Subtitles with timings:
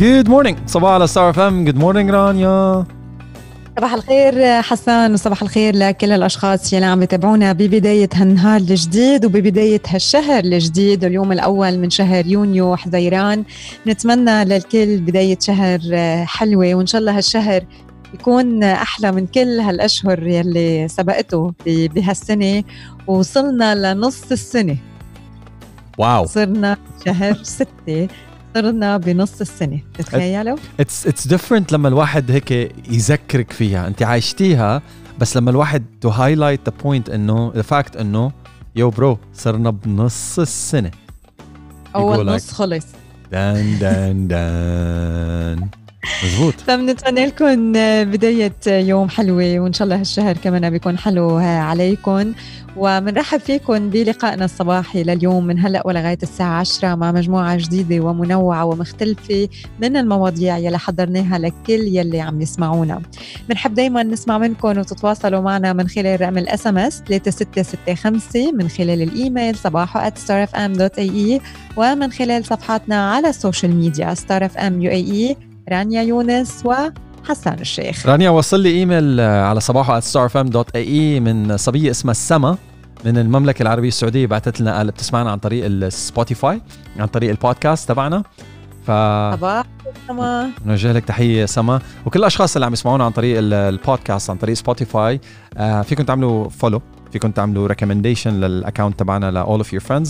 [0.00, 2.84] good morning صباحو على Star FM good morning رانيا.
[3.78, 10.44] صباح الخير حسان وصباح الخير لكل الأشخاص يلي عم يتابعونا ببداية هالنهار الجديد وببداية هالشهر
[10.44, 11.04] الجديد.
[11.04, 13.44] اليوم الأول من شهر يونيو حزيران.
[13.86, 15.80] نتمنى للكل بداية شهر
[16.26, 17.64] حلوة وإن شاء الله هالشهر
[18.14, 22.62] يكون أحلى من كل هالأشهر يلي سبقته بهالسنة.
[23.06, 24.76] وصلنا لنص السنة.
[25.98, 26.26] wow.
[26.26, 26.76] صرنا
[27.06, 28.08] شهر ستة.
[28.54, 32.50] صرنا بنص السنة تتخيلوا؟ it's it's different لما الواحد هيك
[32.90, 33.86] يذكرك فيها.
[33.86, 34.82] انت عايشتيها
[35.18, 38.32] بس لما الواحد to highlight the point انه the fact انه
[38.76, 40.90] you bro صرنا بنص السنة.
[41.96, 42.86] أول نص خلص.
[43.32, 45.68] done done done
[46.24, 47.72] مزبوط فبنتمنى لكم
[48.12, 52.32] بداية يوم حلوة وإن شاء الله هالشهر كمان بيكون حلو عليكم
[52.76, 59.48] وبنرحب فيكم بلقائنا الصباحي لليوم من هلأ ولغاية الساعة 10 مع مجموعة جديدة ومنوعة ومختلفة
[59.80, 63.02] من المواضيع يلي حضرناها لكل يلي عم يسمعونا.
[63.48, 69.56] بنحب دائما نسمع منكم وتتواصلوا معنا من خلال رقم ال SMS 3665 من خلال الإيميل
[69.56, 71.40] صباحو @starfm.ae
[71.76, 74.14] ومن خلال صفحاتنا على ال social media
[74.90, 75.36] at
[75.68, 76.74] رانيا يونس و
[77.28, 78.06] حسان الشيخ.
[78.06, 82.56] رانيا وصل لي إيميل على صباحو starfm.ae من صبيه اسمها سما
[83.04, 86.60] من المملكة العربية السعودية بعثت لنا قال بتسمعنا عن طريق السبوتيفاي
[86.98, 88.22] عن طريق البودكاست تبعنا.
[88.86, 88.90] ف
[90.08, 90.50] سما.
[90.66, 91.80] نوجه لك تحية سما.
[92.06, 95.20] وكل الأشخاص اللي عم يسمعونا عن طريق البودكاست عن طريق سبوتيفاي
[95.56, 100.08] آه فيكم تعملوا follow فيكم تعملوا recommendation لل account تبعنا ل all of your friends.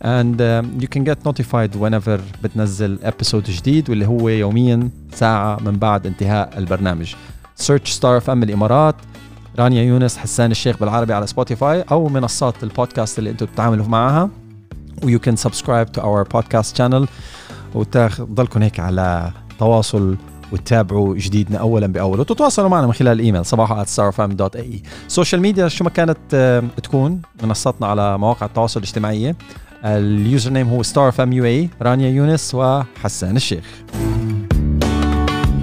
[0.00, 5.72] And um, you can get notified whenever بتنزل episode جديد واللي هو يوميا ساعة من
[5.76, 7.14] بعد انتهاء البرنامج.
[7.56, 8.94] Search ستار اف ام الإمارات
[9.58, 14.30] رانيا يونس حسان الشيخ بالعربي على سبوتيفاي أو منصات البودكاست اللي أنتم بتتعاملوا معها.
[15.04, 17.08] و you can subscribe to our podcast channel
[17.74, 20.16] وتضلكم هيك على تواصل
[20.52, 24.76] وتتابعوا جديدنا اولا باول وتتواصلوا معنا من خلال الإيميل صباحو @starfm.ae
[25.08, 29.34] social media شو ما كانت تكون منصاتنا على مواقع التواصل الاجتماعي
[29.84, 33.64] ال username هو ستار اف ام يو اي رانيا يونس وحسان الشيخ.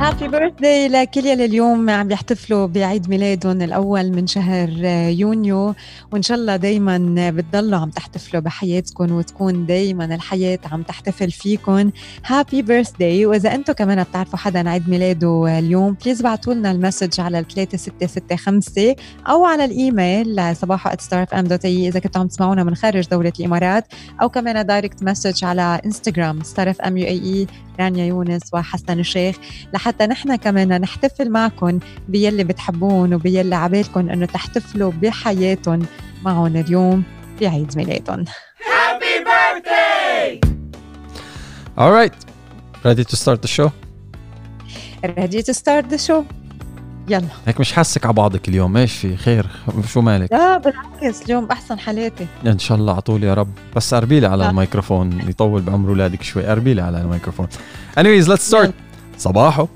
[0.06, 4.70] Happy birthday لكل يلي اليوم عم يحتفلوا بعيد ميلادهم الأول من شهر
[5.10, 5.76] يونيو.
[6.14, 6.98] وإن شاء الله دائما
[7.30, 11.92] بتضلوا عم تحتفلوا بحياتكم وتكون دائما الحياة عم تحتفل فيكم.
[12.26, 17.22] Happy birthday وإذا أنتم كمان بتعرفوا حدا عيد ميلاده اليوم please ابعتوا لنا ال message
[17.22, 18.96] على 3665
[19.28, 23.86] أو على الإيميل صباحو @starfm.ae إذا كنتوا عم تسمعونا من خارج دولة الإمارات
[24.22, 26.40] أو كمان direct message على انستغرام
[26.86, 27.48] اي
[27.80, 29.36] رانيا يونس وحسن الشيخ
[29.74, 35.86] لحتى نحن كمان نحتفل معكم بيلي بتحبون وبيلي عبالكم إنه تحتفلوا بحياتهم
[36.24, 37.04] معهم اليوم
[37.42, 40.40] بعيد ميلادهم Happy birthday!
[41.78, 42.14] All right.
[42.84, 43.72] Ready to start the show?
[45.18, 46.26] Ready to start the show?
[47.08, 47.28] يلا.
[47.48, 49.48] هيك مش حاسك على بعضك اليوم؟ إيش في؟ خير.
[49.88, 52.28] شو مالك؟ لا بالعكس اليوم أحسن حالاتي.
[52.46, 53.50] إن شاء الله عطول يا رب.
[53.76, 54.50] بس قربي لي على.
[54.50, 56.46] الميكروفون يطول بعمر اولادك شوي.
[56.46, 57.48] قربي لي على الميكروفون.
[58.00, 58.70] Anyways let's start.
[59.18, 59.68] صباحو.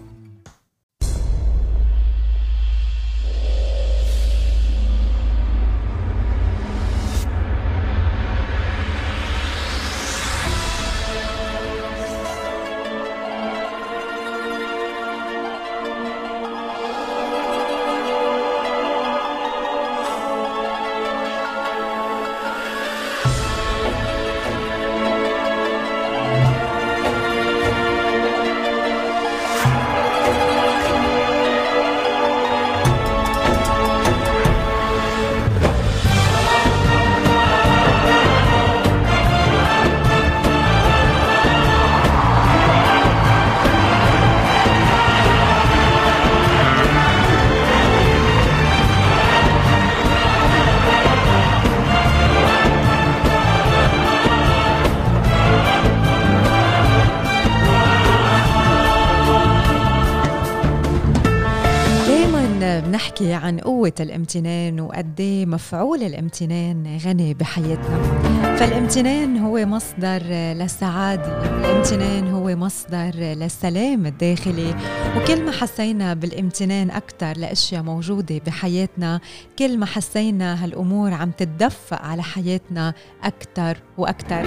[64.02, 68.30] الامتنان وقد مفعول الامتنان غني بحياتنا.
[68.60, 74.76] فالامتنان هو مصدر للسعادة الامتنان هو مصدر للسلام الداخلي.
[75.18, 79.20] وكل ما حسينا بالامتنان أكثر لأشياء موجودة بحياتنا
[79.60, 82.94] كل ما حسينا هالأمور عم تتدفق على حياتنا
[83.24, 84.44] أكثر وأكثر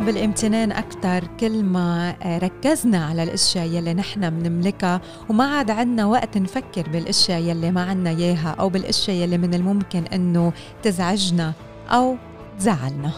[0.00, 6.88] بالامتنان أكثر كل ما ركزنا على الأشياء يلي نحن بنملكها وما عاد عندنا وقت نفكر
[6.88, 10.52] بالأشياء يلي ما عندنا إياها أو بالأشياء يلي من الممكن إنه
[10.82, 11.52] تزعجنا
[11.90, 12.16] أو
[12.58, 13.12] تزعلنا.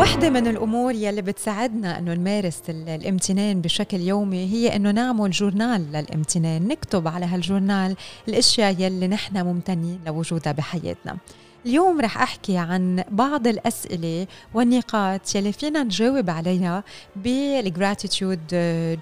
[0.00, 6.68] وحدة من الأمور يلي بتساعدنا أنه نمارس الامتنان بشكل يومي هي أنه نعمل جورنال للامتنان
[6.68, 7.96] نكتب على هالجورنال
[8.28, 11.16] الأشياء يلي نحن ممتنين لوجودها بحياتنا
[11.66, 16.84] اليوم رح أحكي عن بعض الأسئلة والنقاط يلي فينا نجاوب عليها
[17.16, 18.40] بالجراتيتيود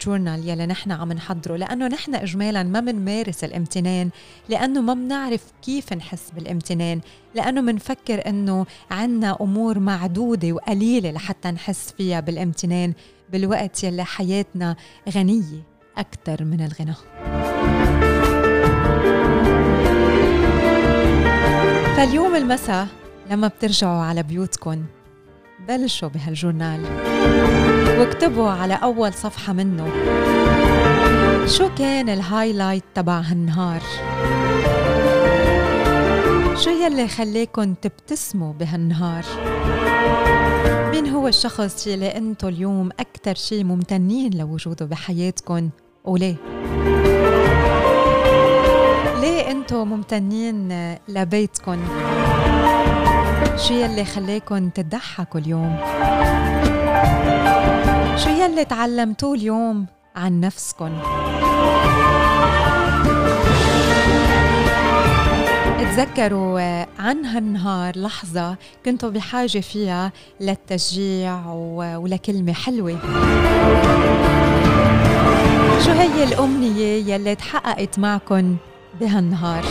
[0.05, 4.11] جورنال يلي نحن عم نحضره لأنه نحن إجمالا ما بنمارس الامتنان
[4.49, 7.01] لأنه ما بنعرف كيف نحس بالامتنان
[7.35, 12.93] لأنه بنفكر أنه عنا أمور معدودة وقليلة لحتى نحس فيها بالامتنان
[13.33, 14.77] بالوقت يلي حياتنا
[15.09, 15.63] غنية
[15.97, 16.95] أكثر من الغنى
[22.01, 22.87] فاليوم المساء
[23.31, 24.85] لما بترجعوا على بيوتكم
[25.69, 26.85] بلشوا بهالجورنال.
[27.99, 29.87] واكتبوا على أول صفحة منه
[31.47, 33.81] شو كان الهايلايت تبع هالنهار.
[36.57, 39.25] شو يلي خليكن تبتسموا بهالنهار؟
[40.91, 45.71] مين هو الشخص يلي انتو اليوم أكتر شي ممتنين لوجوده بحياتكن؟
[46.05, 46.37] وليه
[49.21, 50.73] ليه انتو ممتنين
[51.09, 51.79] لبيتكن
[53.57, 55.77] شو يلي خليكن تضحكوا اليوم؟
[58.17, 59.87] شو يلي تعلمتوه اليوم
[60.17, 60.93] عن نفسكن؟
[65.97, 66.61] تذكروا
[66.99, 72.99] عن هالنهار لحظة كنتوا بحاجة فيها للتشجيع ولكلمة حلوة.
[75.85, 78.57] شو هي الأمنية يلي تحققت معكن
[79.01, 79.65] بهالنهار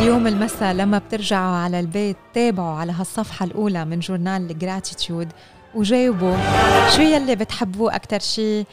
[0.00, 5.28] اليوم المساء لما بترجعوا على البيت تابعوا على هالصفحة الأولى من جورنال الجراتيتيود
[5.74, 6.36] وجاوبوا
[6.96, 8.64] شو يلي بتحبوه أكتر شي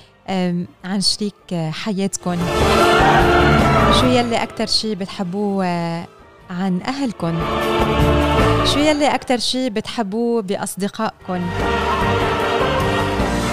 [0.84, 2.38] عن شريك حياتكم
[4.00, 5.66] شو يلي أكتر شي بتحبوه
[6.50, 7.40] عن أهلكم
[8.66, 11.42] شو يلي أكتر شي بتحبوه بأصدقائكم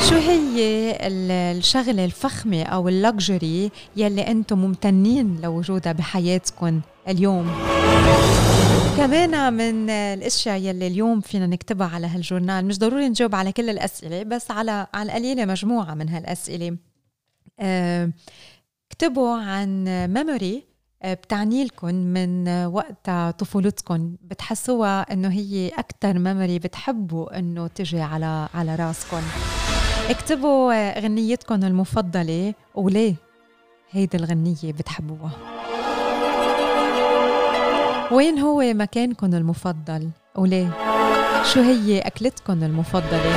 [0.08, 7.50] شو هي الشغلة الفخمة أو اللكجري يلي أنتم ممتنين لوجودها بحياتكم اليوم؟
[8.96, 14.22] كمان من الأشياء يلي اليوم فينا نكتبها على هالجورنال مش ضروري نجاوب على كل الأسئلة
[14.22, 16.76] بس على على القليله مجموعة من هالأسئلة.
[17.60, 18.10] أه
[18.90, 19.84] اكتبوا عن
[20.14, 20.64] ميموري
[21.02, 28.48] آه، بتعني لكم من وقت طفولتكم بتحسوها إنه هي أكثر ميموري بتحبوا إنه تجي على
[28.55, 29.22] على راسكم
[30.10, 33.14] اكتبوا غنيتكم المفضلة وليه
[33.90, 35.31] هيدي الغنيه بتحبوها.
[38.12, 40.70] وين هو مكانكم المفضل وليه؟
[41.52, 43.32] شو هي أكلتكم المفضلة؟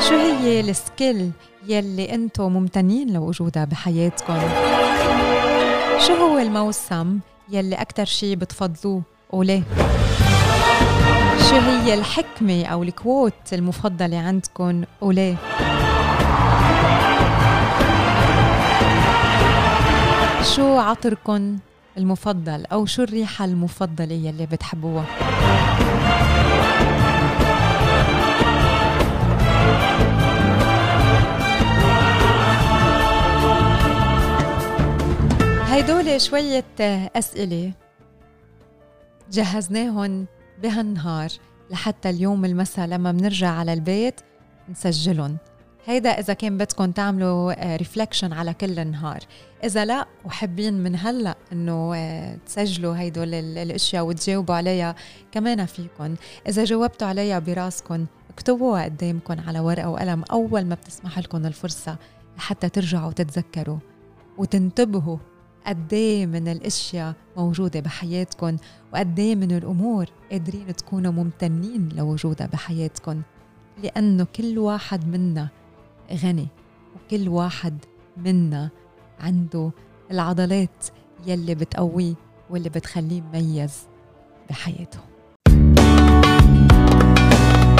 [0.00, 1.30] شو هي السكيل
[1.68, 4.38] يلي أنتم ممتنين لوجودها بحياتكم؟
[6.06, 9.62] شو هو الموسم يلي أكتر شي بتفضلوه وليه؟
[11.50, 15.36] شو هي الحكمة أو الكوت المفضلة عندكم؟ وليه
[20.56, 21.58] شو عطركم
[21.98, 25.04] المفضل أو شو الريحة المفضلة يلي بتحبوها؟
[35.66, 36.64] هيدول شوية
[37.16, 37.72] أسئلة
[39.30, 40.26] جهزناهن
[40.62, 41.30] بهالنهار
[41.70, 44.20] لحتى اليوم المساء لما بنرجع على البيت
[44.70, 45.36] نسجلهم.
[45.86, 49.20] هيدا إذا كان بدكم تعملوا ريفلكشن على كل النهار.
[49.64, 54.94] إذا لا وحابين من هلا إنه آه، تسجلوا هيدول الأشياء وتجاوبوا عليها
[55.32, 56.14] كمان فيكم
[56.48, 61.96] إذا جاوبتوا عليها براسكم اكتبوها قدامكم على ورقة وقلم أول ما بتسمح لكم الفرصة
[62.36, 63.78] لحتى ترجعوا تتذكروا
[64.38, 65.18] وتنتبهوا
[65.68, 68.56] قد إيه من الأشياء موجودة بحياتكم
[68.92, 73.22] وقد إيه من الأمور قادرين تكونوا ممتنين لوجودها بحياتكم
[73.82, 75.48] لأنه كل واحد منا
[76.12, 76.48] غني
[76.96, 77.84] وكل واحد
[78.16, 78.70] منا
[79.20, 79.70] عنده
[80.10, 80.86] العضلات
[81.26, 82.14] يلي بتقويه
[82.50, 83.78] واللي بتخليه مميز
[84.50, 84.98] بحياته.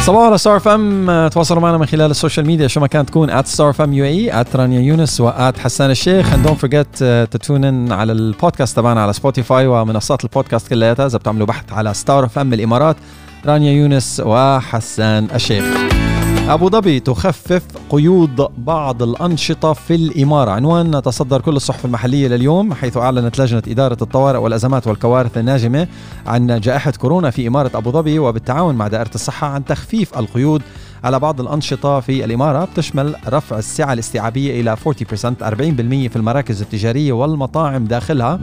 [0.09, 3.41] صباحو على ستار فم تواصلوا معنا من خلال ال social media شو ما كانت تكون
[3.41, 6.33] at ستار فم يو اي at رانيا يونس و at حسان الشيخ.
[6.33, 6.99] And don't forget
[7.33, 11.95] to tune in على البودكاست تبعنا على سبوتيفاي ومنصات البودكاست كلياتها إذا بتعملوا بحث على
[11.95, 12.97] ستار فم الإمارات.
[13.47, 15.65] رانيا يونس وحسان الشيخ.
[16.49, 20.51] أبو ظبي تخفف قيود بعض الأنشطة في الإمارة.
[20.51, 25.89] عنوان تصدر كل الصحف المحلية لليوم حيث أعلنت لجنة إدارة الطوارئ والأزمات والكوارث الناجمة
[26.27, 30.63] عن جائحة كورونا في إمارة أبو ظبي وبالتعاون مع دائرة الصحة عن تخفيف القيود
[31.05, 32.65] على بعض الأنشطة في الإمارة.
[32.65, 38.41] بتشمل رفع السعة الاستيعابية إلى 40% 40% في المراكز التجارية والمطاعم داخلها.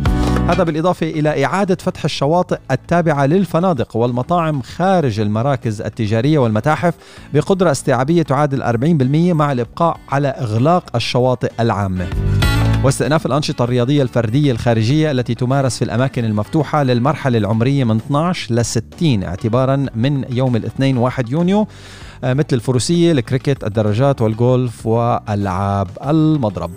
[0.48, 6.94] هذا بالإضافة إلى إعادة فتح الشواطئ التابعة للفنادق والمطاعم خارج المراكز التجارية والمتاحف
[7.34, 12.08] بقدرة استيعابية تعادل 40% مع الإبقاء على إغلاق الشواطئ العامة
[12.84, 18.66] واستئناف الأنشطة الرياضية الفردية الخارجية التي تمارس في الأماكن المفتوحة للمرحلة العمرية من 12 ل
[18.66, 21.68] 60 اعتبارا من يوم الاثنين 1 يونيو
[22.24, 26.72] آه، مثل الفروسية، الكريكت، الدراجات والجولف وألعاب المضرب.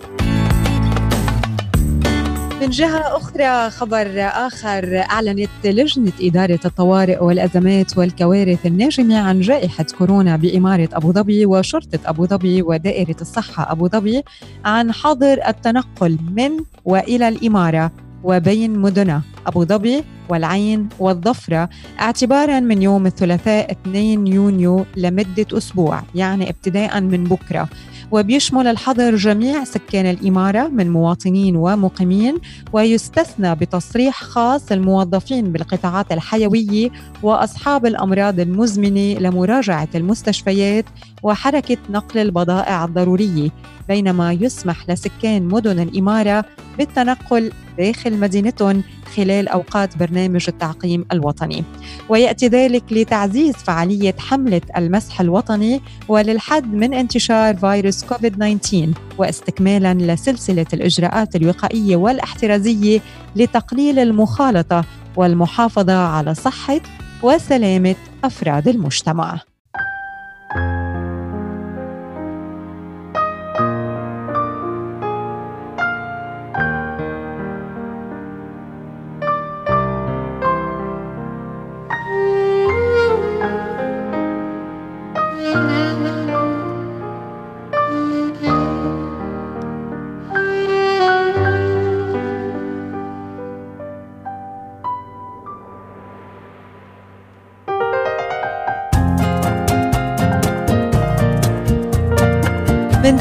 [2.61, 10.37] من جهة أخرى خبر آخر أعلنت لجنة إدارة الطوارئ والأزمات والكوارث الناجمة عن جائحة كورونا
[10.37, 14.23] بإمارة أبو ظبي وشرطة أبو ظبي ودائرة الصحة أبو ظبي
[14.65, 16.51] عن حظر التنقل من
[16.85, 18.08] وإلى الإمارة.
[18.25, 21.69] وبين مدنها أبو ظبي والعين والظفرة
[22.01, 27.69] اعتبارا من يوم الثلاثاء 2 يونيو لمدة أسبوع يعني ابتداء من بكرة.
[28.11, 32.39] وبيشمل الحظر جميع سكان الإمارة من مواطنين ومقيمين
[32.73, 36.91] ويستثنى بتصريح خاص الموظفين بالقطاعات الحيوية
[37.23, 40.85] وأصحاب الأمراض المزمنة لمراجعة المستشفيات
[41.23, 43.51] وحركة نقل البضائع الضرورية
[43.89, 46.45] بينما يسمح لسكان مدن الإمارة
[46.79, 48.83] بالتنقل داخل مدينتهم
[49.17, 51.65] خلال أوقات برنامج التعقيم الوطني
[52.09, 60.67] ويأتي ذلك لتعزيز فعالية حملة المسح الوطني وللحد من انتشار فيروس كوفيد 19 واستكمالا لسلسلة
[60.73, 63.01] الإجراءات الوقائية والاحترازية
[63.37, 64.85] لتقليل المخالطة
[65.17, 66.81] والمحافظة على صحة
[67.23, 69.41] وسلامة أفراد المجتمع.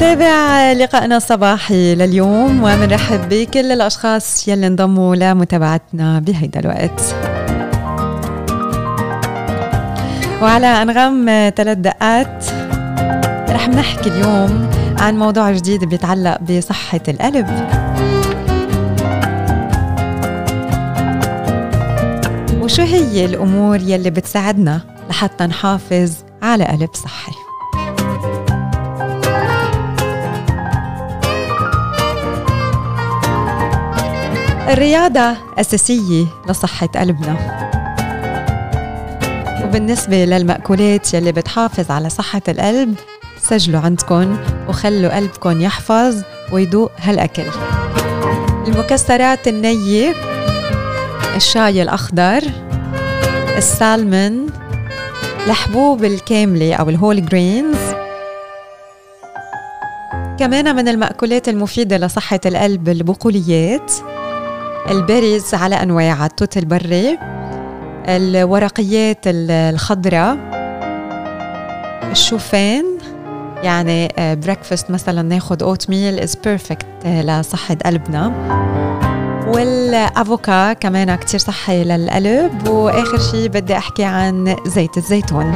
[0.00, 7.14] بنتابع لقائنا الصباحي لليوم وبنرحب بكل الأشخاص يلي انضموا لمتابعتنا بهيدا الوقت.
[10.42, 11.26] وعلى أنغام
[11.56, 12.44] ثلاث دقات
[13.50, 17.46] رح نحكي اليوم عن موضوع جديد بيتعلق بصحة القلب.
[22.60, 26.12] وشو هي الأمور يلي بتساعدنا لحتى نحافظ
[26.42, 27.47] على قلب صحي؟
[34.68, 37.36] الرياضة أساسية لصحة قلبنا.
[39.64, 42.94] وبالنسبة للمأكولات يلي بتحافظ على صحة القلب
[43.42, 44.36] سجلوا عندكم
[44.68, 46.22] وخلوا قلبكم يحفظ
[46.52, 47.42] ويدوق هالأكل.
[48.66, 50.14] المكسرات النية
[51.36, 52.42] الشاي الأخضر
[53.56, 54.46] السالمون
[55.46, 57.76] الحبوب الكاملة أو ال whole grains
[60.38, 63.92] كمان من المأكولات المفيدة لصحة القلب البقوليات
[64.90, 67.18] ال berries على أنواعها التوت البري
[68.08, 70.36] الورقيات الخضراء
[72.10, 72.84] الشوفان
[73.62, 78.32] يعني breakfast مثلا ناخد oatmeal is perfect لصحة قلبنا.
[79.46, 85.52] والأفوكا كمان كتير صحي للقلب وآخر شيء بدي أحكي عن زيت الزيتون.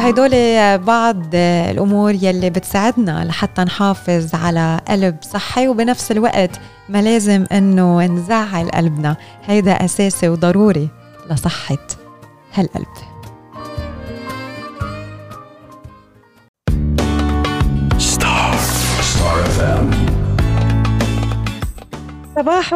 [0.00, 6.50] سو هدول بعض الأمور يلي بتساعدنا لحتى نحافظ على قلب صحي وبنفس الوقت
[6.88, 9.16] ما لازم إنه نزعل قلبنا.
[9.46, 10.88] هيدا أساسي وضروري
[11.30, 11.78] لصحة
[12.54, 12.86] هالقلب.
[22.40, 22.74] صباح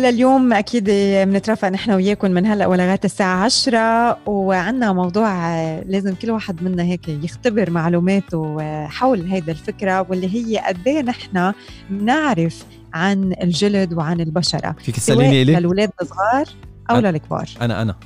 [0.00, 0.52] لليوم.
[0.52, 0.84] أكيد
[1.28, 7.08] بنترافق نحن وياكم من هلأ ولغاية الساعة 10 وعندنا موضوع لازم كل واحد منا هيك
[7.08, 11.52] يختبر معلوماته حول هيدا الفكرة واللي هي قد إيه نحن
[11.90, 14.76] بنعرف عن الجلد وعن البشرة.
[14.80, 16.46] فيك تسلمي لي للاولاد الصغار
[16.90, 17.48] أو للكبار.
[17.60, 17.96] أنا أنا.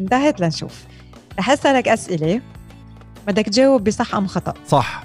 [0.00, 0.84] انتهت لنشوف.
[1.38, 2.40] رح أسألك أسئلة.
[3.26, 5.04] بدك تجاوب بصح أم خطأ؟ صح.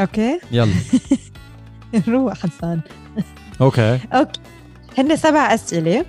[0.00, 0.74] Okay؟ يلا.
[2.08, 2.80] روح حسان.
[3.60, 3.98] Okay.
[4.12, 4.40] Okay.
[4.98, 6.04] هن سبع أسئلة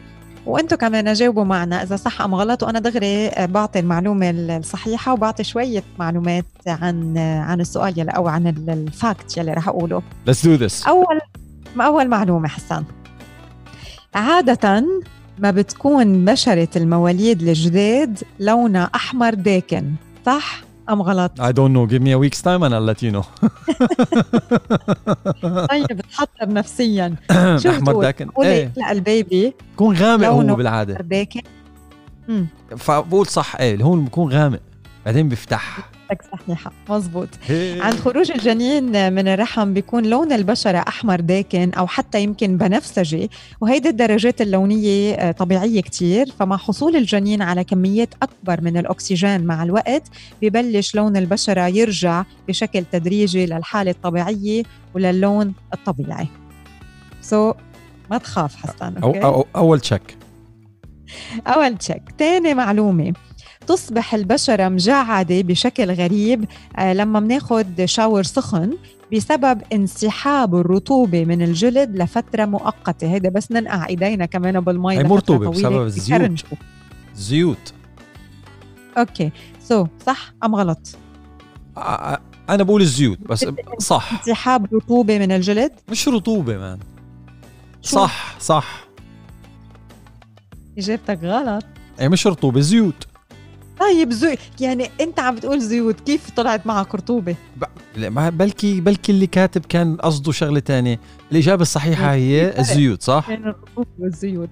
[0.45, 5.83] وأنتم كمان جاوبوا معنا إذا صح أم غلط وأنا دغري بعطي المعلومة الصحيحة وبعطي شوية
[5.99, 10.01] معلومات عن عن السؤال يلي أو عن ال fact يلي رح أقوله.
[10.29, 10.87] Let's do this.
[10.87, 11.19] أول
[11.81, 12.83] أول معلومة حسان
[14.15, 14.85] عادة
[15.39, 19.91] ما بتكون بشرة المواليد الجداد لونها أحمر داكن
[20.25, 21.85] صح؟ أم غلط؟ I don't know.
[21.91, 23.25] Give me a week's time and I'll let you know.
[25.69, 27.15] طيب بتحضر نفسيا.
[27.63, 28.73] شو احمر؟ داكن قولي إيه.
[28.77, 29.53] لا البيبي.
[29.75, 30.93] بكون غامق هو بالعادة.
[30.93, 31.41] داكن
[32.77, 34.59] فبقول صح إيه اللي هو بكون غامق.
[35.05, 37.29] بعدين بيفتح لك صحيحة مزبوط
[37.79, 43.29] عند خروج الجنين من الرحم بيكون لون البشرة أحمر داكن أو حتى يمكن بنفسجي
[43.61, 46.31] وهيدي الدرجات اللونية آه، طبيعية كتير.
[46.39, 50.03] فمع حصول الجنين على كميات أكبر من الأكسجين مع الوقت
[50.41, 54.63] ببلش لون البشرة يرجع بشكل تدريجي للحالة الطبيعية
[54.93, 56.27] وللون الطبيعي.
[57.21, 57.55] so,
[58.11, 60.17] ما تخاف حسان أو okay؟ أو أول تشيك
[61.47, 63.13] أول check تاني معلومة.
[63.73, 66.45] تصبح البشرة مجعدة بشكل غريب
[66.77, 68.77] آه، لما بناخد shower سخن
[69.13, 73.07] بسبب انسحاب الرطوبة من الجلد لفترة مؤقتة.
[73.13, 76.43] هيدا بس ننقع إيدينا كمان بالمي هي مرطوبة بسبب الزيوت.
[77.15, 77.73] زيوت.
[78.97, 79.31] Okay.
[79.63, 80.97] So, صح أم غلط؟
[81.77, 82.17] ع-
[82.49, 83.45] أنا بقول الزيوت بس
[83.79, 84.13] صح.
[84.13, 86.79] انسحاب رطوبة من الجلد؟ مش رطوبة man؟
[87.81, 88.87] صح صح.
[90.77, 91.63] إجابتك غلط.
[91.99, 93.08] هي مش رطوبة زيوت.
[93.79, 97.35] طيب زي يعني أنت عم بتقول زيوت كيف طلعت معك رطوبة؟
[97.97, 100.99] لا، ما- بلكي بلكي اللي كاتب كان قصده شغلة تانية.
[101.31, 102.59] الإجابة الصحيحة هي فرق.
[102.59, 104.49] الزيوت صح؟ بين الرطوبة والزيوت.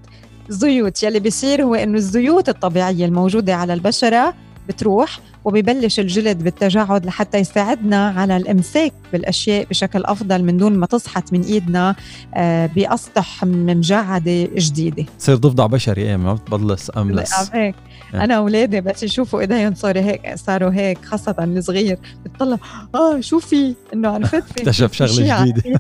[0.50, 4.34] الزيوت يلي بيصير هو إنه الزيوت الطبيعية الموجودة على البشرة
[4.68, 11.34] بتروح وبيبلش الجلد بالتجاعد لحتى يساعدنا على الامساك بالاشياء بشكل افضل من دون ما تصحت
[11.34, 11.96] من ايدنا
[12.36, 15.06] آه، بأسطح مجعده جديدة.
[15.20, 17.76] تصير ضفدع بشري إيه ما بتبلص املس هيك.
[18.14, 18.24] آه.
[18.24, 21.98] أنا أولادي بس يشوفوا إيديهم صاروا هيك صاروا هيك خاصة الصغير.
[22.26, 22.58] بتطلع
[22.96, 25.80] آه شو في؟ إنه عرفت في اكتشف شغلة جديدة.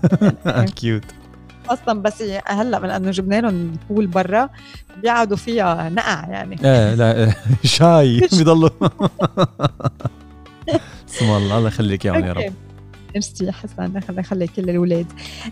[0.75, 1.03] كيوت
[1.69, 3.51] أصلا بس هلأ من أنه جبنا لهم
[3.89, 4.49] البول برا
[5.01, 6.55] بيقعدوا فيها نقع يعني.
[6.65, 7.33] إيه لا
[7.63, 8.69] شاي بيضلوا.
[11.09, 12.53] اسم الله الله يخليك اياهم يا رب.
[13.13, 15.05] ميرسي حسن الله يخلي كل الأولاد.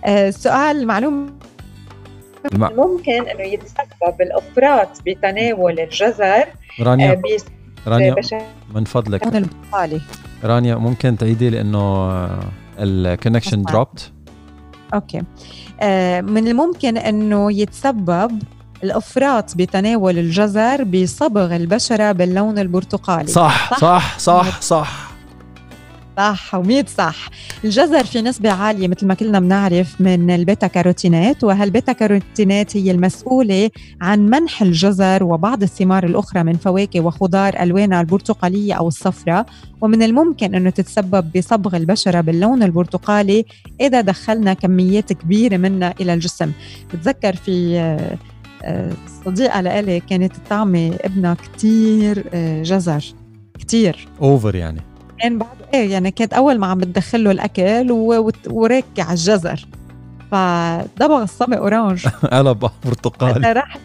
[0.06, 1.40] آه السؤال معلوم
[2.54, 6.46] المع- ممكن إنه يتسبب الأفراط بتناول الجزر
[6.82, 7.22] رانيا.
[7.88, 8.42] رانيا بشكل
[8.76, 9.44] من فضلك.
[10.44, 12.10] رانيا ممكن تعيدي لأنه
[12.80, 13.64] ال connection.
[13.64, 14.12] dropped
[14.94, 15.18] Okay.
[15.20, 15.24] آه
[16.22, 18.42] من الممكن أنه يتسبب
[18.84, 25.05] الأفراط بتناول الجزر بصبغ البشرة باللون البرتقالي صح صح؟ صح صح صح
[26.18, 27.30] صح ومية صح.
[27.64, 33.70] الجزر في نسبة عالية مثل ما كلنا بنعرف من البيتا كاروتينات وهالبيتا كاروتينات هي المسؤولة
[34.02, 39.46] عن منح الجزر وبعض الثمار الأخرى من فواكه وخضار ألوانها البرتقالية أو الصفراء؟
[39.82, 43.46] ومن الممكن أنه تتسبب بصبغ البشرة باللون البرتقالي
[43.82, 46.52] إذا دخلنا كميات كبيرة منها إلى الجسم.
[46.94, 47.80] بتذكر في
[48.64, 48.92] آه،
[49.26, 53.06] صديقة لإلي كانت طعمة ابنها كتير آه، جزر.
[53.60, 54.08] كتير.
[54.22, 54.95] Over يعني.
[55.22, 59.12] كان بعد إيه يعني كانت أول ما عم بتدخل له الأكل و- وت- وركع على
[59.12, 59.66] الجزر.
[60.32, 62.08] فدبغ الصبي orange.
[62.08, 63.78] قلب برتقالي راح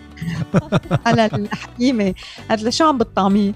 [1.07, 2.15] على الحكيمة.
[2.51, 3.53] قالت له شو عم بتطعميه؟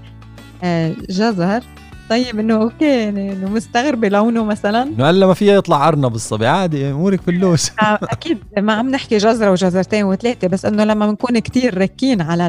[0.63, 1.63] آه جزر.
[2.09, 6.47] طيب إنه أوكي يعني إنه مستغربه لونه مثلا إنه هلأ ما فيها يطلع عرنا بالصبي
[6.47, 11.39] عادي أمورك فلوس آه، أكيد ما عم نحكي جزرة وجزرتين وثلاثة بس إنه لما بنكون
[11.39, 12.43] كتير ركين على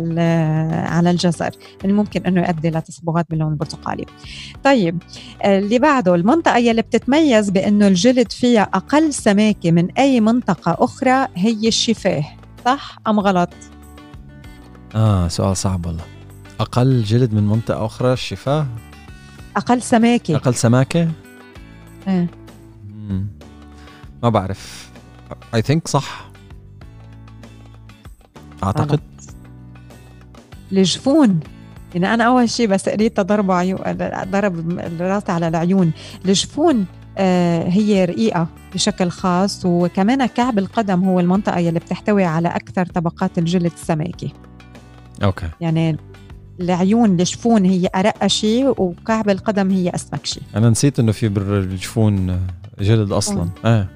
[0.89, 1.51] على الجزر
[1.85, 4.07] من الممكن إنه يؤدي لتصبغات باللون البرتقالي.
[4.65, 5.03] طيب
[5.43, 11.27] آه، اللي بعده المنطقة يلي بتتميز بإنه الجلد فيها أقل سماكة من أي منطقة أخرى
[11.37, 12.25] هي الشفاه
[12.65, 13.51] صح أم غلط؟
[14.95, 16.05] آه سؤال صعب والله
[16.61, 18.67] أقل جلد من منطقة أخرى الشفاه
[19.57, 20.37] أقل سماكة.
[20.37, 21.09] أقل سماكة.
[22.07, 23.27] مم.
[24.23, 24.91] ما بعرف.
[25.55, 26.31] اي ثينك صح.
[28.63, 29.01] أعتقد.
[30.73, 31.41] الجفون
[31.95, 33.79] يعني أنا أول شيء بس قريت ضرب عيون
[34.31, 35.93] ضرب راسي على العيون.
[36.25, 36.87] الجفون
[37.19, 43.39] آه، هي رقيقة بشكل خاص وكمان كعب القدم هو المنطقة يلي بتحتوي على أكثر طبقات
[43.39, 44.33] الجلد السماكي.
[45.23, 45.49] okay.
[45.61, 45.97] يعني
[46.61, 50.43] العيون الجفون هي أرق شيء وكعب القدم هي أسمك شيء.
[50.57, 52.41] أنا نسيت إنه في بالجفون
[52.81, 53.49] جلد أصلا.
[53.65, 53.89] آه.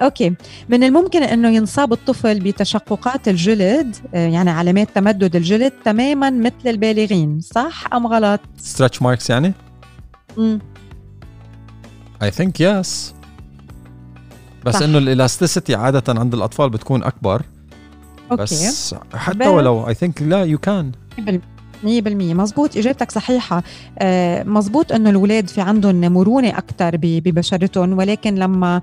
[0.00, 0.34] okay.
[0.68, 7.40] من الممكن أنه ينصاب الطفل بتشققات الجلد آه، يعني علامات تمدد الجلد تماما مثل البالغين
[7.40, 9.52] صح أم غلط؟ stretch marks يعني؟
[10.36, 10.58] مم.
[12.22, 13.14] I think yes
[14.64, 14.82] بس صح.
[14.82, 17.42] إنه ال elasticity عادة عند الأطفال بتكون أكبر.
[18.30, 18.42] okay.
[18.42, 21.57] بس حتى ولو I think لا you كان I've been
[22.34, 23.62] مزبوط إجابتك صحيحة.
[23.98, 28.80] آه، مزبوط إنه الاولاد في عندهم مرونة أكثر ببشرتهم ولكن لما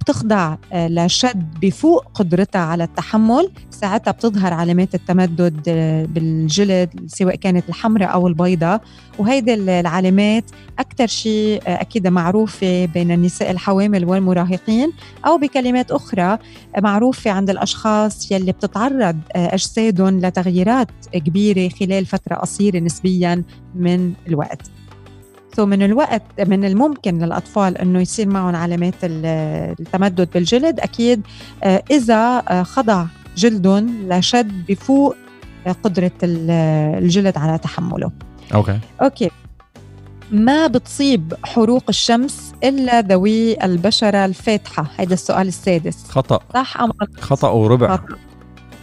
[0.00, 7.68] بتخضع آه، لشد بفوق قدرتها على التحمل ساعتها بتظهر علامات التمدد آه، بالجلد سواء كانت
[7.68, 8.80] الحمراء أو البيضاء
[9.18, 10.44] وهيدي العلامات
[10.78, 14.92] أكثر شيء أكيد معروفة بين النساء الحوامل والمراهقين
[15.26, 16.38] أو بكلمات أخرى
[16.78, 23.42] معروفة عند الأشخاص يلي بتتعرض أجسادهم لتغييرات كبيرة خلال فترة قصيرة نسبيا
[23.74, 24.70] من الوقت.
[25.56, 31.22] سو من الوقت من الممكن للأطفال إنه يصير معهم علامات التمدد بالجلد أكيد
[31.64, 35.16] آه، إذا آه، خضع جلدهم لشد بفوق
[35.66, 38.10] آه، قدرة الجلد على تحمله.
[38.54, 38.78] okay.
[39.02, 39.30] okay.
[40.30, 44.86] ما بتصيب حروق الشمس إلا ذوي البشرة الفاتحة.
[44.96, 46.04] هذا السؤال السادس.
[46.08, 46.40] خطأ.
[46.54, 47.96] صح أم خطأ وربع.
[47.96, 48.16] خطأ.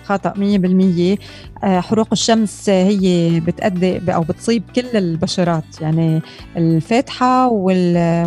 [0.04, 1.18] خطأ 100%
[1.64, 5.82] آه، حروق الشمس هي بتأدي أو بتصيب كل البشرات.
[5.82, 6.22] يعني
[6.58, 7.48] الفاتحة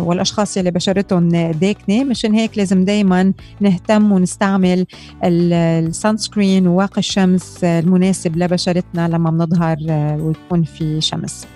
[0.01, 4.85] والأشخاص اللي بشرتهم داكنة مشان هيك لازم دايما نهتم ونستعمل
[5.23, 11.47] ال sunscreen وواقي الشمس المناسب لبشرتنا لما بنظهر آه، ويكون في شمس.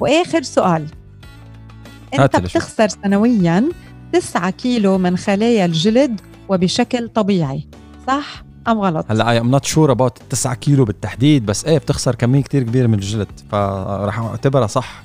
[0.00, 0.86] وآخر سؤال.
[2.18, 3.68] أنت بتخسر سنويا
[4.12, 7.68] 9 كيلو من خلايا الجلد وبشكل طبيعي
[8.06, 12.14] صح؟ أم غلط؟ هلا I am not sure about 9 كيلو بالتحديد بس إيه بتخسر
[12.14, 15.02] كمية كتير كبيرة من الجلد فراح اعتبرها صح.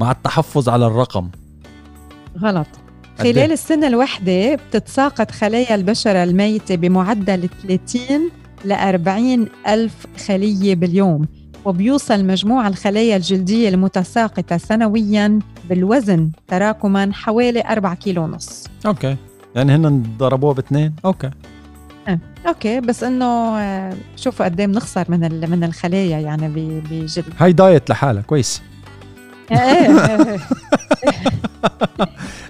[0.00, 1.28] مع التحفظ على الرقم.
[2.38, 2.66] غلط.
[3.18, 8.30] خلال السنة الواحدة بتتساقط خلايا البشرة الميتة بمعدل 30
[8.64, 11.26] ل 40 ألف خلية باليوم
[11.64, 18.64] وبيوصل مجموع الخلايا الجلدية المتساقطة سنويا بالوزن تراكما حوالي 4 كيلو ونص.
[18.86, 19.16] okay.
[19.56, 21.30] يعني هن ضربوها باثنين؟ أوكي.
[22.46, 27.24] okay بس إنه آه، شوفوا قد إيه بنخسر من من الخلايا يعني بجلد.
[27.38, 28.62] هاي diet لحالها كويس.
[29.50, 30.38] إيه, إيه،, إيه.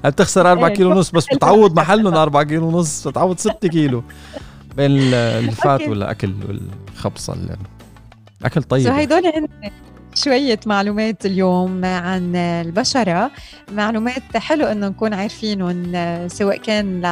[0.11, 4.05] بتخسر 4 كيلو ونص بس بتعوض محلهم 4 كيلو ونص بتعوض 6 كيلو.
[4.77, 7.37] بين الفات والأكل والخبصة
[8.41, 9.49] الاكل طيب هدول
[10.15, 13.31] شوية معلومات اليوم عن البشرة.
[13.73, 15.93] معلومات حلو إنه نكون عارفينهم
[16.29, 17.05] سواء كان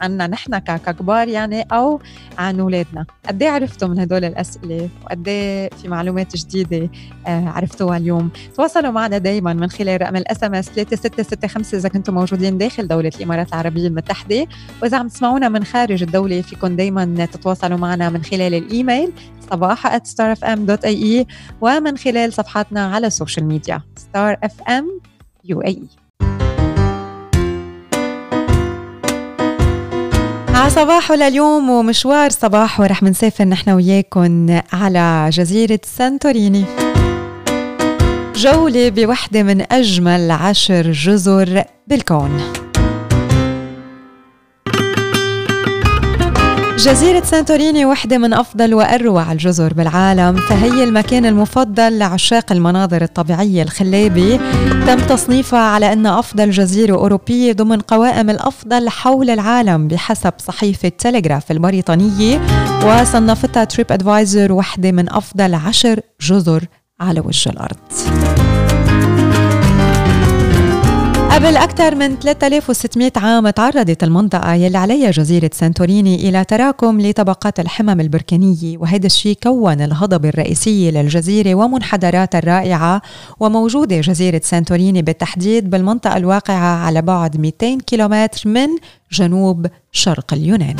[0.00, 2.00] عنا نحن ككبار يعني أو
[2.38, 3.06] عن أولادنا.
[3.28, 6.90] قد إيه عرفتوا من هدول الأسئلة؟ وقد إيه في معلومات جديدة
[7.26, 12.58] آه، عرفتوها اليوم؟ تواصلوا معنا دائما من خلال رقم ال SMS 3665 إذا كنتم موجودين
[12.58, 14.46] داخل دولة الإمارات العربية المتحدة.
[14.82, 19.12] وإذا عم تسمعونا من خارج الدولة فيكم دائما تتواصلوا معنا من خلال ال email
[19.50, 21.24] صباحو @starfm.ae
[21.60, 25.00] ومن خلال صفحاتنا على ال social media Star FM
[25.44, 25.82] UAE
[31.10, 36.64] لليوم ومشوار صباح ورح منسافر نحن وياكم على جزيرة سانتوريني.
[38.34, 42.67] جولة بوحدة من أجمل عشر جزر بالكون.
[46.78, 54.40] جزيرة سانتوريني واحدة من أفضل وأروع الجزر بالعالم فهي المكان المفضل لعشاق المناظر الطبيعية الخلابة
[54.86, 61.50] تم تصنيفها على أنها أفضل جزيرة أوروبية ضمن قوائم الأفضل حول العالم بحسب صحيفة تلغراف
[61.50, 62.40] البريطانية
[62.84, 66.64] وصنفتها تريب أدفايزر واحدة من أفضل عشر جزر
[67.00, 67.76] على وجه الأرض.
[71.38, 78.00] قبل أكثر من 3600 عام تعرضت المنطقة يلي عليها جزيرة سانتوريني إلى تراكم لطبقات الحمم
[78.00, 83.02] البركانية وهذا الشيء كون الهضبة الرئيسية للجزيرة ومنحدراتها الرائعة
[83.40, 88.68] وموجودة جزيرة سانتوريني بالتحديد بالمنطقة الواقعة على بعد 200 كيلومتر من
[89.12, 90.76] جنوب شرق اليونان.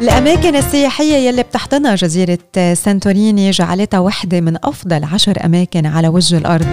[0.00, 2.38] الأماكن السياحية يلي بتحضنها جزيرة
[2.74, 6.66] سانتوريني جعلتها واحدة من أفضل عشر أماكن على وجه الأرض.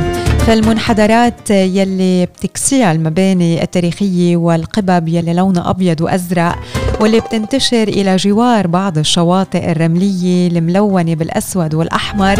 [0.47, 6.55] فالمنحدرات يلي بتكسيها المباني التاريخية والقبب يلي لونها أبيض وأزرق
[7.01, 12.35] واللي بتنتشر إلى جوار بعض الشواطئ الرملية الملونة بالأسود والأحمر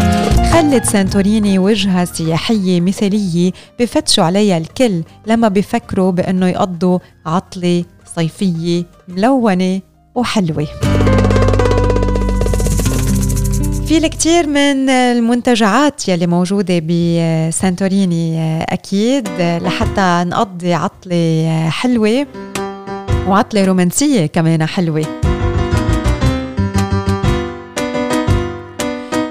[0.54, 7.84] خلت سانتوريني وجهة سياحية مثالية بفتشوا عليها الكل لما بيفكروا بأنه يقضوا عطلة
[8.16, 9.82] صيفية ملونة
[10.18, 10.68] وحلوة.
[13.88, 22.28] في الكثير من المنتجعات يلي موجودة بسانتوريني أكيد لحتى نقضي عطلة حلوة
[23.28, 25.06] وعطلة رومانسية كمان حلوة.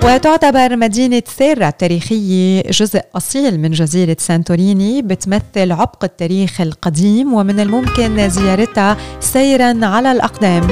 [0.07, 8.29] وتعتبر مدينة سيرا التاريخية جزء أصيل من جزيرة سانتوريني بتمثل عبق التاريخ القديم ومن الممكن
[8.29, 10.69] زيارتها سيرا على الأقدام.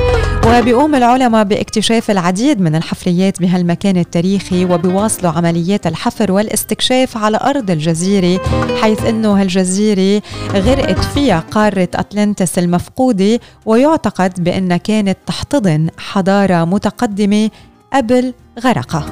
[0.47, 8.41] وبيقوم العلماء باكتشاف العديد من الحفريات بهالمكان التاريخي وبيواصلوا عمليات الحفر والاستكشاف على أرض الجزيرة
[8.83, 17.51] حيث أنه هالجزيرة غرقت فيها قارة أتلانتس المفقودة ويعتقد بأنها كانت تحتضن حضارة متقدمة
[17.93, 19.07] قبل غرقها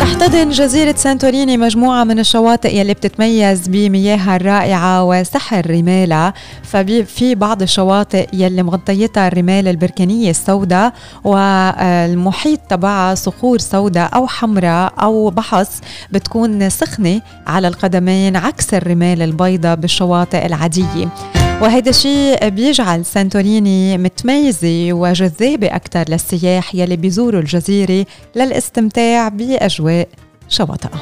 [0.00, 8.28] تحتضن جزيرة سانتوريني مجموعة من الشواطئ يلي بتتميز بمياهها الرائعة وسحر رمالها ففي بعض الشواطئ
[8.32, 10.92] يلي مغطيتها الرمال البركانية السوداء
[11.24, 15.80] والمحيط تبعها صخور سوداء أو حمراء أو بحص
[16.12, 21.08] بتكون سخنة على القدمين عكس الرمال البيضاء بالشواطئ العادية.
[21.62, 30.08] وهذا الشيء بيجعل سانتوريني متميزة وجذابة أكثر للسياح يلي بيزوروا الجزيرة للاستمتاع بأجواء
[30.48, 31.00] شواطئها.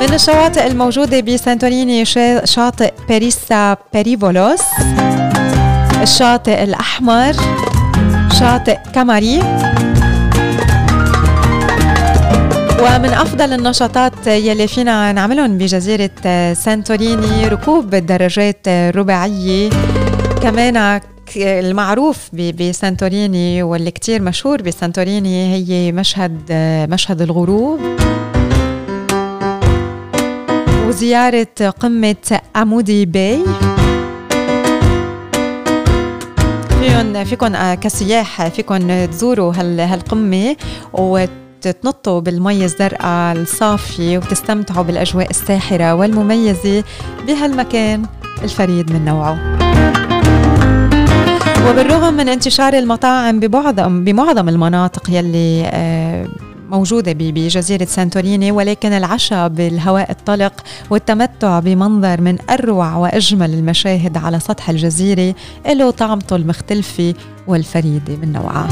[0.00, 2.04] من الشواطئ الموجودة بسانتوريني
[2.44, 4.62] شاطئ باريسا باريفولوس
[6.02, 7.32] الشاطئ الأحمر
[8.40, 9.42] شاطئ كاماري.
[12.82, 16.10] ومن أفضل النشاطات يلي فينا نعملهم بجزيرة
[16.52, 19.70] سانتوريني ركوب الدراجات الرباعية.
[20.42, 21.00] كمان
[21.36, 26.52] المعروف بسانتوريني واللي كتير مشهور بسانتوريني هي مشهد
[26.90, 27.80] مشهد الغروب.
[30.86, 33.44] وزيارة قمة أمودي باي.
[36.80, 40.56] فيكن فيكن كسياح فيكن تزوروا هالقمة.
[41.68, 46.84] تنطوا بالمي الزرقاء الصافية وتستمتعوا بالأجواء الساحرة والمميزة
[47.26, 48.02] بهالمكان
[48.42, 49.38] الفريد من نوعه.
[51.68, 56.26] وبالرغم من انتشار المطاعم بمعظم بمعظم المناطق يلي آه،
[56.70, 60.52] موجودة بجزيرة سانتوريني ولكن العشاء بالهواء الطلق
[60.90, 65.34] والتمتع بمنظر من أروع وأجمل المشاهد على سطح الجزيرة
[65.66, 67.14] له طعمته المختلفة
[67.46, 68.68] والفريدة من نوعها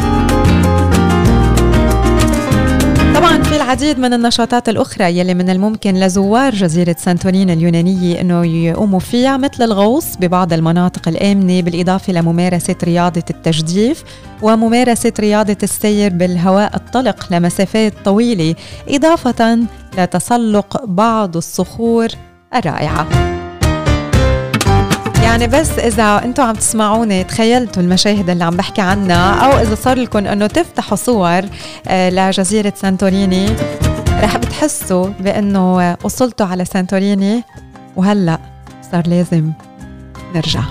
[3.21, 9.01] طبعا في العديد من النشاطات الأخرى يلي من الممكن لزوار جزيرة سانتورين اليونانية أنه يقوموا
[9.01, 14.05] فيها مثل الغوص ببعض المناطق الآمنة بالإضافة لممارسة رياضة التجديف
[14.43, 18.55] وممارسة رياضة السير بالهواء الطلق لمسافات طويلة
[18.89, 19.59] إضافة
[19.99, 22.09] لتسلق بعض الصخور
[22.55, 23.40] الرائعة.
[25.31, 29.99] يعني بس إذا أنتم عم تسمعوني تخيلتوا المشاهد اللي عم بحكي عنها أو إذا صار
[29.99, 31.43] لكم إنه تفتحوا صور
[31.89, 33.47] آه، لجزيرة سانتوريني
[34.23, 37.45] رح بتحسوا بإنه وصلتوا على سانتوريني
[37.97, 38.39] وهلأ
[38.93, 39.53] صار لازم
[40.35, 40.63] نرجع.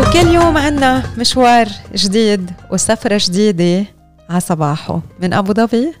[0.00, 3.86] وكل يوم عنا مشوار جديد وسفرة جديدة
[4.30, 5.92] على صباحه من أبو ظبي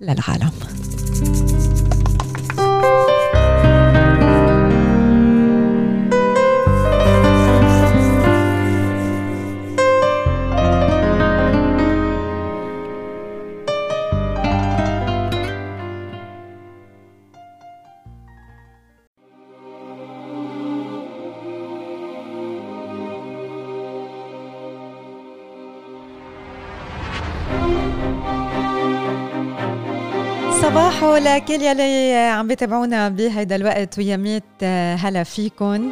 [0.00, 0.75] للعالم.
[31.16, 35.90] صباحو لكل يلي عم بيتابعونا بهيدا الوقت ويا ميت آه، هلا فيكن.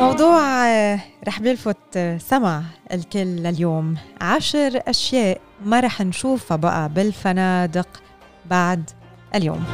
[0.00, 3.94] موضوع آه، رح بيلفت آه، سمع الكل لليوم.
[4.20, 7.88] عشر أشياء ما رح نشوفها بقى بالفنادق
[8.50, 8.90] بعد
[9.34, 9.64] اليوم.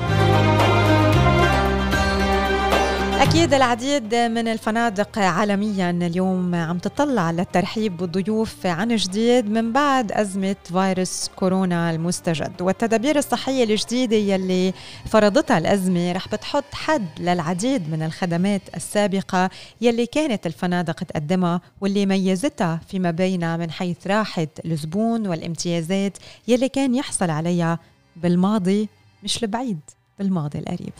[3.22, 10.56] أكيد العديد من الفنادق عالميا اليوم عم تطلع للترحيب بالضيوف عن جديد من بعد أزمة
[10.64, 12.62] فيروس كورونا المستجد.
[12.62, 14.72] والتدابير الصحية الجديدة يلي
[15.06, 22.80] فرضتها الأزمة رح بتحط حد للعديد من الخدمات السابقة يلي كانت الفنادق تقدمها واللي ميزتها
[22.88, 27.78] فيما بينها من حيث راحة الزبون والامتيازات يلي كان يحصل عليها
[28.16, 28.88] بالماضي
[29.24, 29.80] مش البعيد
[30.18, 30.92] بالماضي القريب.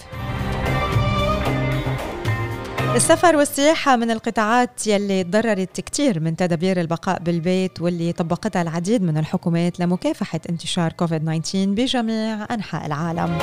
[2.97, 9.19] السفر والسياحة من القطاعات يلي تضررت كتير من تدابير البقاء بالبيت واللي طبقتها العديد من
[9.19, 13.39] الحكومات لمكافحة انتشار كوفيد 19 بجميع أنحاء العالم.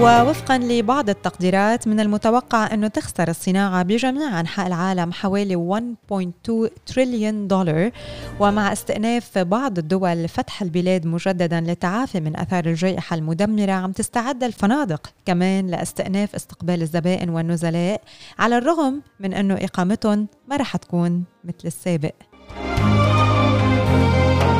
[0.00, 5.56] ووفقا لبعض التقديرات من المتوقع أنه تخسر الصناعة بجميع أنحاء العالم حوالي
[6.10, 7.90] 1.2 تريليون دولار
[8.40, 15.10] ومع استئناف بعض الدول فتح البلاد مجددا للتعافي من أثار الجائحة المدمرة عم تستعد الفنادق
[15.26, 18.00] كمان لإستئناف استقبال الزبائن والنزلاء
[18.38, 22.12] على الرغم بالرغم من أنه إقامتهم ما رح تكون مثل السابق.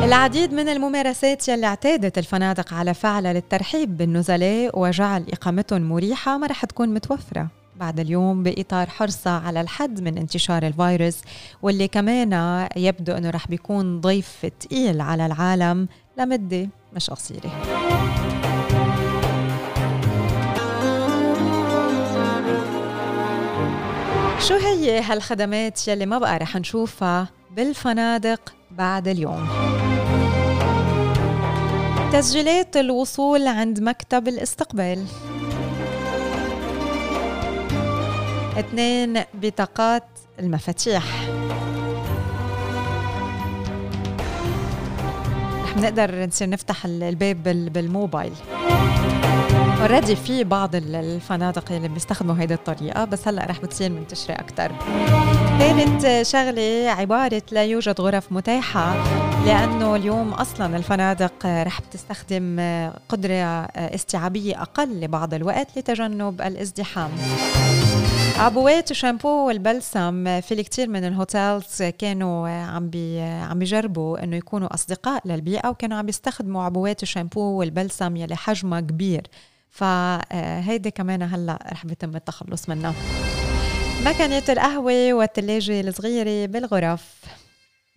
[0.04, 6.64] العديد من الممارسات يلي اعتادت الفنادق على فعلها للترحيب بالنزلاء وجعل إقامتهم مريحة ما رح
[6.64, 7.48] تكون متوفرة.
[7.76, 11.20] بعد اليوم بإطار حرصها على الحد من انتشار الفيروس
[11.62, 17.50] واللي كمان يبدو أنه رح بيكون ضيف تقيل على العالم لمدة مش قصيرة.
[24.40, 29.48] شو هي هالخدمات يلي ما بقى رح نشوفها بالفنادق بعد اليوم؟
[32.12, 35.04] تسجيلات الوصول عند مكتب الاستقبال.
[38.58, 40.04] اثنين بطاقات
[40.38, 41.04] المفاتيح.
[45.64, 48.32] رح نقدر نصير نفتح الباب بالموبايل.
[49.80, 54.72] أوريدي في بعض الفنادق اللي بيستخدموا هيدي الطريقة بس هلأ رح بتصير منتشرة أكثر.
[55.58, 58.94] ثالث شغلة عبارة لا يوجد غرف متاحة
[59.46, 62.60] لأنه اليوم أصلا الفنادق رح بتستخدم
[63.08, 63.34] قدرة
[63.76, 67.10] استيعابية أقل لبعض الوقت لتجنب الازدحام.
[68.38, 74.74] عبوات الشامبو والبلسم في الكثير من ال hotels كانوا عم بي عم بيجربوا إنه يكونوا
[74.74, 79.22] أصدقاء للبيئة وكانوا عم بيستخدموا عبوات الشامبو والبلسم يلي حجمها كبير
[79.70, 82.94] فهيدي كمان هلا رح بيتم التخلص منها.
[84.04, 87.24] مكنة القهوة والثلاجة الصغيرة بالغرف.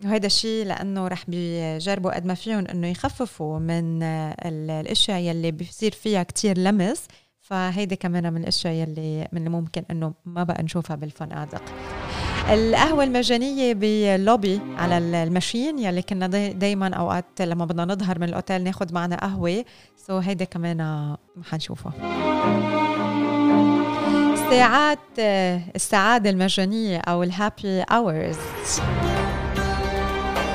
[0.05, 6.23] وهذا الشيء لأنه رح بيجربوا قد ما فيهم إنه يخففوا من الأشياء يلي بيصير فيها
[6.23, 7.03] كتير لمس.
[7.41, 11.63] فهيدي كمان من الأشياء يلي من الممكن إنه ما بقى نشوفها بالفنادق
[12.51, 18.63] القهوة المجانية باللوبي على ال machine يلي كنا دايما أوقات لما بدنا نظهر من الأوتيل
[18.63, 19.65] ناخد معنا قهوة.
[20.08, 21.43] so هيدا كمان ما
[24.49, 24.99] ساعات
[25.75, 28.38] السعادة المجانية أو ال happy hours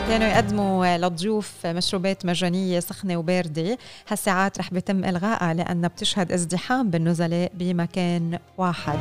[0.08, 3.78] كانوا يقدموا للضيوف مشروبات مجانية سخنة وباردة.
[4.08, 8.98] هالساعات رح بيتم إلغائها لأنها بتشهد ازدحام بالنزلاء بمكان واحد.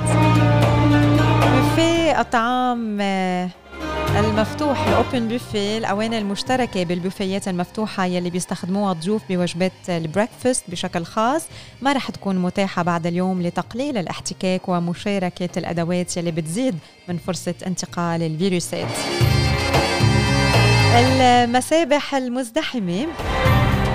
[1.75, 3.01] في الطعام
[4.15, 11.45] المفتوح الأوبن بوفيه الأواني المشتركة بالبوفيات المفتوحة يلي بيستخدموها الضيوف بوجبات البريكفاست بشكل خاص
[11.81, 16.75] ما رح تكون متاحة بعد اليوم لتقليل الاحتكاك ومشاركة الأدوات يلي بتزيد
[17.07, 18.87] من فرصة انتقال الفيروسات.
[20.99, 23.07] المسابح المزدحمة.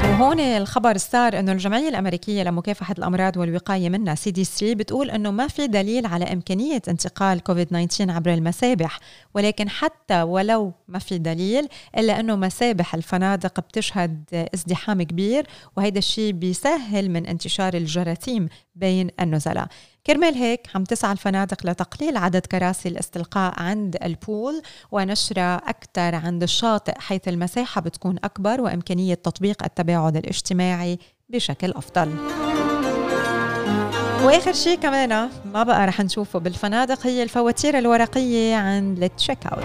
[0.04, 5.66] وهون الخبر صار إنه الجمعية الأمريكية لمكافحة الأمراض والوقاية منها CDC بتقول إنه ما في
[5.66, 8.98] دليل على إمكانية انتقال كوفيد 19 عبر المسابح.
[9.34, 15.46] ولكن حتى ولو ما في دليل إلا إنه مسابح الفنادق بتشهد ازدحام كبير.
[15.76, 19.66] وهيدا الشيء بيسهل من انتشار الجراثيم بين النزلاء.
[20.06, 26.42] كرمال هيك عم تسعى الفنادق لتقليل عدد كراسي الاستلقاء عند ال pool ونشرها أكثر عند
[26.42, 32.14] الشاطئ حيث المساحة بتكون أكبر وإمكانية تطبيق التباعد الاجتماعي بشكل أفضل.
[34.24, 39.64] وآخر شيء كمان ما بقى رح نشوفه بالفنادق هي الفواتير الورقية عند التشيك أوت.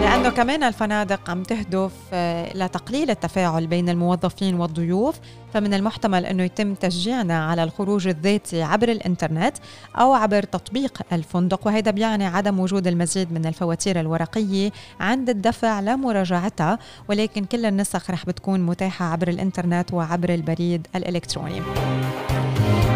[0.00, 5.16] لأنه كمان الفنادق عم تهدف آه، لتقليل التفاعل بين الموظفين والضيوف.
[5.56, 9.56] فمن المحتمل أنه يتم تشجيعنا على الخروج الذاتي عبر الإنترنت
[9.98, 16.78] أو عبر تطبيق الفندق وهذا بيعني عدم وجود المزيد من الفواتير الورقية عند الدفع لمراجعتها
[17.08, 21.62] ولكن كل النسخ رح بتكون متاحة عبر الإنترنت وعبر البريد الإلكتروني.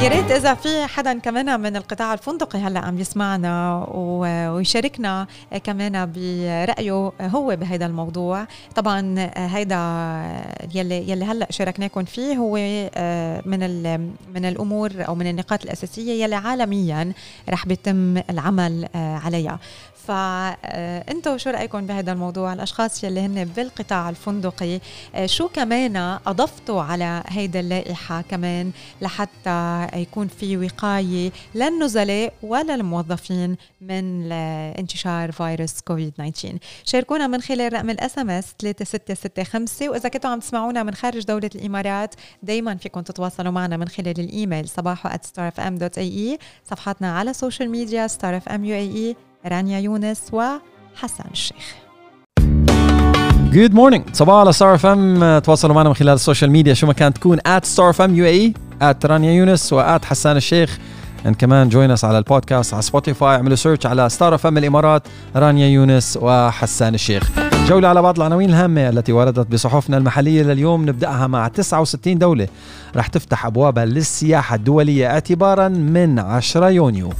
[0.02, 5.26] يا ريت إذا في حدا كمان من القطاع الفندقي هلأ عم يسمعنا ويشاركنا
[5.64, 8.46] كمان برأيه هو بهذا الموضوع.
[8.76, 9.76] طبعا هيدا
[10.74, 12.56] يلي يلي هلأ شاركناكم فيه هو
[13.46, 13.60] من
[14.34, 17.12] من الأمور أو من النقاط الأساسية يلي عالميا
[17.48, 19.58] رح بيتم العمل عليها.
[20.10, 24.80] فانتم شو رأيكم بهذا الموضوع؟ الأشخاص يلي هن بالقطاع الفندقي
[25.26, 25.96] شو كمان
[26.26, 28.70] أضفتوا على هيدا اللائحة كمان
[29.02, 37.90] لحتى يكون في وقاية للنزلاء وللموظفين من انتشار فيروس كوفيد 19 شاركونا من خلال رقم
[37.90, 43.76] ال SMS 3665 وإذا كنتوا عم تسمعونا من خارج دولة الإمارات دائما فيكم تتواصلوا معنا
[43.76, 46.38] من خلال الإيميل صباحو @starfm.ae
[46.70, 48.40] صفحاتنا على ال social media Star
[49.46, 51.74] رانيا يونس وحسان الشيخ
[53.52, 56.92] good morning صباحو على Star FM تواصلوا معنا من خلال ال social media شو ما
[56.92, 60.78] كانت تكون at Star FM UAE at رانيا يونس و at حسان الشيخ.
[61.26, 65.02] and كمان join على البودكاست على Spotify اعملوا search على Star FM الإمارات
[65.36, 67.30] رانيا يونس وحسان الشيخ.
[67.68, 70.82] جولة على بعض العناوين الهامة التي وردت بصحفنا المحلية لليوم.
[70.88, 72.48] نبدأها مع 69 دولة.
[72.96, 77.10] رح تفتح أبوابها للسياحة الدولية اعتبارا من 10 يونيو.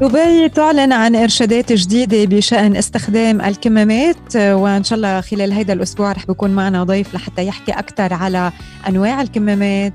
[0.00, 6.26] دبي تعلن عن إرشادات جديدة بشأن استخدام الكمامات وإن شاء الله خلال هذا الأسبوع رح
[6.26, 8.52] بيكون معنا ضيف لحتى يحكي أكثر على
[8.88, 9.92] أنواع الكمامات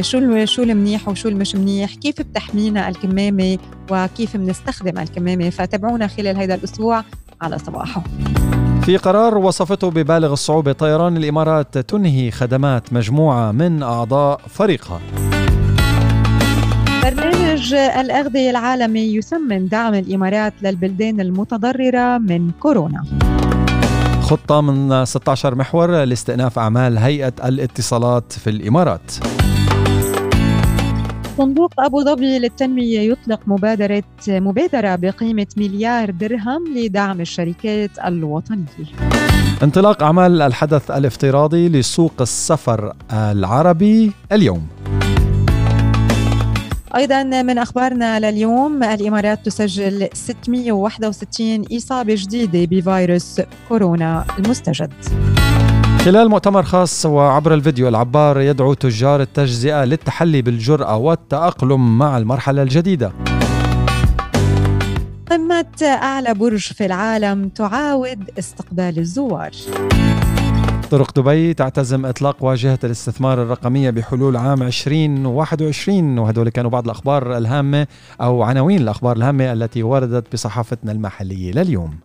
[0.00, 3.58] شو شو المنيح وشو المش منيح كيف بتحمينا الكمامة
[3.90, 7.04] وكيف بنستخدم الكمامة فتابعونا خلال هذا الأسبوع
[7.40, 8.02] على صباحه.
[8.82, 15.00] في قرار وصفته ببالغ الصعوبة طيران الإمارات تنهي خدمات مجموعة من أعضاء فريقها.
[17.02, 23.04] برنامج الأغذية العالمي يسمن دعم الإمارات للبلدان المتضررة من كورونا.
[24.20, 29.12] خطة من 16 محور لاستئناف أعمال هيئة الاتصالات في الإمارات.
[31.38, 38.66] صندوق أبو ظبي للتنمية يطلق مبادرة مبادرة بقيمة مليار درهم لدعم الشركات الوطنية.
[39.62, 44.66] انطلاق أعمال الحدث الافتراضي لسوق السفر العربي اليوم.
[46.96, 54.92] أيضا من أخبارنا لليوم الإمارات تسجل 661 إصابة جديدة بفيروس كورونا المستجد.
[56.04, 63.12] خلال مؤتمر خاص وعبر الفيديو العبار يدعو تجار التجزئة للتحلي بالجرأة والتأقلم مع المرحلة الجديدة.
[65.30, 69.50] قمة أعلى برج في العالم تعاود استقبال الزوار.
[70.92, 77.86] طرق دبي تعتزم إطلاق واجهة الاستثمار الرقمية بحلول عام 2021 وهدول كانوا بعض الأخبار الهامة
[78.20, 81.98] أو عناوين الأخبار الهامة التي وردت بصحافتنا المحلية لليوم.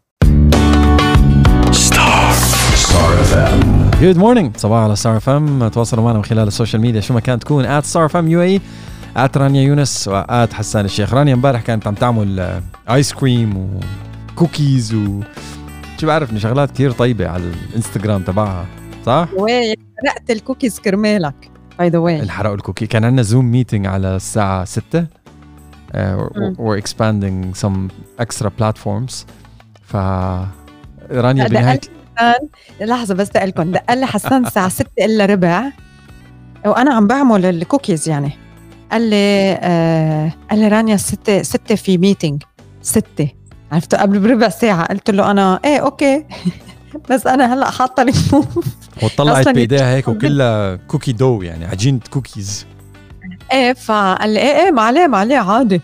[1.71, 2.31] Star
[2.75, 7.01] Star FM good morning صباحو على Star FM تواصلوا معنا من خلال ال social media.
[7.01, 7.65] شو ما كان تكون.
[7.65, 8.61] at Star FM UAE
[9.17, 11.13] at رانيا يونس و at حسان الشيخ.
[11.13, 13.79] رانيا امبارح كانت عم تعمل ice cream
[14.33, 15.21] و cookies و
[15.97, 18.65] شو بعرفني شغلات كثير طيبة على الإنستغرام تبعها
[19.05, 19.75] صح؟ وين؟
[20.05, 22.87] حرقت الكوكيز كرمالك by the way الحرقوا ال cookie.
[22.87, 25.07] كان عندنا Zoom meeting على الساعة 6
[26.57, 27.89] we're expanding some
[28.21, 29.13] extra platforms.
[29.83, 29.95] ف
[31.11, 31.79] رانيا بنهايه
[32.81, 35.63] لحظة بس لكم دق لي حسان الساعة 6 إلا ربع.
[36.65, 38.31] وأنا عم بعمل الكوكيز يعني.
[38.91, 42.43] قال لي آه قال لي رانيا 6 6 في meeting
[42.81, 43.27] 6
[43.71, 44.85] عرفته قبل بربع ساعة.
[44.85, 46.25] قلت له أنا إيه okay.
[47.09, 48.67] بس أنا هلأ حاطة الموف
[49.03, 52.65] وطلعت بإيديها هيك وكلها cookie dough يعني عجينة كوكيز.
[53.53, 55.81] إيه فقال لي إيه إيه ما عليه ما عليه عادي.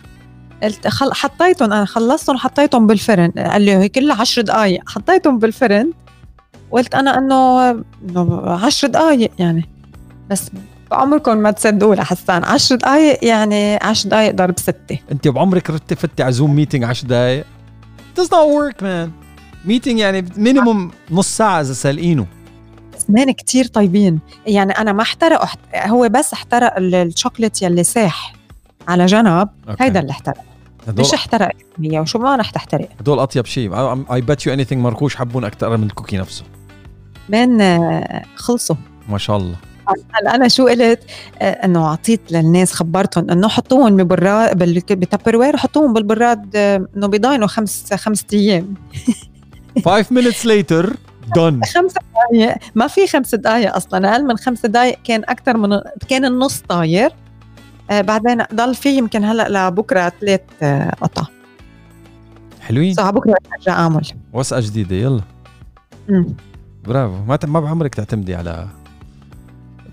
[0.64, 1.14] قلت خل...
[1.14, 3.32] حطيتهم أنا خلصتهم حطيتهم بالفرن.
[3.32, 4.90] قال لي هي كلها 10 دقايق.
[4.90, 5.92] حطيتهم بالفرن.
[6.72, 7.70] وقلت أنا إنه
[8.10, 9.70] إنه 10 دقايق يعني.
[10.30, 10.52] بس
[10.92, 15.00] بعمركم ما تصدقوا لحسان 10 دقايق يعني 10 دقايق ضرب ستة.
[15.12, 17.46] أنت بعمرك ردتي فتي على Zoom meeting 10 دقايق؟
[18.20, 19.10] Does not work man.
[19.66, 22.26] meeting يعني minimum نص ساعة إذا سالقينه.
[23.10, 24.20] man كتير طيبين.
[24.48, 28.34] يعني أنا ما احترقوا هو بس احترق الشوكليت يلي ساح
[28.88, 29.50] على جنب
[29.80, 30.44] هيدا اللي احترق.
[30.88, 32.90] مش احترق هي وشو ما رح تحترق.
[33.00, 33.74] هدول أطيب شيء.
[34.14, 36.44] اي بت يو اني ثينج مركوش حبون أكثر من الكوكي نفسه.
[37.30, 38.04] مان
[38.36, 38.76] خلصوا.
[39.10, 39.56] ما شاء الله.
[39.90, 41.00] هلا أنا شو قلت
[41.42, 48.26] إنه اعطيت للناس خبرتهم إنه حطوهم ببراد بتبر وير حطوهم بالبراد إنه بيضاينوا خمس خمس
[48.34, 48.74] أيام.
[49.86, 50.86] 5 minutes later
[51.38, 51.60] done.
[51.76, 54.12] خمس دقائق ما في خمس دقائق أصلا.
[54.12, 57.12] أقل من خمس دقائق كان أكثر من كان النص طاير.
[57.92, 61.24] آه بعدين ضل في يمكن هلأ لبكرة ثلاث آه قطع.
[62.62, 62.94] حلوين.
[62.94, 64.08] صح بكرة ارجع أعمل.
[64.34, 65.22] وثقة جديدة يلا.
[66.10, 66.36] مم.
[66.86, 67.16] برافو.
[67.28, 68.68] ما ما بعمرك تعتمدي على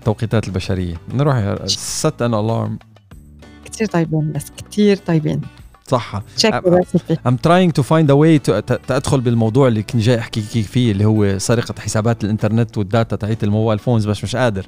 [0.01, 0.95] التوقيتات البشرية.
[1.13, 2.79] نروح set an alarm
[3.65, 5.41] كثير طيبين بس كثير طيبين.
[5.87, 6.21] صح.
[7.27, 11.05] I'm trying to find a way to تدخل بالموضوع اللي كنت جاي أحكي فيه اللي
[11.05, 14.65] هو سرقة حسابات الإنترنت وال data تاعت ال mobile phones بس مش قادر.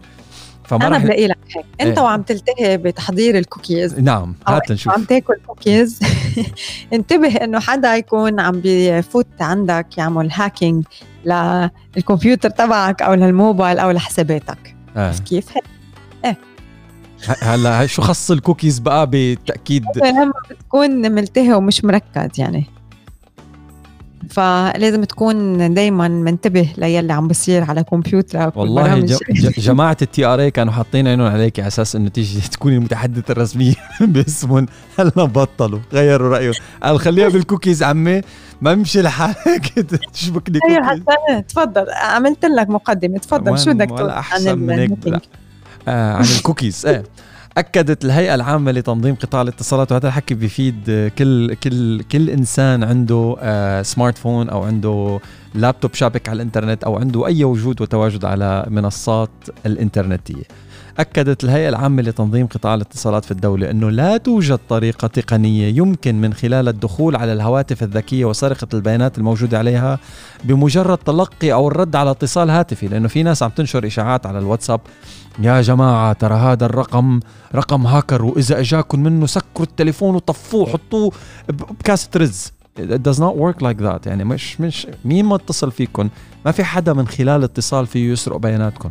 [0.63, 1.65] فما أنا بلاقي لك هيك.
[1.81, 2.05] أنت إيه.
[2.05, 3.99] وعم تلتهي بتحضير الكوكيز.
[3.99, 5.99] نعم هات نشوف عم تاكل كوكيز.
[6.93, 10.85] انتبه إنه حدا يكون عم بفوت عندك يعمل hacking
[11.25, 14.72] للكمبيوتر تبعك أو للموبايل أو لحساباتك.
[14.97, 15.09] آه.
[15.09, 15.63] بس كيف؟ هيك
[16.25, 16.37] إيه
[17.41, 22.65] هلا شو خص الكوكيز بقى بالتاكيد لما بتكون ملتهي ومش مركز يعني.
[24.33, 29.17] فلازم تكون دائما منتبه ليلي عم بصير على كمبيوترك والله ج...
[29.57, 34.65] جماعة ال TRA كانوا حاطين عينهم عليك على أساس إنه تيجي تكوني المتحدثة الرسمية باسمهم.
[34.99, 36.53] هلا بطلوا غيروا رأيهم.
[36.83, 38.21] قال خليها بالكوكيز عمي
[38.61, 39.79] ما ممشي لحالك.
[40.13, 41.03] تشبك لي كوكيز
[41.47, 41.85] تفضل.
[41.89, 43.59] عملت لك مقدمة تفضل.
[43.59, 44.11] شو بدك تقول
[44.71, 44.91] هيك؟
[45.87, 47.03] آه عن الكوكيز إيه.
[47.57, 53.81] أكدت الهيئة العامة لتنظيم قطاع الاتصالات وهذا الحكي بيفيد كل كل كل إنسان عنده آه
[53.81, 55.19] smart phone أو عنده
[55.55, 59.29] لابتوب شابك على الإنترنت أو عنده أي وجود وتواجد على منصات
[59.65, 60.43] الإنترنتية.
[60.99, 66.33] أكدت الهيئة العامة لتنظيم قطاع الاتصالات في الدولة أنه لا توجد طريقة تقنية يمكن من
[66.33, 69.99] خلال الدخول على الهواتف الذكية وسرقة البيانات الموجودة عليها
[70.43, 74.81] بمجرد تلقي أو الرد على اتصال هاتفي لأنه في ناس عم تنشر إشاعات على الواتساب
[75.39, 77.19] يا جماعة ترى هذا الرقم
[77.55, 81.11] رقم هاكر وإذا أجاكم منه سكروا التليفون وطفوه حطوه
[81.49, 82.51] بكاسة رز.
[82.79, 86.09] It does not work like that يعني مش مش مين ما اتصل فيكم
[86.45, 88.89] ما في حدا من خلال اتصال فيه يسرق بياناتكم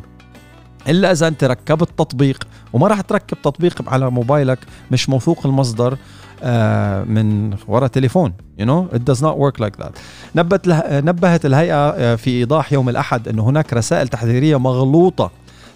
[0.88, 4.58] إلا إذا أنت ركبت تطبيق وما راح تركب تطبيق على موبايلك
[4.90, 5.96] مش موثوق المصدر
[6.44, 9.90] آه، من وراء تليفون you know it does not work like that.
[10.36, 15.30] نبت نبهت الهيئة آه، في إيضاح يوم الأحد أن هناك رسائل تحذيرية مغلوطة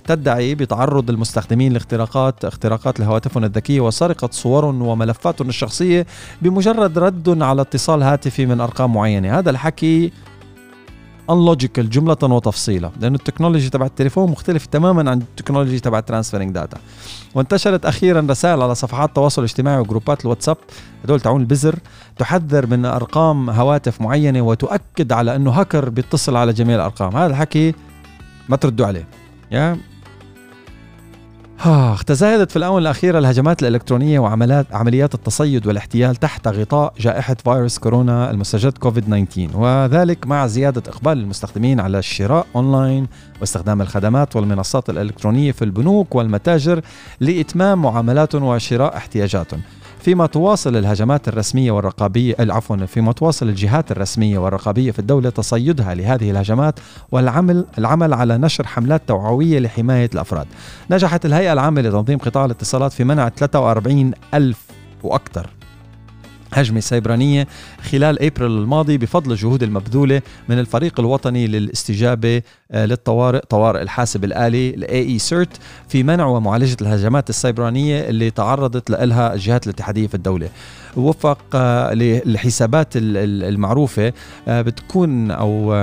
[0.07, 6.07] تدعي بتعرض المستخدمين لاختراقات اختراقات لهواتفهم الذكية وسرقة صورهم وملفاتهم الشخصيه
[6.43, 10.13] بمجرد رد على اتصال هاتفي من أرقام معينة، هذا الحكي
[11.31, 16.55] unlogical جملة وتفصيلا لأن ال technology تبع التليفون مختلف تماما عن ال technology تبع transferring
[16.55, 16.79] data
[17.35, 20.57] وانتشرت أخيرا رسائل على صفحات التواصل الاجتماعي و groups ات ال WhatsApp
[21.05, 21.79] هدول تعون البزر
[22.19, 27.17] تحذر من أرقام هواتف معينة وتؤكد على أنه هاكر بيتصل على جميع الأرقام.
[27.17, 27.75] هذا الحكي
[28.49, 29.07] ما تردوا عليه.
[29.51, 29.79] يا
[32.07, 38.31] تزايدت في الآونة الأخيرة الهجمات الإلكترونية وعمليات عمليات التصيد والاحتيال تحت غطاء جائحة فيروس كورونا
[38.31, 43.07] المستجد كوفيد 19 وذلك مع زيادة إقبال المستخدمين على الشراء أونلاين
[43.41, 46.81] واستخدام الخدمات والمنصات الإلكترونية في البنوك والمتاجر
[47.21, 49.61] لإتمام معاملاتهم وشراء احتياجاتهم
[50.07, 56.31] فيما تواصل الهجمات الرسمية والرقابية عفوا فيما تواصل الجهات الرسمية والرقابية في الدولة تصيدها لهذه
[56.31, 56.81] الهجمات
[57.13, 60.47] والعمل العمل على نشر حملات توعوية لحماية الأفراد.
[60.91, 64.67] نجحت الهيئة العامة لتنظيم قطاع الاتصالات في منع 43 ألف
[65.03, 65.51] وأكثر
[66.57, 67.47] هجمة سيبرانية
[67.91, 74.71] خلال أبريل الماضي بفضل الجهود المبذولة من الفريق الوطني للاستجابة آه، للطوارئ طوارئ الحاسب الآلي
[74.71, 80.49] ال AE CERT في منع ومعالجة الهجمات السيبرانية اللي تعرضت لها الجهات الاتحادية في الدولة.
[80.97, 84.13] وفق آه، للحسابات المعروفة
[84.49, 85.75] آه، بتكون أو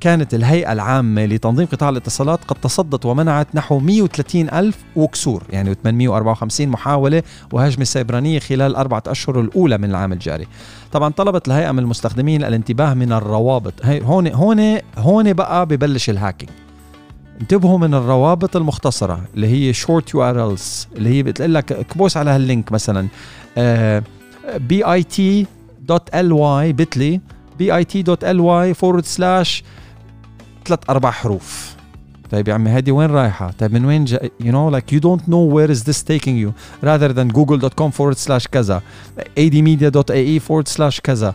[0.00, 6.68] كانت الهيئة العامة لتنظيم قطاع الاتصالات قد تصدت ومنعت نحو 130 ألف وكسور يعني 854
[6.68, 7.22] محاولة
[7.52, 10.46] وهجمة سيبرانية خلال أربعة أشهر الأولى من العام الجاري.
[10.92, 13.74] طبعا طلبت الهيئة من المستخدمين الانتباه من الروابط.
[13.86, 16.50] هون هون هون بقى ببلش ال hacking.
[17.40, 22.44] انتبهوا من الروابط المختصرة اللي هي short URLs اللي هي بتقول لك كبوس على هال
[22.44, 23.08] link مثلا.
[24.56, 25.46] بي آي تي
[25.80, 27.20] دوت إل واي بتلي
[27.58, 29.64] بي آي تي دوت إل واي فورورد سلاش
[30.68, 31.76] ثلاث أربع حروف
[32.30, 35.22] طيب يا عمي هذه وين رايحه؟ طيب من وين جاي؟ you know like you don't
[35.28, 36.52] know where is this taking you
[36.82, 38.82] rather than google.com forward slash كذا
[39.18, 41.34] admedia.ae forward slash كذا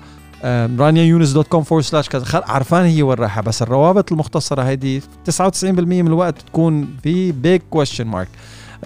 [0.80, 1.26] رانيا
[1.64, 6.88] forward slash كذا عرفانة هي وين رايحه بس الروابط المختصره هذه 99% من الوقت بتكون
[7.04, 8.28] في big question mark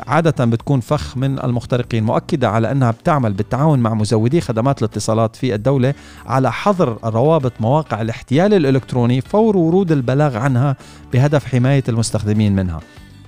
[0.08, 5.56] عادة بتكون فخ من المخترقين مؤكدة على أنها بتعمل بالتعاون مع مزودي خدمات الاتصالات في
[5.56, 5.94] الدولة
[6.26, 10.76] على حظر روابط مواقع الاحتيال الإلكتروني فور ورود البلاغ عنها
[11.14, 12.80] بهدف حماية المستخدمين منها.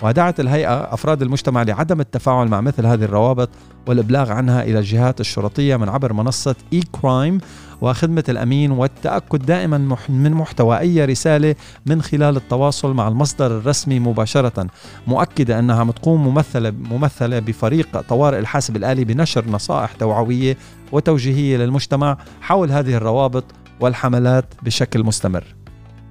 [0.01, 3.49] ودعت الهيئة أفراد المجتمع لعدم التفاعل مع مثل هذه الروابط
[3.87, 7.39] والإبلاغ عنها إلى الجهات الشرطية من عبر منصة eCrime
[7.81, 11.55] وخدمة الأمين والتأكد دائما من محتوى أي رسالة
[11.85, 14.67] من خلال التواصل مع المصدر الرسمي مباشرة.
[15.07, 20.57] مؤكدة أنها متقوم ممثلة, ممثلة بفريق طوارئ الحاسب الآلي بنشر نصائح توعوية
[20.91, 23.43] وتوجيهية للمجتمع حول هذه الروابط
[23.79, 25.43] والحملات بشكل مستمر.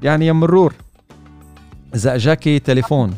[0.02, 0.74] يعني يا مرور
[1.94, 3.14] إذا أجاكي تليفون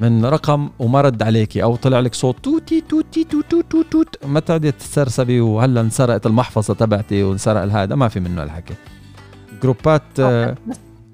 [0.00, 4.40] من رقم وما رد عليكي أو طلع لك صوت توتي توتي توتي توت توت ما
[4.40, 8.74] تقعدي تتسرسبي وهلا انسرقت المحفظة تبعتي وانسرق هذا ما في منه الحكي.
[9.62, 10.56] groups ات آه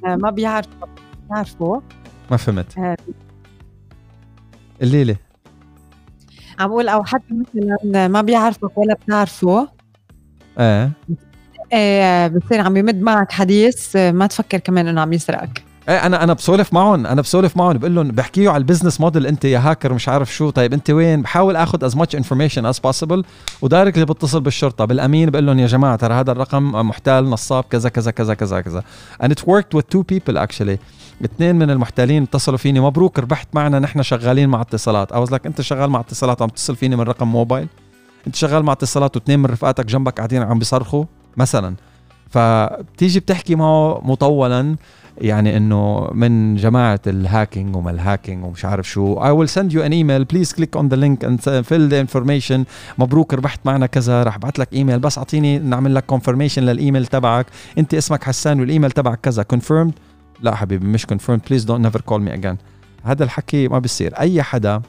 [0.04, 0.86] ما بيعرفوا.
[1.30, 1.80] بيعرفوا.
[2.30, 2.78] ما فهمت.
[2.78, 2.96] آه.
[4.82, 5.16] الليلة
[6.60, 9.68] عم بقول أو حتى مثلا ما بيعرفك ولا بتعرفه
[10.58, 10.90] إيه
[11.72, 15.64] إيه بصير عم يمد معك حديث ما تفكر كمان إنه عم يسرقك.
[15.88, 19.26] إيه أنا أنا بسولف معهم أنا بسولف معهم بقول لهم بحكيه على ال business model
[19.26, 22.78] أنت يا هاكر مش عارف شو طيب أنت وين؟ بحاول آخذ as much information as
[22.78, 23.24] possible
[23.62, 27.88] و directly بتصل بالشرطة بالأمين بقول لهم يا جماعة ترى هذا الرقم محتال نصاب كذا
[27.88, 28.84] كذا كذا كذا كذا.
[29.22, 30.78] And it worked with two people actually.
[31.24, 35.12] اثنين من المحتالين اتصلوا فيني مبروك ربحت معنا نحن شغالين مع اتصالات.
[35.12, 37.68] Was like أنت شغال مع اتصالات عم تتصل فيني من رقم موبايل
[38.26, 41.04] أنت شغال مع اتصالات واثنين من رفقاتك جنبك قاعدين عم بيصرخوا؟
[41.36, 41.74] مثلا.
[42.30, 44.76] فبتيجي بتحكي معه مطولا
[45.18, 49.20] يعني إنه من جماعة ال hacking وما ال hacking ومش عارف شو.
[49.20, 50.24] I will send you an email.
[50.34, 52.64] Please click on the link and fill the information.
[52.98, 57.46] مبروك ربحت معنا كذا رح أبعث لك ايميل بس أعطيني نعمل لك confirmation للايميل تبعك.
[57.78, 59.44] أنت اسمك حسان والايميل تبعك كذا.
[59.54, 59.92] Confirmed
[60.40, 61.40] لا حبيبي مش confirmed.
[61.50, 62.56] Please don't never call me again.
[63.04, 64.18] هذا الحكي ما بيصير.
[64.18, 64.82] أي حدا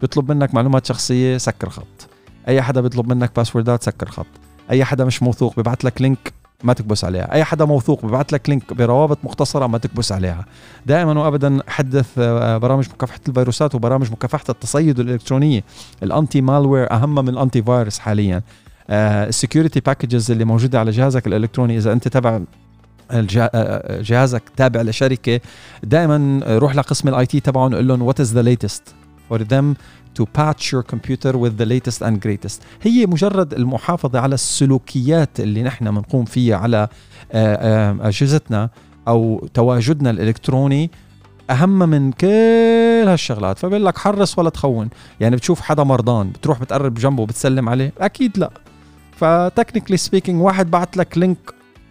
[0.00, 2.08] بيطلب منك معلومات شخصية سكر خط.
[2.48, 4.26] أي حدا بيطلب منك passwordات سكر خط.
[4.70, 6.32] أي حدا مش موثوق ببعث لك link
[6.62, 7.32] ما تكبس عليها.
[7.32, 10.44] أي حدا موثوق ببعث لك link بروابط مختصرة ما تكبس عليها.
[10.86, 15.64] دائما وابدا حدث آه، برامج مكافحة الفيروسات وبرامج مكافحة التصيد الإلكترونية.
[16.02, 18.42] ال anti-malware أهم من ال antivirus حاليا.
[18.90, 21.76] ال security packages اللي موجودة على جهازك الإلكتروني.
[21.76, 22.40] إذا أنت تبع
[23.10, 25.40] آه، جهازك تابع لشركة
[25.82, 28.94] دائما روح لقسم ال IT تبعهم قول لهم what is the latest
[29.28, 29.74] for them
[30.18, 32.62] to patch your computer with the latest and greatest.
[32.82, 36.88] هي مجرد المحافظة على السلوكيات اللي نحن بنقوم فيها على
[37.32, 38.70] آه، أجهزتنا
[39.08, 40.90] أو تواجدنا الإلكتروني.
[41.50, 43.58] أهم من كل هالشغلات.
[43.58, 44.88] فبقول لك حرص ولا تخون.
[45.20, 47.92] يعني بتشوف حدا مرضان بتروح بتقرب جنبه بتسلم عليه.
[48.00, 48.50] أكيد لا.
[49.16, 51.38] ف technically speaking واحد بعت لك link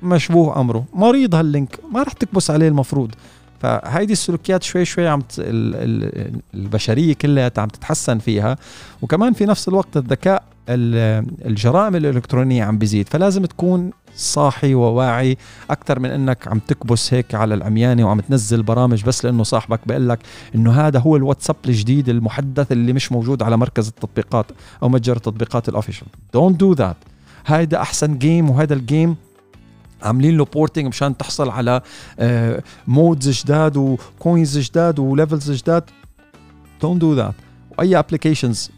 [0.04, 0.86] مشبوه أمره.
[0.94, 3.16] مريض هال link ما رح تكبس عليه المفروض.
[3.60, 5.22] فهيدي السلوكيات شوي شوي عم
[6.54, 8.58] البشرية كلها عم تتحسن فيها.
[9.02, 15.38] وكمان في نفس الوقت الذكاء الجرائم الإلكترونية عم بيزيد فلازم تكون صاحي وواعي.
[15.70, 20.10] أكثر من إنك عم تكبس هيك على العميانة وعم تنزل برامج بس لإنه صاحبك بيقول
[20.10, 20.20] لك
[20.56, 24.46] إنه هذا هو الواتساب الجديد المحدث اللي مش موجود على مركز التطبيقات
[24.84, 26.98] أو متجر التطبيقات ال official don't do that
[27.46, 29.16] هيدا أحسن game وهذا ال game
[30.04, 31.82] عاملين له porting مشان تحصل على
[32.88, 35.84] mods آه، جداد و coins جداد و levels جداد.
[36.82, 37.36] don't do that
[37.78, 38.72] way applications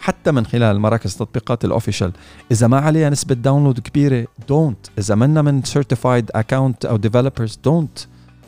[0.00, 2.12] حتى من خلال مراكز التطبيقات ال official
[2.50, 7.98] إذا ما عليها نسبة download كبيرة don't إذا منا من certified account أو developers don't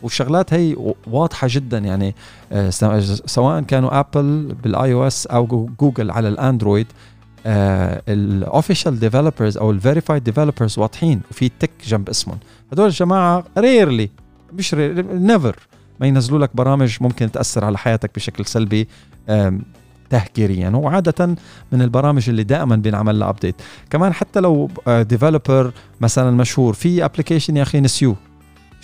[0.03, 2.15] والشغلات هي واضحة جدا يعني
[2.53, 2.71] آه،
[3.27, 6.87] سواء كانوا Apple بال iOS أو جوجل على الأندرويد
[7.47, 12.39] ال official developers أو ال verified developers واضحين وفي tick جنب اسمهم.
[12.73, 14.11] هدول الجماعه rarely
[14.53, 15.57] مش never
[16.01, 18.89] ما ينزلوا لك برامج ممكن تأثر على حياتك بشكل سلبي
[20.11, 21.37] تهكيريا هو عادة
[21.73, 23.55] من البرامج اللي دائما بينعمل لها update
[23.91, 28.17] كمان حتى لو developer مثلا مشهور في application يا أخي نسيوه.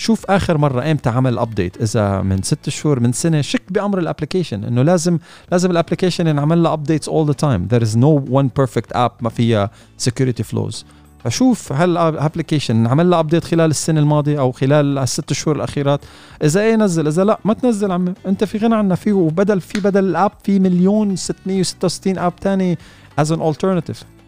[0.00, 4.04] شوف آخر مرة إمتى عمل update إذا من ست شهور من سنة شك بأمر ال
[4.04, 5.18] application إنه لازم
[5.52, 9.12] لازم ال application ينعمل لها updates all the time there is no one perfect app
[9.20, 10.84] ما فيها security flaws
[11.24, 16.00] فشوف هل ال application نعمل لها update خلال السنة الماضية أو خلال الست شهور الأخيرات.
[16.44, 18.14] إذا إيه نزل إذا لا ما تنزل عمي.
[18.26, 18.96] أنت في غنى عنها.
[18.96, 22.78] فيه وبدل في بدل ال app في مليون 666 app ثاني
[23.18, 24.19] as an alternative.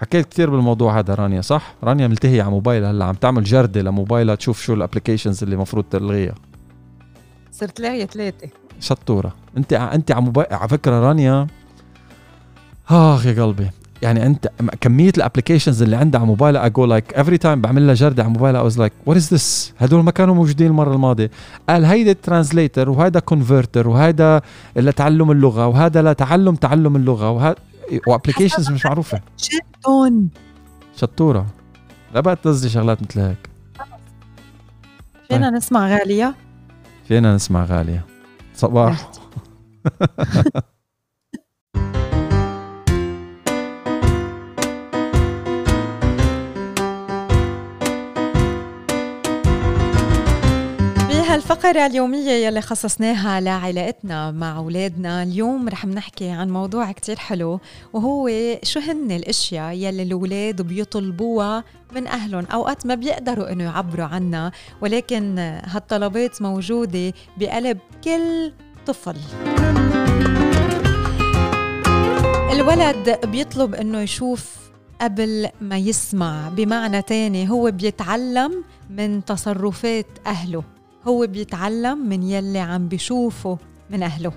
[0.00, 4.34] حكيت كثير بالموضوع هذا رانيا صح؟ رانيا ملتهية على موبايلها هلأ عم تعمل جردة لموبايلها
[4.34, 6.34] تشوف شو ال applications اللي المفروض تلغيها.
[7.52, 8.48] صرت لاقية ثلاثة
[8.80, 9.34] شطورة.
[9.56, 11.46] انت انت على موبايل على فكرة رانيا
[12.88, 13.70] آخ يا قلبي.
[14.02, 17.86] يعني انت كمية ال applications اللي عندها على موبايلها I go like every time بعمل
[17.86, 20.94] لها جردة على موبايلها I was like what is this هدول ما كانوا موجودين المرة
[20.94, 21.30] الماضية.
[21.68, 24.40] قال هيدا translator وهيدا converter وهيدا
[24.76, 27.56] لتعلم اللغة وهذا لتعلم تعلم اللغة وهذا
[28.06, 29.20] و applications مش معروفة.
[29.80, 30.30] شتون
[30.96, 31.46] شطورة.
[32.14, 33.50] لا بقى تنزلي شغلات مثل هيك.
[35.28, 35.50] فينا.
[35.50, 36.34] نسمع غالية؟
[37.04, 38.06] فينا نسمع غالية.
[38.54, 39.10] صباح.
[51.58, 55.22] الفقرة اليومية يلي خصصناها لعلاقتنا مع أولادنا.
[55.22, 57.60] اليوم رح نحكي عن موضوع كتير حلو
[57.92, 58.30] وهو
[58.62, 62.44] شو هن الأشياء يلي الأولاد بيطلبوها من أهلهم.
[62.52, 68.52] أوقات ما بيقدروا إنه يعبروا عنها ولكن هالطلبات موجودة بقلب كل
[68.86, 69.16] طفل.
[72.52, 74.56] الولد بيطلب إنه يشوف
[75.00, 76.48] قبل ما يسمع.
[76.48, 80.77] بمعنى تاني هو بيتعلم من تصرفات أهله.
[81.06, 83.58] هو بيتعلم من يلي عم بيشوفه
[83.90, 84.32] من أهله.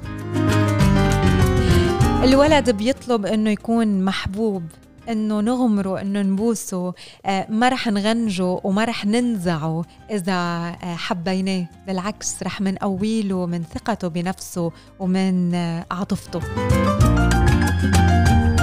[2.24, 4.64] الولد بيطلب إنه يكون محبوب
[5.10, 6.94] إنه نغمره إنه نبوسه
[7.26, 11.66] آه، ما رح نغنجه وما رح ننزعه إذا آه، حبيناه.
[11.88, 16.42] بالعكس رح منقويله من ثقته بنفسه ومن آه، عاطفته.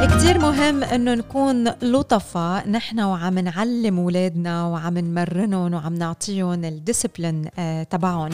[0.06, 7.82] كتير مهم إنه نكون لطفة نحن وعم نعلم اولادنا وعم نمرنهم وعم نعطيهم الديسبلين آه
[7.82, 8.30] تبعهم.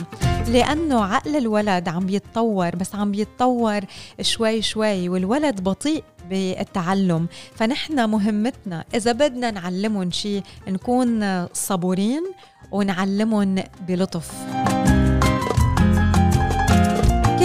[0.47, 3.79] لأنه عقل الولد عم بيتطور بس عم بيتطور
[4.21, 7.27] شوي شوي والولد بطيء بالتعلم.
[7.55, 12.23] فنحن مهمتنا إذا بدنا نعلمهم شيء نكون صبورين
[12.71, 13.55] ونعلمهم
[13.87, 14.31] بلطف.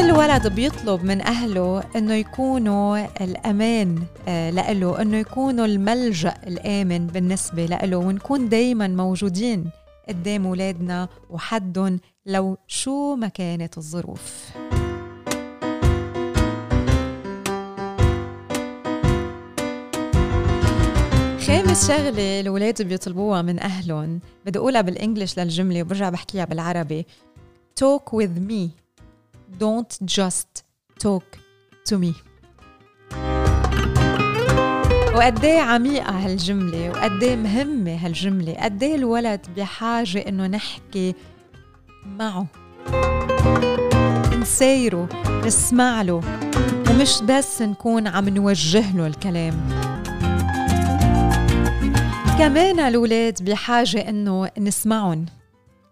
[0.00, 7.66] كل ولد بيطلب من أهله إنه يكونوا الأمان آه، لإله إنه يكونوا الملجأ الآمن بالنسبة
[7.66, 9.70] لإله ونكون دايما موجودين
[10.08, 14.50] قدام ولادنا وحدهم لو شو ما كانت الظروف.
[21.46, 27.06] خامس شغلة الولاد بيطلبوها من أهلهم بدي أقولها بالإنجلش للجملة وبرجع بحكيها بالعربي.
[27.80, 28.80] Talk with me.
[29.58, 30.64] Don't just
[31.04, 31.38] talk
[31.88, 32.12] to me.
[35.14, 38.54] وقد عميقة هالجملة وقد مهمة هالجملة.
[38.54, 41.14] قد الولد بحاجة إنه نحكي
[42.06, 42.46] معه.
[44.40, 45.08] نسايره
[45.44, 46.20] نسمع له.
[46.90, 49.54] ومش بس نكون عم نوجه له الكلام.
[52.38, 55.26] كمان الأولاد بحاجة إنه نسمعهم.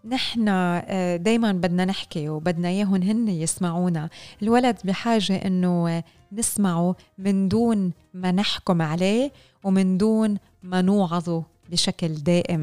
[0.05, 4.09] نحن آه، دايما بدنا نحكي وبدنا إياهم هن يسمعونا.
[4.41, 9.31] الولد بحاجة إنه نسمعه من دون ما نحكم عليه
[9.63, 12.61] ومن دون ما نوعظه بشكل دائم.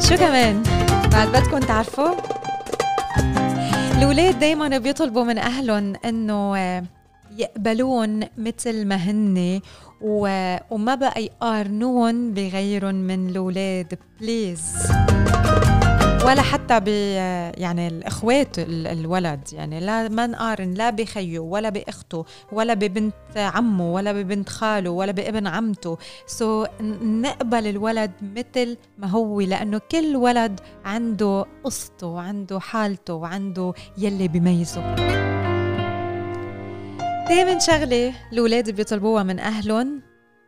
[0.00, 0.62] شو كمان؟
[1.12, 2.14] بعد بدكم تعرفوا؟
[3.98, 6.84] الولاد دايما بيطلبوا من أهلهم إنه آه،
[7.38, 9.60] يقبلون مثل ما هن
[10.02, 14.92] وما بقى يقارنون بغيرهم من الأولاد please
[16.24, 16.88] ولا حتى ب
[17.58, 24.12] يعني الإخوات الولد يعني لا ما نقارن لا بخيه ولا بأخته ولا ببنت عمه ولا
[24.12, 25.98] ببنت خاله ولا بابن عمته.
[26.26, 26.68] so so,
[27.02, 34.94] نقبل الولد مثل ما هو لأنه كل ولد عنده قصته وعنده حالته وعنده يلي بيميزه.
[37.28, 40.02] تامن شغلة الولاد بيطلبوها من أهلهم.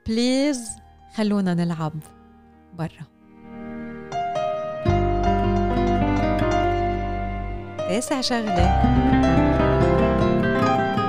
[0.07, 0.70] بليز
[1.14, 1.93] خلونا نلعب
[2.75, 3.05] برا.
[7.79, 8.83] تاسع شغلة.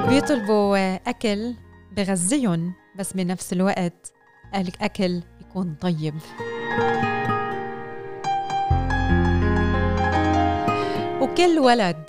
[0.10, 1.54] بيطلبوا أكل
[1.98, 4.14] بغذيهم بس بنفس الوقت
[4.56, 6.16] الأكل يكون طيب.
[11.22, 12.04] وكل ولد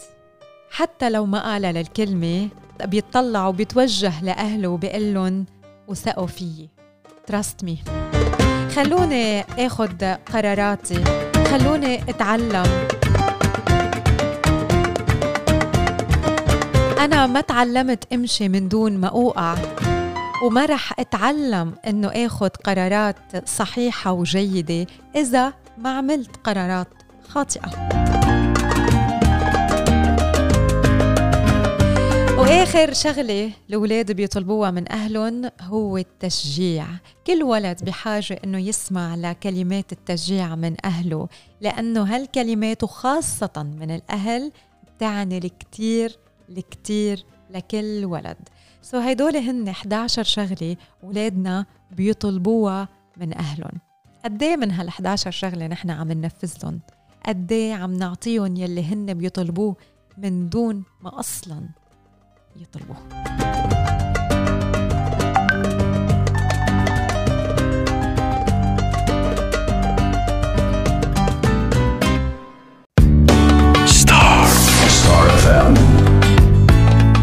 [0.71, 2.49] حتى لو ما قال للكلمة
[2.85, 5.47] بيطلع وبيتوجه لأهله وبيقول لهم
[5.89, 6.70] وثقوا فيي.
[7.27, 7.79] تراست مي
[8.74, 11.05] خلوني آخذ قراراتي.
[11.51, 12.66] خلوني أتعلم.
[16.99, 19.55] أنا ما تعلمت أمشي من دون ما أوقع.
[20.45, 26.89] وما رح أتعلم إنه آخذ قرارات صحيحة وجيدة إذا ما عملت قرارات
[27.29, 27.70] خاطئة.
[32.47, 36.87] وآخر شغلة الاولاد بيطلبوها من أهلهم هو التشجيع.
[37.27, 41.29] كل ولد بحاجة إنه يسمع لكلمات التشجيع من أهله
[41.61, 44.53] لأنه هالكلمات وخاصة من الأهل
[44.97, 46.19] بتعني الكثير
[46.49, 48.37] الكتير لكل ولد.
[48.83, 53.81] سو هيدول هن 11 شغلة ولادنا بيطلبوها من أهلهم.
[54.25, 56.81] قد إيه من هال 11 شغلة نحن عم ننفذهم
[57.27, 59.77] قد إيه عم نعطيهم يلي هن بيطلبوه
[60.19, 61.69] من دون ما أصلا؟
[62.61, 62.97] يطلبوه.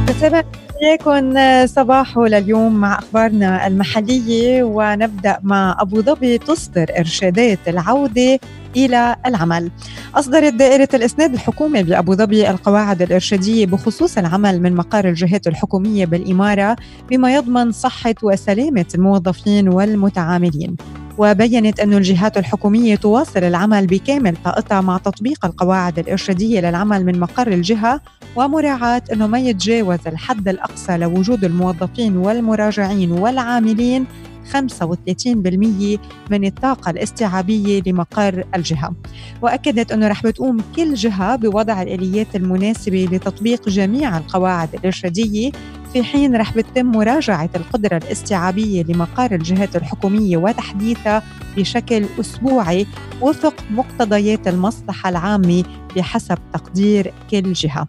[0.10, 0.44] نتابع
[0.84, 1.34] إياكم
[1.66, 8.40] صباح لليوم مع أخبارنا المحلية ونبدأ مع أبو ظبي تصدر إرشادات العودة
[8.76, 9.72] إلى العمل.
[10.16, 16.76] أصدرت دائرة الإسناد الحكومي بأبو ظبي القواعد الإرشادية بخصوص العمل من مقار الجهات الحكومية بالإمارة
[17.10, 20.76] بما يضمن صحة وسلامة الموظفين والمتعاملين.
[21.18, 27.48] وبينت أن الجهات الحكومية تواصل العمل بكامل طاقتها مع تطبيق القواعد الإرشادية للعمل من مقر
[27.48, 28.02] الجهة
[28.36, 34.06] ومراعاة أنه ما يتجاوز الحد الأقصى لوجود الموظفين والمراجعين والعاملين
[34.52, 36.00] 35%
[36.32, 38.94] من الطاقة الاستيعابية لمقر الجهة.
[39.42, 45.52] وأكدت أنه رح بتقوم كل جهة بوضع الآليات المناسبة لتطبيق جميع القواعد الإرشادية
[45.94, 51.24] في حين رح بتتم مراجعة القدرة الاستيعابية لمقار الجهات الحكومية وتحديثها
[51.58, 52.88] بشكل أسبوعي
[53.22, 55.64] وفق مقتضيات المصلحة العامة
[55.96, 57.88] بحسب تقدير كل جهة.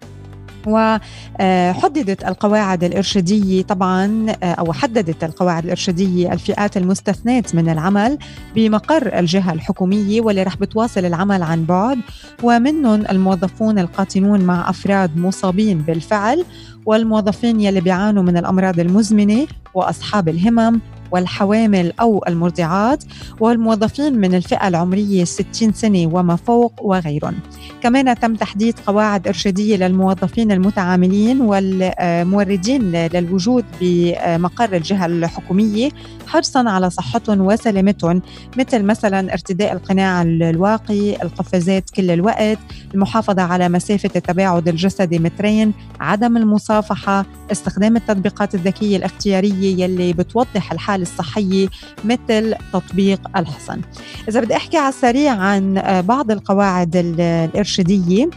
[0.66, 8.18] وحددت القواعد الإرشادية طبعا أو حددت القواعد الإرشادية الفئات المستثناة من العمل
[8.54, 11.98] بمقر الجهة الحكومية واللي رح بتواصل العمل عن بعد.
[12.42, 16.44] ومنهم الموظفون القاتلون مع أفراد مصابين بالفعل
[16.86, 20.80] والموظفين يلي بيعانوا من الأمراض المزمنة وأصحاب الهمم
[21.14, 23.04] والحوامل أو المرضعات
[23.40, 27.34] والموظفين من الفئة العمرية 60 سنة وما فوق وغيرهم.
[27.82, 35.88] كمان تم تحديد قواعد إرشادية للموظفين المتعاملين والموردين للوجود بمقر الجهة الحكومية
[36.26, 38.22] حرصا على صحتهم وسلامتهم
[38.56, 42.58] مثل مثلا ارتداء القناع الواقي القفازات كل الوقت
[42.94, 51.03] المحافظة على مسافة التباعد الجسدي مترين عدم المصافحة استخدام التطبيقات الذكية الاختيارية يلي بتوضح الحالة
[51.04, 51.68] الصحية
[52.04, 53.80] مثل تطبيق الحصن
[54.28, 58.30] إذا بدي أحكي على السريع عن بعض القواعد الإرشادية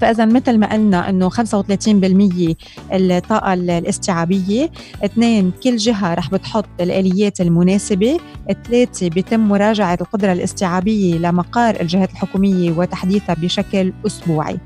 [0.00, 2.54] فإذا مثل ما قلنا إنه 35%
[2.92, 4.70] الطاقة الاستيعابية
[5.04, 8.20] اثنين كل جهة رح بتحط الآليات المناسبة
[8.66, 14.58] ثلاثة بيتم مراجعة القدرة الاستيعابية لمقار الجهات الحكومية وتحديثها بشكل أسبوعي.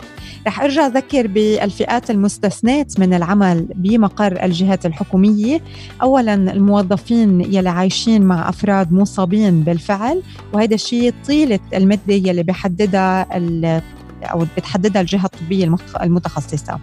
[0.46, 5.60] رح أرجع أذكر بالفئات المستثنات من العمل بمقر الجهات الحكومية.
[6.02, 10.22] اولا الموظفين يلي عايشين مع أفراد مصابين بالفعل
[10.52, 13.26] وهذا الشيء طيلة المدة يلي بحددها
[14.22, 16.78] أو بتحددها الجهة الطبية المتخصصة.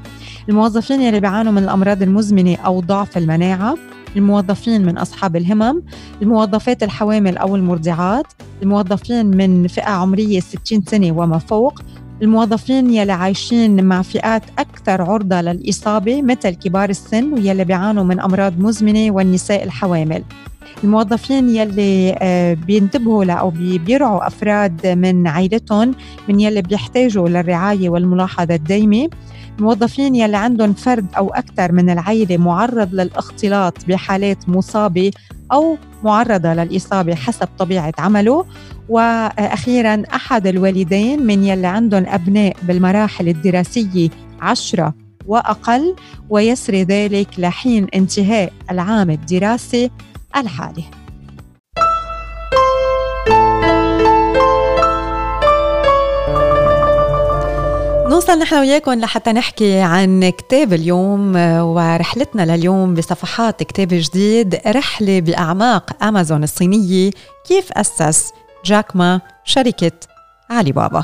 [0.50, 3.78] الموظفين يلي بيعانوا من الأمراض المزمنة أو ضعف المناعة.
[4.16, 5.84] الموظفين من أصحاب الهمم.
[6.22, 8.26] الموظفات الحوامل أو المرضعات.
[8.64, 11.82] الموظفين من فئة عمرية 60 سنة وما فوق.
[12.22, 18.60] الموظفين يلي عايشين مع فئات أكثر عرضة للإصابة مثل كبار السن ويلي بيعانوا من أمراض
[18.60, 20.24] مزمنة والنساء الحوامل.
[20.84, 23.50] الموظفين يلي آه، بينتبهوا أو
[23.86, 25.96] بيرعوا أفراد من عائلتهم
[26.30, 29.10] من يلي بيحتاجوا للرعاية والملاحظة الدايمة.
[29.60, 35.12] الموظفين يلي عندهم فرد أو أكثر من العائلة معرض للاختلاط بحالات مصابة
[35.52, 38.46] أو معرضة للإصابة حسب طبيعة عمله.
[38.90, 44.10] وأخيرا أحد الوالدين من يلي عندهم أبناء بالمراحل الدراسية
[44.42, 44.94] عشرة
[45.28, 45.96] وأقل
[46.30, 49.92] ويسري ذلك لحين انتهاء العام الدراسي
[50.38, 50.84] الحالي.
[58.10, 66.04] نوصل نحن وياكم لحتى نحكي عن كتاب اليوم ورحلتنا لليوم بصفحات كتاب جديد رحلة بأعماق
[66.04, 67.12] أمازون الصينية
[67.48, 68.32] كيف أسس
[68.66, 69.92] جاك ما شركة
[70.50, 71.04] علي بابا.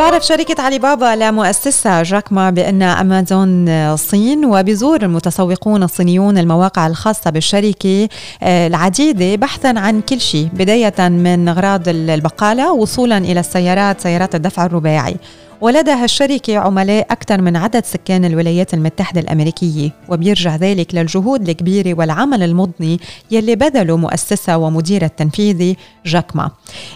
[0.00, 7.30] تعرف شركة علي بابا لمؤسسها جاك ما بأن أمازون الصين وبزور المتسوقون الصينيون المواقع الخاصة
[7.30, 8.08] بالشركة
[8.42, 14.66] آه، العديدة بحثا عن كل شيء بداية من أغراض البقالة وصولا إلى السيارات سيارات الدفع
[14.66, 15.16] الرباعي.
[15.60, 19.90] ولدى الشركة عملاء أكثر من عدد سكان الولايات المتحدة الأمريكية.
[20.08, 25.76] وبيرجع ذلك للجهود الكبيرة والعمل المضني يلي بذله مؤسسها ومدير التنفيذي
[26.06, 26.50] جاكما.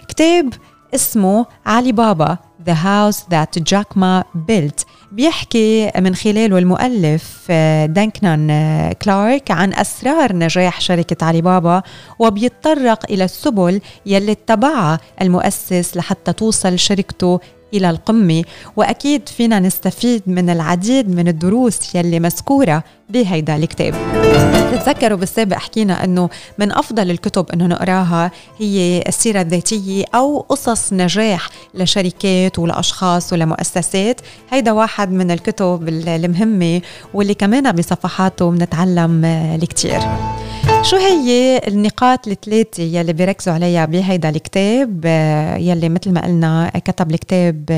[0.09, 0.53] كتاب
[0.95, 4.85] اسمه علي بابا The House That Jack Ma Built.
[5.13, 11.83] بيحكي من خلاله المؤلف آه، دانكنان آه، كلارك عن أسرار نجاح شركة علي بابا
[12.19, 17.41] وبيتطرق إلى السبل يلي اتبعها المؤسس لحتى توصل شركته
[17.75, 18.45] إلى القمة
[18.77, 23.95] وأكيد فينا نستفيد من العديد من الدروس يلي مذكورة بهيدا الكتاب.
[24.73, 31.49] تتذكروا بالسابق حكينا أنه من أفضل الكتب أنه نقراها هي السيرة الذاتية أو قصص نجاح
[31.75, 34.21] لشركات ولأشخاص ولمؤسسات.
[34.51, 36.81] هيدا واحد من الكتب المهمة
[37.15, 40.01] واللي كمان بصفحاته بنتعلم الكتير.
[40.85, 47.11] شو هي النقاط الثلاثة يلي بيركزوا عليها بهيدا الكتاب؟ آه، يلي مثل ما قلنا كتب
[47.11, 47.71] الكتاب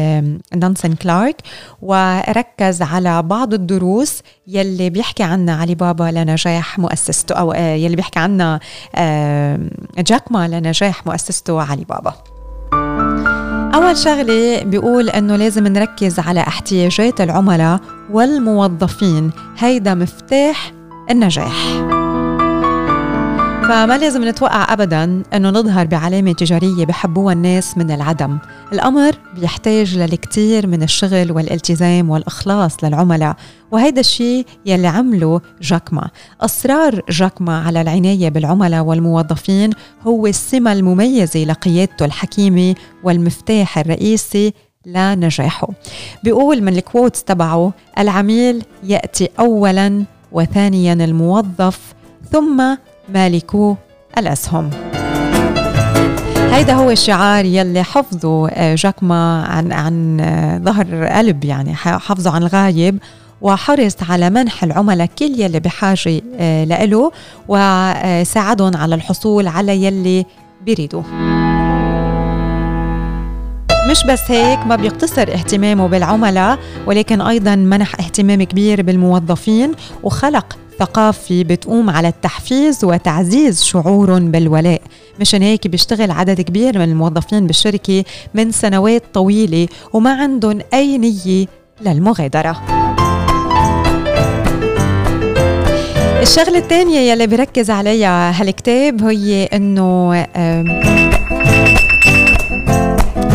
[0.57, 1.37] نانسن كلارك
[1.83, 8.19] وركز على بعض الدروس يلي بيحكي عنها علي بابا لنجاح مؤسسته أو آه، يلي بيحكي
[8.19, 8.61] عنها
[9.99, 12.15] جاكما لنجاح مؤسسته علي بابا.
[13.75, 17.81] أول شغلة بيقول إنه لازم نركز على احتياجات العملاء
[18.11, 20.73] والموظفين هيدا مفتاح
[21.11, 21.96] النجاح.
[23.69, 28.39] فما لازم نتوقع ابدا أنه نظهر بعلامة تجارية بحبوها الناس من العدم.
[28.73, 33.37] الأمر بيحتاج للكثير من الشغل والالتزام والإخلاص للعملاء
[33.71, 36.11] وهيدا الشيء يلي عمله جاكما.
[36.41, 39.71] أصرار جاكما على العناية بالعملاء والموظفين
[40.03, 44.53] هو السمة المميزة لقيادته الحكيمة والمفتاح الرئيسي
[44.87, 45.69] لنجاحه.
[46.25, 51.95] بيقول من الكوتس تبعه العميل يأتي أولا وثانيا الموظف
[52.33, 52.77] ثم
[53.09, 53.77] مالكو
[54.19, 54.71] الأسهم.
[56.53, 62.43] هيدا هو الشعار يلي حفظه آه، جاكما عن عن آه، ظهر قلب يعني حفظه عن
[62.43, 62.99] الغايب
[63.41, 67.13] وحرص على منح العملاء كل يلي بحاجة آه، له
[67.49, 70.27] وساعدهم على الحصول على يلي
[70.65, 71.05] بيريدوه.
[73.91, 81.45] مش بس هيك ما بيقتصر اهتمامه بالعملاء ولكن أيضا منح اهتمام كبير بالموظفين وخلق ثقافي
[81.45, 84.83] بتقوم على التحفيز وتعزيز شعور بالولاء
[85.21, 88.05] مشان هيك بيشتغل عدد كبير من الموظفين بالشركة
[88.35, 91.47] من سنوات طويلة وما عندهم أي نية
[91.81, 92.63] للمغادرة.
[96.23, 100.27] الشغلة الثانية يلي بركز عليها هالكتاب هي إنه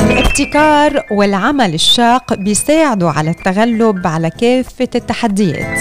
[0.09, 5.79] الابتكار والعمل الشاق بيساعدوا على التغلب على كافة التحديات.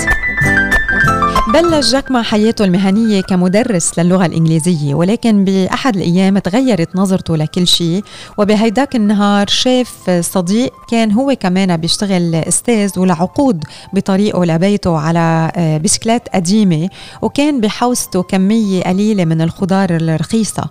[1.52, 8.04] بلش جاكما حياته المهنية كمدرس للغة الإنجليزية ولكن بأحد الأيام تغيرت نظرته لكل شيء
[8.38, 16.28] وبهيداك النهار شاف صديق كان هو كمان بيشتغل أستاذ ولعقود بطريقه لبيته على آه، بسكلات
[16.34, 16.88] قديمة
[17.22, 20.64] وكان بحوزته كمية قليلة من الخضار الرخيصة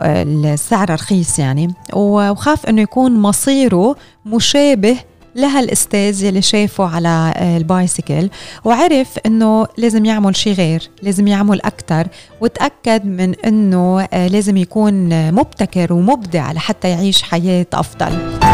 [0.00, 3.96] آه، السعر رخيص يعني وخاف إنه يكون مصيره
[4.26, 4.96] مشابه
[5.36, 8.28] لهالاستاذ يلي شافه على آه، البايسيكل
[8.64, 12.06] وعرف إنه لازم يعمل شيء غير لازم يعمل أكثر
[12.40, 18.45] وتأكد من إنه آه، لازم يكون مبتكر ومبدع لحتى يعيش حياة أفضل.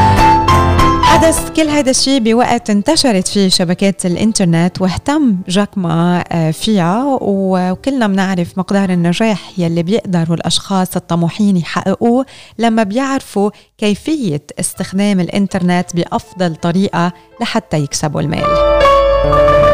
[1.12, 8.58] حدث كل هذا الشيء بوقت انتشرت فيه شبكات الإنترنت واهتم جاكما آه، فيها وكلنا بنعرف
[8.58, 12.26] مقدار النجاح يلي بيقدروا الأشخاص الطموحين يحققوه
[12.58, 19.71] لما بيعرفوا كيفية استخدام الإنترنت بأفضل طريقة لحتى يكسبوا المال.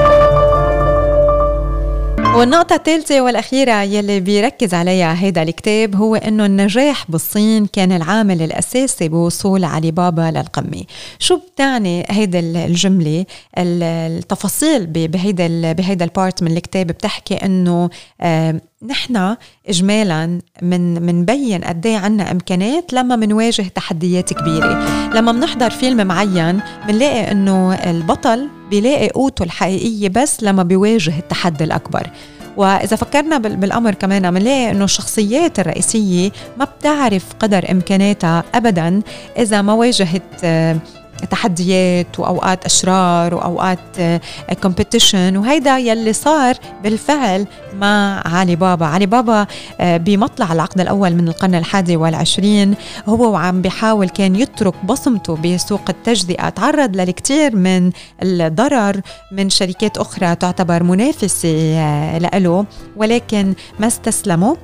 [2.36, 9.08] والنقطة الثالثة والأخيرة يلي بيركز عليها هيدا الكتاب هو إنه النجاح بالصين كان العامل الأساسي
[9.08, 10.84] بوصول علي بابا للقمة.
[11.18, 13.24] شو بتعني هيدا الجملة؟
[13.58, 17.38] التفاصيل بهيدا بهيدا البارت من الكتاب بتحكي
[18.20, 19.36] آه نحن
[19.68, 24.88] اجمالا من منبين قد إيه عندنا امكانات لما بنواجه تحديات كبيرة.
[25.14, 32.10] لما بنحضر فيلم معين بنلاقي إنه البطل بيلاقي قوته الحقيقية بس لما بيواجه التحدي الأكبر.
[32.56, 39.02] وإذا فكرنا بالأمر كمان بنلاقي إنه الشخصيات الرئيسية ما بتعرف قدر امكاناتها ابدا
[39.38, 40.44] إذا ما واجهت
[41.30, 43.78] تحديات وأوقات أشرار وأوقات
[44.62, 47.46] كومبيتيشن وهيدا يلي صار بالفعل
[47.80, 48.86] مع علي بابا.
[48.86, 49.46] علي بابا
[49.80, 52.74] آه، بمطلع العقد الأول من القرن الحادي والعشرين
[53.06, 57.90] هو وعم بيحاول كان يترك بصمته بسوق التجزئه تعرض للكثير من
[58.22, 59.00] الضرر
[59.32, 62.64] من شركات أخرى تعتبر منافسة آه، له
[62.96, 64.54] ولكن ما استسلموا.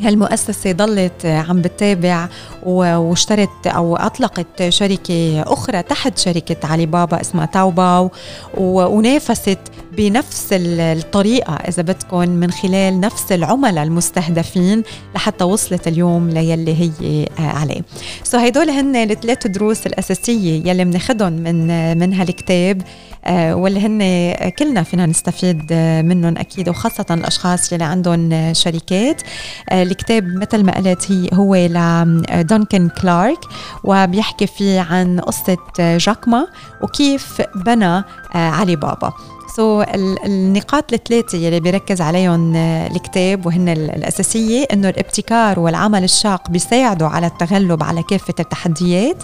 [0.00, 2.28] هالمؤسسة ضلت عم بتتابع
[2.62, 8.10] واشترت أو أطلقت شركة أخرى تحت شركة علي بابا اسمها تاوباو
[8.58, 9.58] ونافست
[9.96, 14.82] بنفس الطريقة إذا بدكم من خلال نفس العملاء المستهدفين
[15.14, 17.82] لحتى وصلت اليوم ليلي هي عليه.
[18.24, 22.82] so هيدول هن الثلاث دروس الأساسية يلي بناخدهم من من هالكتاب.
[23.30, 25.72] واللي هن كلنا فينا نستفيد
[26.04, 29.22] منهم أكيد وخاصة الأشخاص اللي عندهم شركات
[29.70, 33.38] آه، الكتاب مثل ما قلت هي هو لدونكن كلارك
[33.84, 36.46] وبيحكي فيه عن قصة جاكما
[36.82, 38.04] وكيف بنى آه،
[38.34, 39.12] علي بابا.
[39.56, 39.88] so so,
[40.24, 47.82] النقاط الثلاثة يلي بيركز عليهم الكتاب وهن الأساسية إنه الابتكار والعمل الشاق بيساعدوا على التغلب
[47.82, 49.22] على كافة التحديات.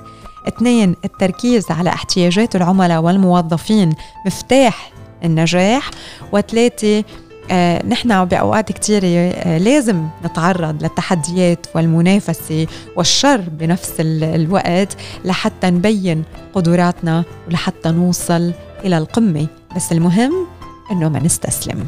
[0.48, 3.92] اثنين التركيز على احتياجات العملاء والموظفين
[4.26, 4.92] مفتاح
[5.24, 5.90] النجاح.
[6.32, 7.04] وثلاثة
[7.50, 12.66] آه نحن بأوقات كثيرة آه لازم نتعرض للتحديات والمنافسة
[12.96, 16.24] والشر بنفس الوقت لحتى نبين
[16.54, 18.52] قدراتنا ولحتى نوصل
[18.84, 19.46] إلى القمة.
[19.76, 20.46] بس المهم
[20.92, 21.86] إنه ما نستسلم.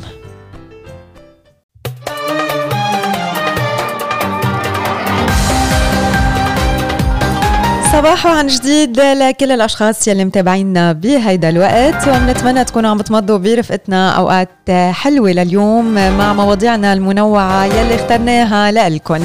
[7.93, 14.71] صباح عن جديد لكل الأشخاص يلي متابعينا بهيدا الوقت وبنتمنى تكونوا عم بتمضوا برفقتنا أوقات
[14.91, 19.19] حلوة لليوم مع مواضيعنا المنوعة يلي اخترناها لكم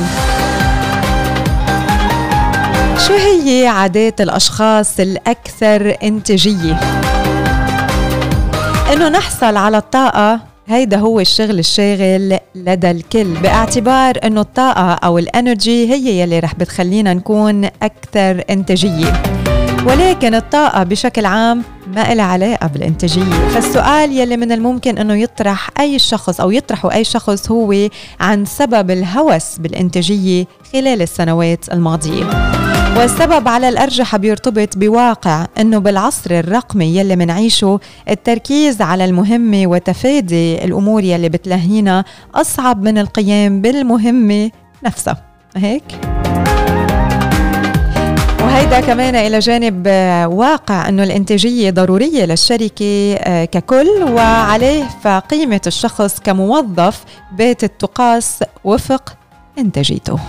[3.07, 6.79] شو هي عادات الأشخاص الأكثر انتاجية؟
[8.93, 15.93] إنه نحصل على الطاقة هيدا هو الشغل الشاغل لدى الكل باعتبار إنه الطاقة أو الإنرجي
[15.93, 19.13] هي يلي رح بتخلينا نكون أكثر إنتاجية.
[19.85, 21.63] ولكن الطاقة بشكل عام
[21.95, 23.47] ما إلها علاقة بالإنتاجية.
[23.53, 28.91] فالسؤال يلي من الممكن أنه يطرح أي شخص أو يطرحه أي شخص هو عن سبب
[28.91, 32.25] الهوس بالإنتاجية خلال السنوات الماضية.
[32.97, 37.79] والسبب على الأرجح بيرتبط بواقع أنه بالعصر الرقمي يلي منعيشه
[38.09, 42.03] التركيز على المهمة وتفادي الأمور يلي بتلهينا
[42.35, 44.51] أصعب من القيام بالمهمة
[44.83, 45.17] نفسها.
[45.57, 45.83] هيك؟
[48.65, 56.19] هيدا كمان إلى جانب آه، واقع أنه الإنتاجية ضرورية للشركة آه، ككل وعليه فقيمة الشخص
[56.19, 59.17] كموظف بيت تقاس وفق
[59.57, 60.19] إنتاجيته.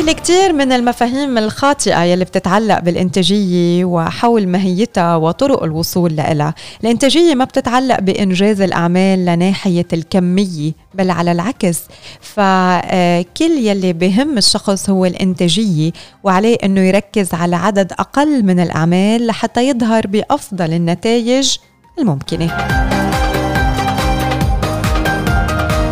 [0.00, 6.54] في الكثير من المفاهيم الخاطئة يلي بتتعلق بالإنتاجية وحول ماهيتها وطرق الوصول لها.
[6.84, 11.80] الإنتاجية ما بتتعلق بإنجاز الأعمال لناحية الكمية بل على العكس.
[12.20, 15.92] فكل يلي بهم الشخص هو الإنتاجية
[16.24, 21.56] وعليه أنه يركز على عدد أقل من الأعمال لحتى يظهر بأفضل النتائج
[21.98, 22.56] الممكنة.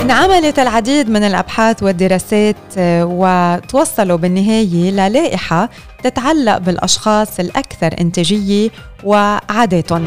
[0.09, 5.70] انعملت العديد من الأبحاث والدراسات آه، وتوصلوا بالنهاية للائحة
[6.04, 8.70] تتعلق بالأشخاص الأكثر إنتاجية
[9.04, 10.04] وعاداتهم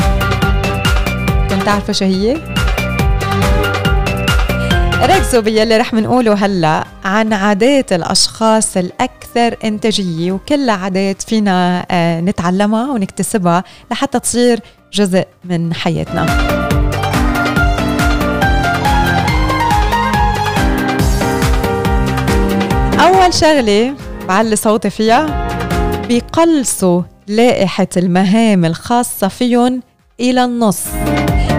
[1.50, 2.34] كنت عارفة شو هي؟
[5.04, 12.92] ركزوا باللي رح منقوله هلا عن عادات الأشخاص الأكثر إنتاجية وكل عادات فينا آه، نتعلمها
[12.92, 14.60] ونكتسبها لحتى تصير
[14.94, 16.71] جزء من حياتنا
[23.32, 23.96] أول شغلة
[24.28, 25.48] بعلي صوتي فيها.
[26.08, 29.82] بيقلصوا لائحة المهام الخاصة فيهم
[30.20, 30.86] إلى النص.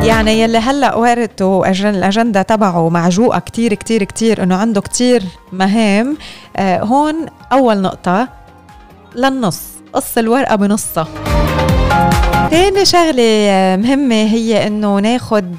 [0.02, 1.66] يعني يلي هلأ ورثوا
[1.96, 6.16] الأجندة تبعه معجوقة كتير كتير كتير إنه عنده كتير مهام
[6.56, 8.28] آه هون أول نقطة
[9.14, 9.60] للنص.
[9.92, 11.08] قص الورقة بنصها.
[12.50, 15.56] تاني شغلة مهمة هي إنه ناخد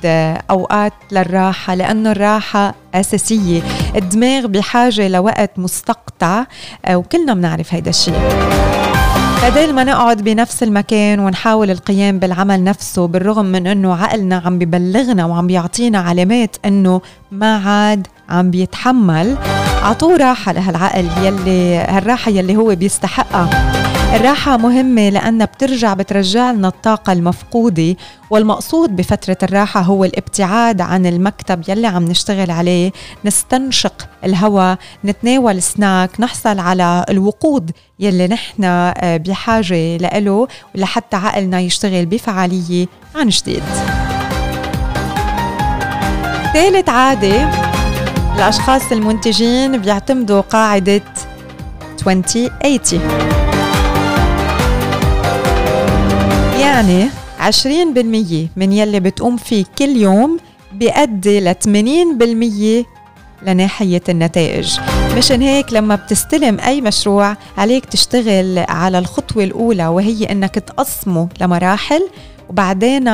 [0.50, 3.62] أوقات للراحة لأنه الراحة أساسية.
[3.96, 6.46] الدماغ بحاجة لوقت مستقطع
[6.92, 8.20] وكلنا بنعرف هيدا الشيء.
[9.44, 15.26] بدل ما نقعد بنفس المكان ونحاول القيام بالعمل نفسه بالرغم من إنه عقلنا عم ببلغنا
[15.26, 19.38] وعم بيعطينا علامات إنه ما عاد عم بيتحمل
[19.84, 23.50] أعطوه راحة لهالعقل يلي هالراحة يلي هو بيستحقها.
[24.14, 27.96] الراحة مهمة لأنها بترجع بترجع لنا الطاقة المفقودة
[28.30, 32.92] والمقصود بفترة الراحة هو الابتعاد عن المكتب يلي عم نشتغل عليه.
[33.26, 42.06] نستنشق الهواء نتناول سناك نحصل على الوقود يلي نحن آه، بحاجة لإله لحتى عقلنا يشتغل
[42.06, 43.64] بفعالية عن جديد.
[46.54, 47.50] ثالث عادة
[48.36, 51.02] الأشخاص المنتجين بيعتمدوا قاعدة
[52.08, 53.43] 2080
[56.74, 57.10] يعني
[57.40, 60.38] 20% من يلي بتقوم فيه كل يوم
[60.74, 61.56] بيأدي ل
[62.84, 62.86] 80%
[63.48, 64.80] لناحية النتائج.
[65.18, 72.10] مشان هيك لما بتستلم أي مشروع عليك تشتغل على الخطوة الأولى وهي أنك تقسمه لمراحل
[72.50, 73.06] وبعدين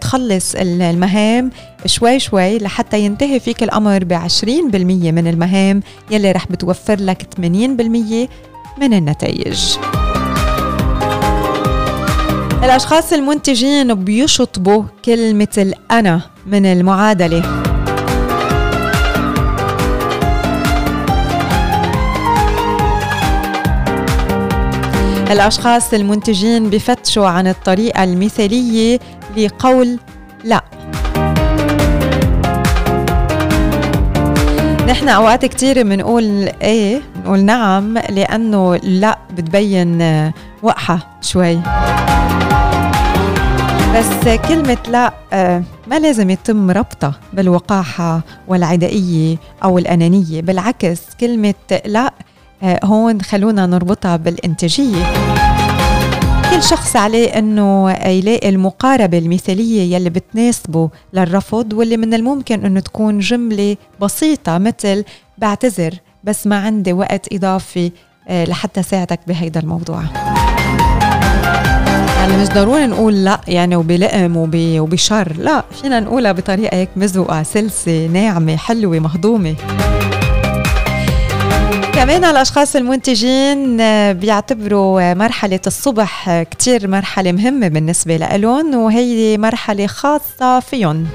[0.00, 1.50] تخلص المهام
[1.86, 7.40] شوي شوي لحتى ينتهي فيك الأمر ب 20% من المهام يلي رح بتوفر لك 80%
[8.80, 9.76] من النتائج.
[12.64, 17.42] الأشخاص المنتجين بيشطبوا كلمة الأنا من المعادلة.
[25.30, 28.98] الأشخاص المنتجين بفتشوا عن الطريقة المثالية
[29.36, 29.98] لقول
[30.44, 30.60] لا.
[34.88, 40.02] نحن أوقات كثير بنقول إيه؟ بنقول نعم لأنه لا بتبين
[40.62, 41.60] وقحة شوي.
[43.96, 51.54] بس كلمة لا آه، ما لازم يتم ربطها بالوقاحة والعدائية أو الأنانية بالعكس كلمة
[51.86, 52.12] لا
[52.62, 55.04] آه، هون خلونا نربطها بالإنتاجية.
[56.50, 63.18] كل شخص عليه إنه يلاقي المقاربة المثالية يلي بتناسبه للرفض واللي من الممكن إنه تكون
[63.18, 65.04] جملة بسيطة مثل
[65.38, 67.92] بعتذر بس ما عندي وقت إضافي
[68.28, 70.02] آه، لحتى ساعدك بهيدا الموضوع.
[72.20, 75.32] يعني مش ضروري نقول لا يعني وبلقم وبشر.
[75.38, 79.54] لا فينا نقولها بطريقة هيك مزوقة سلسة ناعمة حلوة مهضومة.
[81.94, 83.76] كمان الأشخاص المنتجين
[84.12, 91.06] بيعتبروا مرحلة الصبح كتير مرحلة مهمة بالنسبة لهم وهي مرحلة خاصة فيهم.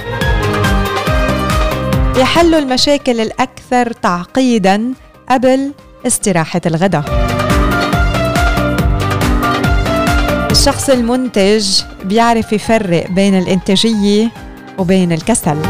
[2.17, 4.93] يحلوا المشاكل الأكثر تعقيدا
[5.29, 5.71] قبل
[6.07, 7.44] استراحة الغداء.
[10.67, 14.31] الشخص المنتج بيعرف يفرق بين الإنتاجية
[14.77, 15.61] وبين الكسل.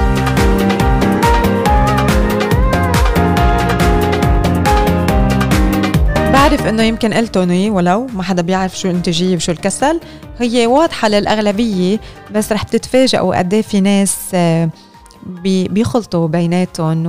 [6.34, 10.00] بعرف إنه يمكن قلتوني ولو ما حدا بيعرف شو الإنتاجية وشو الكسل.
[10.40, 12.00] هي واضحة للأغلبية
[12.32, 14.70] بس رح تتفاجئوا قد إيه في ناس آه،
[15.46, 17.06] بيخلطوا بيناتهم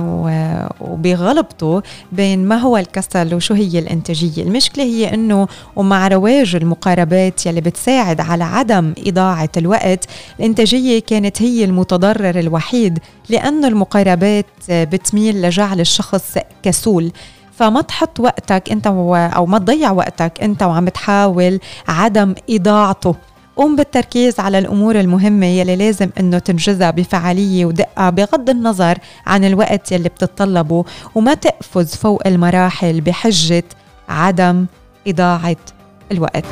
[0.81, 1.81] وبيغلبطوا
[2.11, 4.43] بين ما هو الكسل وشو هي الإنتاجية.
[4.43, 10.05] المشكلة هي إنه ومع رواج المقاربات يلي بتساعد على عدم إضاعة الوقت
[10.39, 12.99] الإنتاجية كانت هي المتضرر الوحيد
[13.29, 17.11] لأنه المقاربات بتميل لجعل الشخص كسول.
[17.57, 23.15] فما تحط وقتك أنت أو ما تضيع وقتك أنت وعم تحاول عدم إضاعته.
[23.57, 28.97] قوم بالتركيز على الأمور المهمة يلي لازم إنه تنجزها بفعالية ودقة بغض النظر
[29.27, 30.85] عن الوقت يلي بتتطلبه
[31.15, 33.63] وما تقفز فوق المراحل بحجة
[34.09, 34.65] عدم
[35.07, 35.55] إضاعة
[36.11, 36.45] الوقت.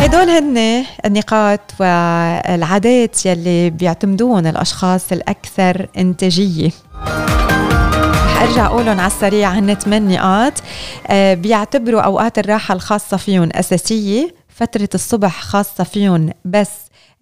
[0.00, 6.70] هدول هن النقاط والعادات يلي بيعتمدون الأشخاص الأكثر إنتاجية.
[8.42, 10.52] أرجع أقولهم على السريع هن ثمان نقاط
[11.06, 14.38] آه، بيعتبروا أوقات الراحة الخاصة فيهم أساسية.
[14.58, 16.70] فترة الصبح خاصة فيهم بس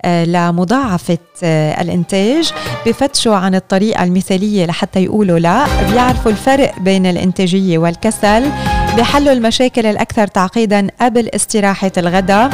[0.04, 2.52] آه، لمضاعفة آه، الإنتاج
[2.86, 5.66] بفتشوا عن الطريقة المثالية لحتى يقولوا لا.
[5.90, 8.50] بيعرفوا الفرق بين الإنتاجية والكسل
[8.96, 12.50] بيحلوا المشاكل الأكثر تعقيدا قبل استراحة الغداء.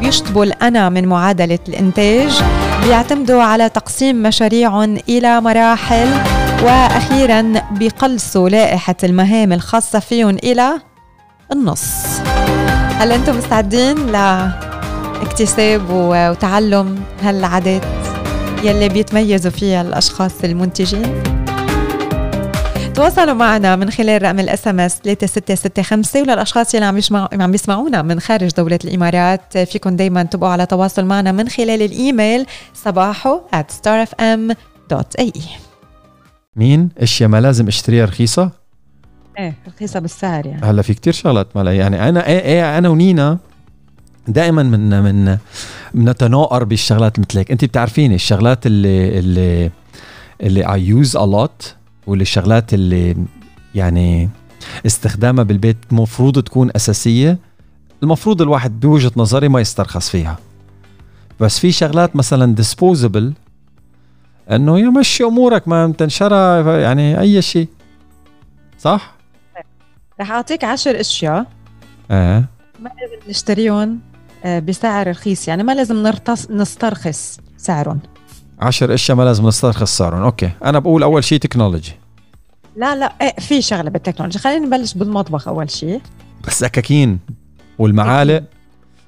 [0.00, 2.42] بيشطبوا الأنا من معادلة الإنتاج.
[2.84, 6.08] بيعتمدوا على تقسيم مشاريعهم إلى مراحل.
[6.62, 10.72] وأخيرا بقلصوا لائحة المهام الخاصة فيهم إلى
[11.52, 12.20] النص.
[13.04, 17.82] هل أنتم مستعدين لاكتساب وتعلم هالعادات
[18.62, 21.22] يلي بيتميزوا فيها الأشخاص المنتجين؟
[22.94, 28.20] تواصلوا معنا من خلال رقم ال SMS 3665 وللاشخاص اللي عم يسمعوا عم بيسمعونا من
[28.20, 35.40] خارج دولة الإمارات فيكم دائما تبقوا على تواصل معنا من خلال الإيميل صباحو starfm.ae
[36.56, 38.63] مين؟ اشياء ما لازم إشتريها رخيصة؟
[39.38, 40.62] إيه رخيصه بالسعر يعني.
[40.66, 43.38] هلا في كتير شغلات ما يعني أنا إيه, إيه أنا ونينا
[44.28, 45.38] دائما من من
[45.94, 47.50] بنتناقر بالشغلات مثل هيك.
[47.50, 49.70] انت بتعرفيني الشغلات اللي اللي
[50.42, 51.74] اللي اي يوز ا لوت
[52.06, 53.16] واللي الشغلات اللي
[53.74, 54.28] يعني
[54.86, 57.38] استخدامها بالبيت المفروض تكون أساسية.
[58.02, 60.38] المفروض الواحد بوجهة نظري ما يسترخص فيها.
[61.40, 63.32] بس في شغلات مثلا disposable
[64.50, 67.68] إنه يمشي أمورك ما تنشرى يعني أي شيء.
[68.78, 69.13] صح؟
[70.20, 71.46] رح أعطيك عشر أشياء.
[72.10, 72.44] إيه
[72.80, 74.00] ما لازم نشتريهم
[74.44, 75.48] آه، بسعر رخيص.
[75.48, 78.00] يعني ما لازم نرتص نسترخص سعرهم.
[78.60, 80.22] عشر أشياء ما لازم نسترخص سعرهم.
[80.22, 80.50] okay.
[80.64, 81.92] أنا بقول أول شيء technology
[82.76, 86.00] لا لا إيه في شغلة بالتكنولوجي خلينا نبلش بالمطبخ أول شيء.
[86.48, 87.18] السكاكين
[87.78, 88.44] والمعالق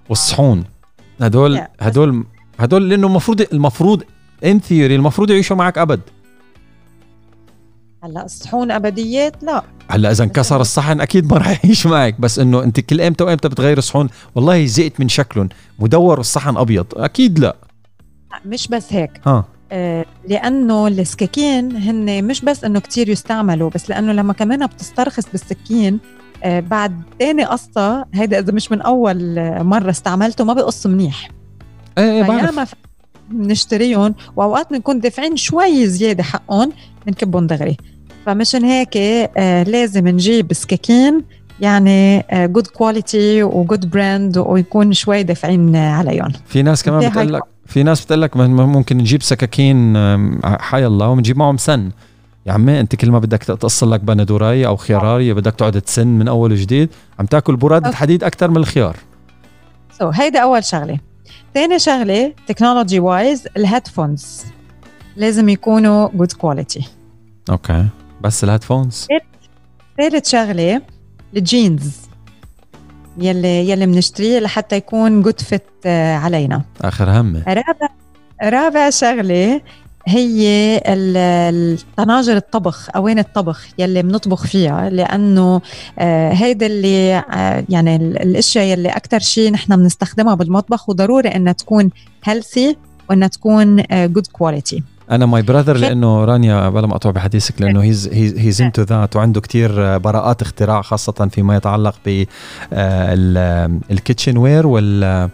[0.09, 0.65] والصحون.
[1.21, 2.25] هدول هدول
[2.59, 4.03] هدول لأنه المفروض المفروض
[4.45, 6.01] in theory المفروض يعيشوا معك أبد.
[8.07, 9.63] هلا الصحون أبديات؟ لا.
[9.91, 13.49] هلا إذا انكسر الصحن أكيد ما راح يعيش معك بس إنه أنت كل إمتى وإمتى
[13.49, 15.49] بتغير الصحون والله زهقت من شكلهم.
[15.79, 17.57] مدور الصحن أبيض أكيد لا.
[18.47, 19.11] مش بس هيك.
[19.27, 19.45] ها.
[19.73, 25.99] آه لأنه السكاكين هن مش بس إنه كتير يستعملوا بس لأنه لما كمان بتسترخص بالسكين
[26.45, 29.35] آه بعد تاني قصة هيدا إذا مش من أول
[29.65, 31.31] مرة استعملته ما بقص منيح.
[31.99, 32.75] إيه إيه بعرف.
[33.31, 36.73] بنشتريهم وأوقات بنكون دافعين شوي زيادة حقهم
[37.07, 37.77] بنكبهم دغري.
[38.27, 41.23] فمشان هيك آه لازم نجيب سكاكين
[41.61, 46.33] يعني good quality و good brand ويكون شوي دافعين عليهم.
[46.47, 49.97] في ناس كمان بتقول لك في ناس بتقول لك ممكن نجيب سكاكين
[50.45, 51.91] حي الله ونجيب معهم سن.
[52.47, 56.29] يا عمي أنت كل ما بدك تقص لك بندوراي أو خياري بدك تقعد تسن من
[56.29, 56.89] أول وجديد
[57.19, 58.97] عم تاكل براد حديد أكثر من الخيار.
[59.99, 60.99] so, هيدا أول شغلة.
[61.55, 64.45] تاني شغلة technology wise ال headphones
[65.17, 66.89] لازم يكونوا good quality
[67.51, 67.87] Okay.
[68.21, 69.07] بس ال headphones.
[69.97, 70.83] ثالث شغله
[71.37, 71.97] الجينز.
[73.19, 76.63] يلي يلي بنشتريه لحتى يكون good fit آه، علينا.
[76.81, 77.43] آخر همي.
[77.49, 77.89] رابع
[78.43, 79.61] رابع شغلة
[80.09, 85.61] هي الطناجر الطبخ اواني الطبخ يلي بنطبخ فيها لأنه
[85.99, 91.91] آه، هيدا اللي آه، يعني الأشياء يلي أكثر شيء نحن بنستخدمها بالمطبخ وضروري إنها تكون
[92.25, 92.77] healthy
[93.11, 98.09] وإنها تكون good quality أنا my brother لأنه رانيا بلا ما اقطع بحديثك لأنه he's
[98.13, 102.25] he's into that وعنده كتير براءات اختراع خاصة فيما يتعلق ب
[103.91, 105.31] ال kitchenware وال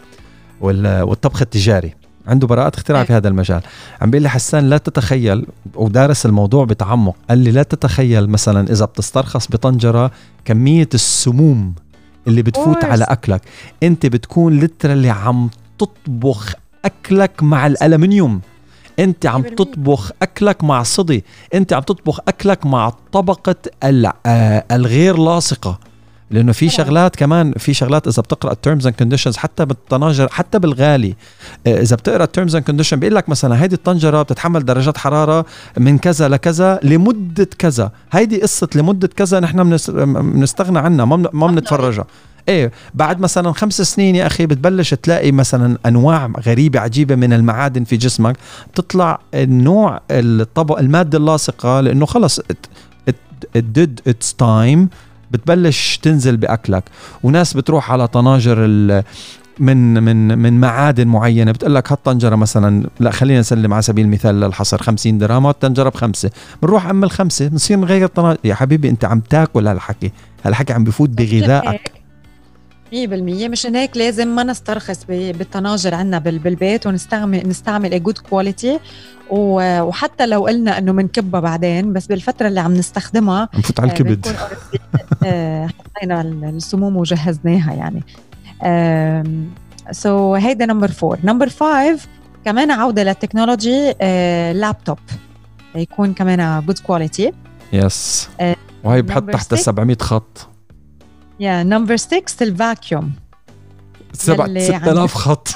[0.61, 1.95] والطبخ التجاري.
[2.27, 3.05] عنده براءات اختراع.
[3.05, 3.61] في هذا المجال.
[4.01, 8.85] عم بيقول لي حسان لا تتخيل ودارس الموضوع بتعمق قال لي لا تتخيل مثلا إذا
[8.85, 10.11] بتسترخص بطنجرة
[10.45, 11.75] كمية السموم
[12.27, 13.43] اللي بتفوت على أكلك.
[13.83, 16.55] أنت بتكون literally عم تطبخ
[16.85, 18.41] أكلك مع الألمنيوم.
[18.99, 21.25] انت عم تطبخ أكلك مع صدي
[21.55, 25.79] انت عم تطبخ أكلك مع طبقة آه، الغير لاصقة.
[26.31, 30.59] لأنه في شغلات كمان في شغلات إذا بتقرأ ال terms and conditions حتى بالطناجر حتى
[30.59, 31.15] بالغلاي
[31.67, 35.47] آه، إذا بتقرأ ال terms and condition بيقول لك مثلا هيدي الطنجرة بتتحمل درجات حرارة
[35.79, 37.93] من كذا لكذا لمدة كذا.
[38.13, 39.77] هيدي قصة لمدة كذا نحن
[40.33, 42.07] بنستغنى عنها ما ما بنتفرجها
[42.49, 47.85] إيه بعد مثلا خمس سنين يا أخي بتبلش تلاقي مثلا أنواع غريبة عجيبة من المعادن
[47.85, 48.37] في جسمك
[48.73, 54.79] بتطلع النوع الطبق المادة اللاصقة لأنه خلص it did its time
[55.31, 56.85] بتبلش تنزل بأكلك.
[57.23, 58.59] وناس بتروح على طناجر
[59.59, 64.41] من من من معادن معينة بتقول لك هالطنجره مثلا لا خلينا نسلم على سبيل المثال
[64.41, 66.31] لا الحصر 50 درهم الطنجره بخمسة.
[66.63, 70.13] بنروح عم الخمسة بنصير نغير طناجر يا حبيبي أنت عم تاكل هالحكي
[70.45, 72.02] هالحكي عم بفوت بغذائك.
[72.93, 78.79] 100% مشان هيك لازم ما نسترخص بالطناجر عندنا بالبيت ونستعمل نستعمل good quality
[79.31, 84.27] وحتى لو قلنا إنه بنكبها بعدين بس بالفترة اللي عم نستخدمها نفوت على الكبد.
[85.25, 88.03] آه، حطينا السموم وجهزناها يعني.
[89.91, 92.09] so هيدا number four number five
[92.45, 93.93] كمان عودة للتكنولوجي
[94.53, 94.99] لابتوب
[95.77, 97.33] آه، يكون كمان good quality
[97.73, 98.29] Yes
[98.85, 100.52] وهي بحط تحت 700 خط.
[101.43, 103.13] Yeah number 6 ال vacuum
[104.13, 105.49] 6000 خط.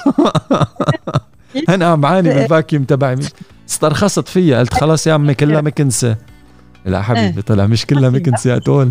[1.69, 3.15] أنا عم بعاني من ال vacuum تبعي.
[3.69, 6.15] استرخصت فيها قلت خلاص يا عمي كلها مكنسة.
[6.85, 8.89] لا حبيبي طلع مش كلها مكنسة يا تقول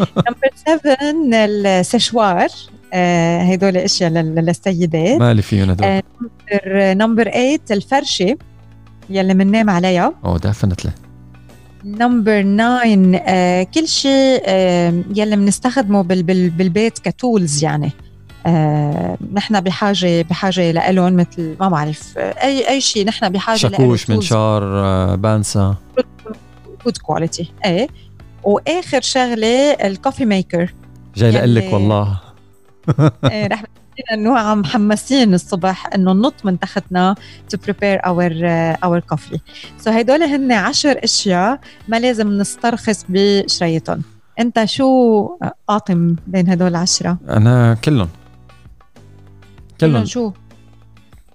[0.00, 0.96] number 7
[1.34, 2.48] السشوار
[2.94, 5.20] آه، هدول أشياء للسيدات.
[5.20, 6.02] مالي فيهم هدول؟
[6.98, 8.36] Number 8 الفرشة.
[9.10, 10.12] يلي بننام عليها.
[10.24, 10.90] Oh definitely
[11.84, 17.90] Number 9 آه كل شيء آه يلي بنستخدمه بال بال بالبيت ك tools يعني.
[18.46, 24.62] آه نحن بحاجة بحاجة لهم مثل ما بعرف اي أي شيء نحن بحاجة شاكوش منشار
[24.64, 25.74] آه بانسا.
[26.84, 27.88] Good quality إيه.
[28.44, 30.74] وآخر شغلة ال coffee maker
[31.16, 32.20] جاي يعني لك والله.
[33.24, 33.62] إيه رح
[34.12, 37.14] انه عم محمسين الصبح إنه ننط من تختنا
[37.50, 38.32] to prepare our
[38.84, 39.38] our coffee
[39.78, 44.02] so هدول هن عشر أشياء ما لازم نسترخص بشريتهم.
[44.40, 45.28] أنت شو
[45.68, 48.08] قاطم بين هدول العشره أنا كلهم.
[49.80, 50.04] كلهم.
[50.04, 50.32] شو؟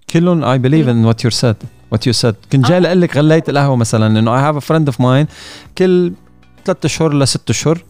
[0.10, 0.44] كلهم.
[0.44, 1.56] I believe in what you said
[1.92, 4.88] what you said كنت جاي أقول لك غلية القهوة مثلا إنه I have a friend
[4.88, 5.28] of mine
[5.78, 6.14] كل
[6.66, 7.84] ثلاث أشهر لست أشهر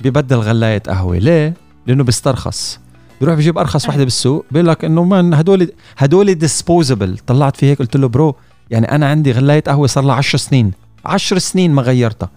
[0.00, 1.18] ببدل غلاية قهوة.
[1.18, 1.54] ليه؟
[1.86, 2.80] لأنه بيسترخص
[3.20, 7.78] بيروح بيجيب أرخص وحدة بالسوق بيقول لك إنه man هدول هدول disposable طلعت في هيك
[7.78, 8.36] قلت له bro
[8.70, 10.72] يعني أنا عندي غلاية قهوة صار لها 10 سنين
[11.04, 12.30] 10 سنين ما غيرتها.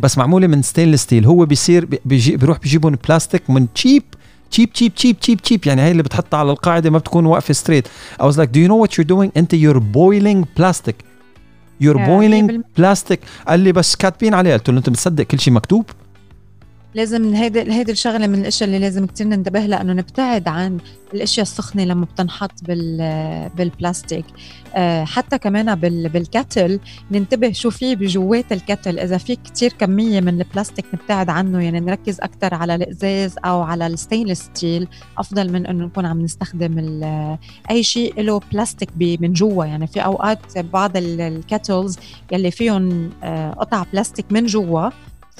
[0.00, 4.02] بس معمولة من stainless steel هو بيصير بيجي بيروح بيجيبهم بلاستيك من cheap
[4.50, 7.88] cheap cheap cheap cheap cheap يعني هي اللي بتحطها على القاعدة ما بتكون واقفة straight
[8.20, 10.94] I was like do you know what you're doing انت you're boiling plastic?
[11.84, 13.18] You're boiling plastic.
[13.48, 14.52] قال لي بس كاتبين عليه.
[14.52, 15.84] قلت له أنت بتصدق كل شيء مكتوب؟
[16.96, 20.78] لازم هيدي هيدي الشغلة من الأشياء اللي لازم كثير ننتبه لها إنه نبتعد عن
[21.14, 24.24] الأشياء السخنة لما بتنحط بال بالبلاستيك.
[24.74, 26.80] آه، حتى كمان بال بال kettle
[27.10, 31.80] ننتبه شو في بجوات ال kettle إذا في كتير كمية من البلاستيك نبتعد عنه يعني
[31.80, 34.88] نركز أكثر على الإزاز أو على ال stainless steel
[35.18, 37.00] أفضل من إنه نكون عم نستخدم
[37.70, 39.64] أي شيء له بلاستيك من جوا.
[39.64, 41.98] يعني في أوقات بعض ال kettles
[42.32, 44.90] يلي فيهم آه، قطع بلاستيك من جوا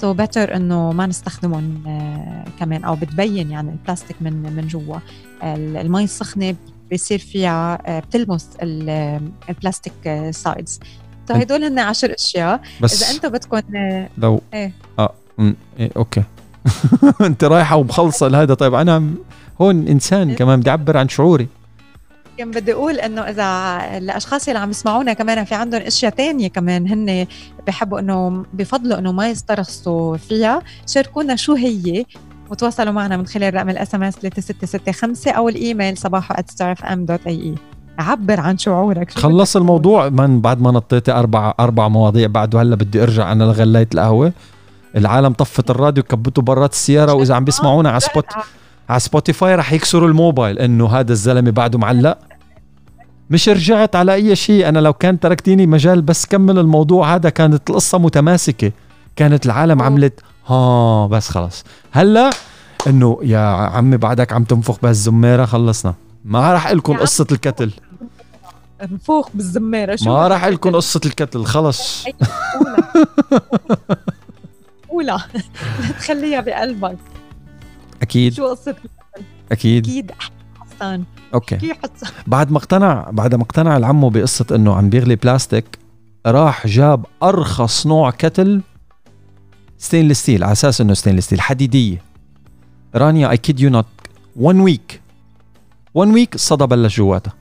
[0.01, 4.97] so better إنه ما نستخدمهم uh, كمان أو بتبين يعني البلاستيك من من جوا.
[5.43, 6.55] المي السخنة
[6.89, 10.79] بيصير فيها uh, بتلمس البلاستيك sides
[11.27, 12.61] so هدول هن 10 أشياء.
[12.81, 13.61] بس إذا أنتم بدكم
[14.17, 14.71] لو إيه.
[14.99, 15.13] آه
[15.79, 16.23] إيه okay.
[17.21, 18.53] أنت رايحة ومخلصه لهذا.
[18.53, 19.09] طيب أنا
[19.61, 21.47] هون إنسان كمان بدي اعبر عن شعوري.
[22.37, 26.87] كان بدي أقول إنه إذا الأشخاص اللي عم يسمعونا كمان في عندهم أشياء تانية كمان
[26.87, 27.27] هن
[27.67, 32.05] بحبوا إنه بفضلوا إنه ما يسترخصوا فيها شاركونا شو هي.
[32.51, 37.59] وتواصلوا معنا من خلال رقم ال SMS 3665 أو الإيميل sabaho@starfm.ie
[37.99, 39.11] عبر عن شعورك.
[39.11, 43.43] شو خلص الموضوع من بعد ما نطيتي أربع أربع مواضيع بعد وهلأ بدي أرجع أنا
[43.43, 44.33] لغلايه القهوة.
[44.95, 48.25] العالم طفت الراديو كبتوا برات السيارة وإذا عم بيسمعونا على سبوت
[48.89, 50.59] على سبوتيفاي رح يكسروا الموبايل.
[50.59, 52.17] إنه هذا الزلمة بعده معلق.
[53.29, 54.69] مش رجعت على أي شيء.
[54.69, 57.15] أنا لو كان تركتيني مجال بس كمل الموضوع.
[57.15, 58.71] هذا كانت القصة متماسكة.
[59.15, 61.63] كانت العالم عملت ها بس خلص.
[61.91, 62.29] هلأ
[62.87, 65.93] إنه يا عمي بعدك عم تنفخ بهالزمارة خلصنا.
[66.25, 67.71] ما راح لكم قصة ال kettle.
[68.81, 69.95] انفوخ بالزمارة.
[69.95, 71.45] شو ما راح لكم قصة ال kettle.
[71.45, 72.05] خلص.
[74.89, 76.97] قولها لا تخليها بقلبك.
[78.07, 78.33] أكيد.
[78.33, 78.75] شو قصة
[79.51, 79.87] أكيد.
[79.87, 80.11] أكيد
[80.59, 81.73] حسان okay.
[82.27, 85.79] بعد ما اقتنع بعد ما اقتنع العمو بقصة إنه عم بيغلي بلاستيك
[86.25, 88.61] راح جاب أرخص نوع kettle
[89.77, 92.01] stainless steel على أساس إنه stainless steel حديدية.
[92.95, 93.85] رانيا I kid you not
[94.35, 95.01] 1 week
[95.93, 97.33] 1 ويك الصدى بلش جواتها.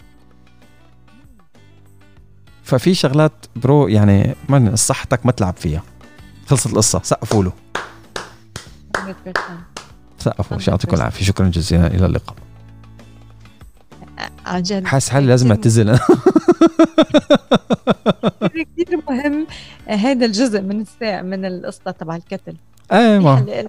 [2.62, 5.82] ففي شغلات برو يعني من صحتك ما تلعب فيها.
[6.46, 7.00] خلصت القصة.
[7.02, 7.52] سقفوا له.
[8.96, 9.75] 100%
[10.26, 11.24] سقفوا يعطيكم العافية.
[11.24, 11.86] شكرا جزيلا.
[11.86, 12.36] إلى اللقاء.
[14.46, 15.88] عن حاسس حالي لازم أعتزل.
[15.90, 15.98] أنا
[18.76, 19.46] كثير مهم.
[19.86, 22.56] هذا الجزء من الساعة من القصة تبع الكتل
[22.92, 23.66] إيه ما.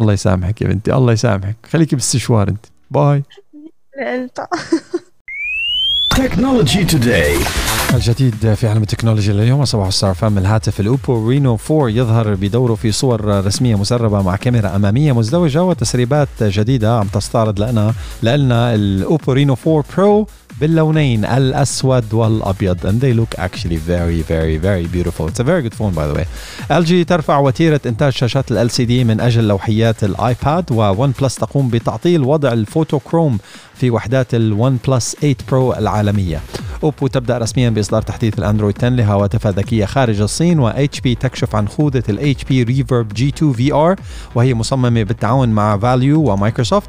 [0.00, 0.94] الله يسامحك يا بنتي.
[0.94, 1.56] الله يسامحك.
[1.66, 2.66] خليكي بالسشوار أنت.
[2.90, 3.22] باي.
[6.16, 7.46] Technology Today.
[7.94, 12.74] الجديد في عالم التكنولوجيا لليوم صباحو الستار أف إم الهاتف الأوبو Reno 4 يظهر بدوره
[12.74, 19.32] في صور رسمية مسربة مع كاميرا أمامية مزدوجة وتسريبات جديدة عم تستعرض لنا لنا الأوبو
[19.32, 20.26] Reno 4 Pro
[20.60, 22.86] باللونين الأسود والأبيض.
[22.86, 25.28] And they look actually very very very beautiful.
[25.28, 26.26] It's a very good phone by the way.
[26.70, 32.52] LG ترفع وتيرة إنتاج شاشات ال LCD من أجل لوحيات الايباد وOnePlus تقوم بتعطيل وضع
[32.52, 33.38] ال photochrom
[33.80, 36.40] في وحدات ال OnePlus 8 Pro العالمية.
[36.82, 40.72] أوبو تبدأ رسميا بإصدار تحديث الأندرويد 10 لهواتفها الذكيه خارج الصين و
[41.04, 43.96] HP تكشف عن خوذة ال HP Reverb G2 VR
[44.34, 46.88] وهي مصممة بالتعاون مع Valve ومايكروسوفت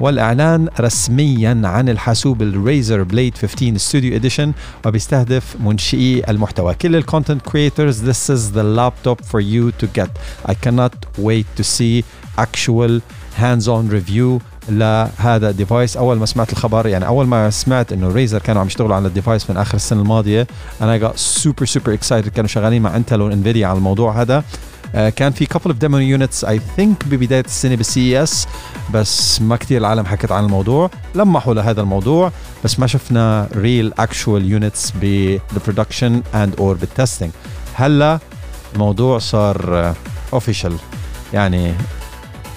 [0.00, 4.52] والإعلان رسميا عن الحاسوب ال Razer Blade 15 Studio Edition
[4.86, 6.74] وبيستهدف منشئي المحتوى.
[6.74, 10.10] كل ال content creators this is the laptop for you to get.
[10.50, 12.04] I cannot wait to see
[12.38, 13.00] actual
[13.36, 18.38] hands-on review لهذا ال device أول ما سمعت الخبر يعني أول ما سمعت إنه Razer
[18.38, 20.46] كانوا عم يشتغلوا على ال device من آخر السنة الماضية
[20.82, 24.44] أنا super super excited كانوا شغالين مع Intel و Nvidia على الموضوع هذا.
[24.94, 28.46] آه، كان في couple of demo units I think ببداية السنة بال CES
[28.94, 30.90] بس ما كتير العالم حكت عن الموضوع.
[31.14, 32.32] لمحوا لهذا الموضوع
[32.64, 37.30] بس ما شفنا real actual units بال production and or بال testing
[37.74, 38.18] هلا
[38.74, 39.94] الموضوع صار آه،
[40.38, 40.72] official.
[41.32, 41.74] يعني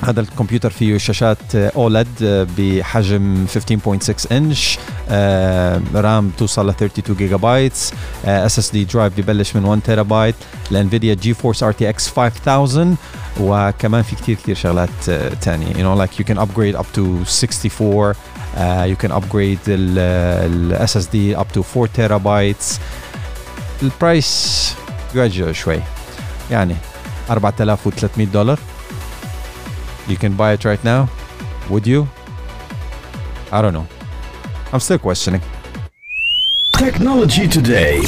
[0.03, 2.07] هذا الكمبيوتر فيه شاشات OLED
[2.57, 7.73] بحجم 15.6 انش آه، RAM توصل ل 32 جيجا بايت
[8.25, 10.35] SSD drive ببلش من 1 تيرا بايت
[10.71, 12.97] ل Nvidia GeForce RTX 5000
[13.39, 14.89] وكمان في كتير كتير شغلات
[15.41, 15.73] تانية.
[15.73, 18.13] You know like you can upgrade up to 64
[18.55, 22.79] uh, you can upgrade ال SSD up to 4 terabytes.
[23.83, 24.73] البرايس
[25.15, 25.79] يعجب شوي.
[26.51, 26.75] يعني
[27.29, 28.59] 4300 دولار.
[30.09, 31.07] You can buy it right now.
[31.69, 32.09] Would you?
[33.51, 33.87] I don't know.
[34.73, 35.41] I'm still questioning.
[36.73, 38.01] Technology Today.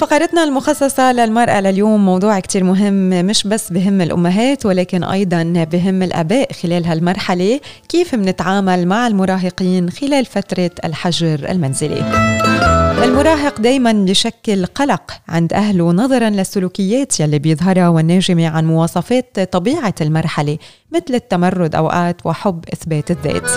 [0.00, 6.52] بفقرتنا المخصصة للمرأة لليوم موضوع كتير مهم مش بس بهم الأمهات ولكن أيضا بهم الآباء
[6.52, 7.60] خلال هالمرحلة.
[7.88, 12.00] كيف منتعامل مع المراهقين خلال فترة الحجر المنزلي؟
[13.04, 20.58] المراهق دايما بيشكل قلق عند أهله نظرا للسلوكيات يلي بيظهرها والناجمة عن مواصفات طبيعة المرحلة
[20.92, 23.50] مثل التمرد أوقات وحب إثبات الذات.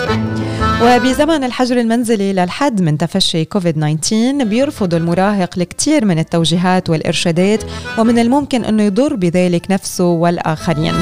[0.82, 7.62] وبزمن الحجر المنزلي للحد من تفشي كوفيد 19 بيرفض المراهق الكثير من التوجيهات والإرشادات
[7.98, 10.94] ومن الممكن أنه يضر بذلك نفسه والآخرين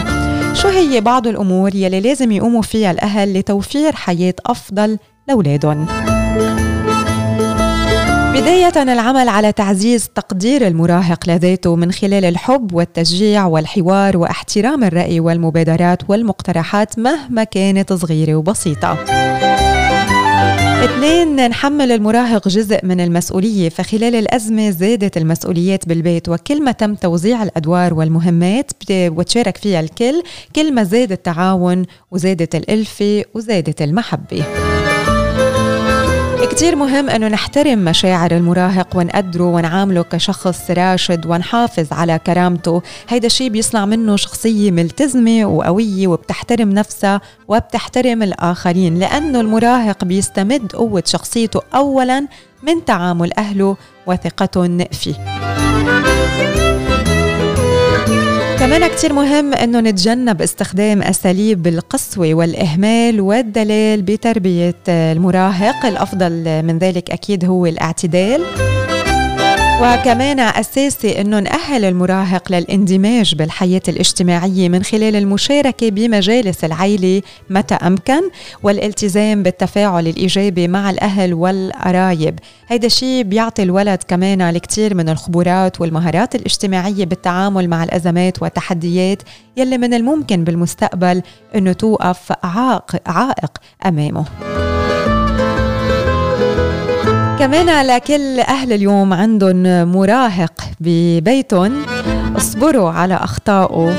[0.54, 4.98] شو هي بعض الأمور يلي لازم يقوموا فيها الأهل لتوفير حياة أفضل
[5.28, 5.86] لأولادهم؟
[8.34, 16.10] بداية العمل على تعزيز تقدير المراهق لذاته من خلال الحب والتشجيع والحوار واحترام الرأي والمبادرات
[16.10, 18.98] والمقترحات مهما كانت صغيرة وبسيطة.
[20.84, 27.42] اثنين نحمل المراهق جزء من المسؤولية فخلال الأزمة زادت المسؤوليات بالبيت وكل ما تم توزيع
[27.42, 30.22] الأدوار والمهمات وتشارك فيها الكل
[30.56, 34.44] كل ما زاد التعاون وزادت الألفة وزادت المحبة.
[36.50, 42.82] كتير مهم أنه نحترم مشاعر المراهق ونقدره ونعامله كشخص راشد ونحافظ على كرامته.
[43.08, 51.02] هيدا الشيء بيصنع منه شخصية ملتزمة وقوية وبتحترم نفسها وبتحترم الآخرين لأنه المراهق بيستمد قوة
[51.06, 52.26] شخصيته أولا
[52.62, 55.14] من تعامل أهله وثقتهم فيه.
[58.62, 65.86] كمان كتير مهم إنه نتجنب استخدام أساليب القسوة والإهمال والدلال بتربية المراهق.
[65.86, 68.42] الأفضل من ذلك أكيد هو الاعتدال.
[69.80, 78.20] وكمان أساسي أنه نأهل المراهق للإندماج بالحياة الاجتماعية من خلال المشاركة بمجالس العيلة متى أمكن
[78.62, 82.38] والالتزام بالتفاعل الإيجابي مع الأهل والقرايب.
[82.68, 89.22] هيدا الشيء بيعطي الولد كمان الكثير من الخبرات والمهارات الاجتماعية بالتعامل مع الأزمات والتحديات
[89.56, 91.22] يلي من الممكن بالمستقبل
[91.54, 94.24] أنه توقف عائق, عائق أمامه.
[97.42, 99.62] كمان لكل أهل اليوم عندهم
[99.92, 101.82] مراهق ببيتهم.
[102.36, 103.94] اصبروا على أخطائه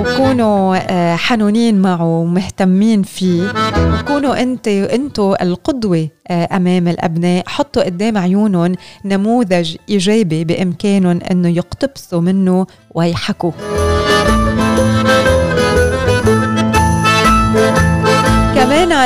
[0.00, 3.52] وكونوا آه، حنونين معه ومهتمين فيه.
[4.00, 7.42] وكونوا انت أنتوا القدوة آه، أمام الأبناء.
[7.46, 8.74] حطوا قدام عيونهم
[9.04, 13.52] نموذج إيجابي بإمكانهم إنه يقتبسوا منه ويحكوا.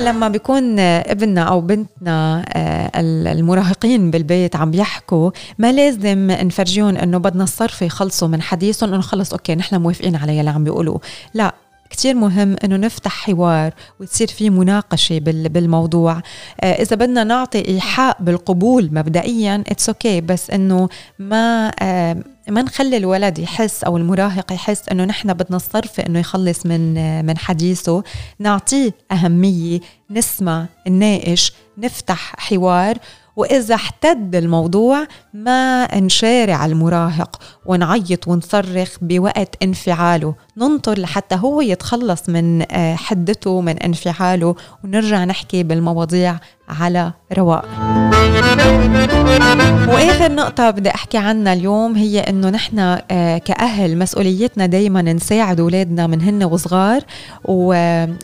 [0.01, 2.91] لما بيكون ابننا أو بنتنا آه،
[3.33, 9.33] المراهقين بالبيت عم بيحكوا ما لازم نفرجيهم إنه بدنا الصرف يخلصوا من حديثهم إنه خلص
[9.33, 10.99] أوكي نحن موافقين على يلي عم بيقولوا.
[11.35, 11.55] لا
[11.91, 16.23] كتير مهم إنه نفتح حوار وتصير في مناقشة بالموضوع.
[16.61, 20.89] آه، إذا بدنا نعطي ايحاء بالقبول مبدئيا it's okay okay بس إنه
[21.19, 22.17] ما آه،
[22.49, 27.23] ما نخلي الولد يحس أو المراهق يحس إنه نحن بدنا الصرف إنه يخلص من آه،
[27.23, 28.03] من حديثه.
[28.39, 29.81] نعطيه أهمية
[30.11, 32.99] نسمع نناقش نفتح حوار
[33.37, 37.41] وإذا احتد الموضوع ما نشارع المراهق.
[37.67, 40.35] ونعيط ونصرخ بوقت انفعاله.
[40.57, 44.55] ننطر لحتى هو يتخلص من آه، حدته من انفعاله.
[44.85, 46.39] ونرجع نحكي بالمواضيع
[46.69, 47.65] على رواق
[49.89, 52.79] وآخر نقطة بدي أحكي عنها اليوم هي إنه نحن
[53.11, 57.03] آه، كأهل مسؤوليتنا دايما نساعد أولادنا من هن وصغار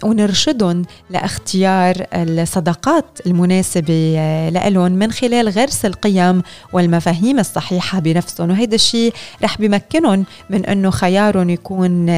[0.04, 6.42] ونرشدهم لاختيار الصداقات المناسبة آه، لهم من خلال غرس القيم
[6.72, 8.50] والمفاهيم الصحيحة بنفسهم.
[8.50, 9.12] وهيدا الشيء
[9.42, 12.08] رح بمكنهم من إنه خيارهم يكون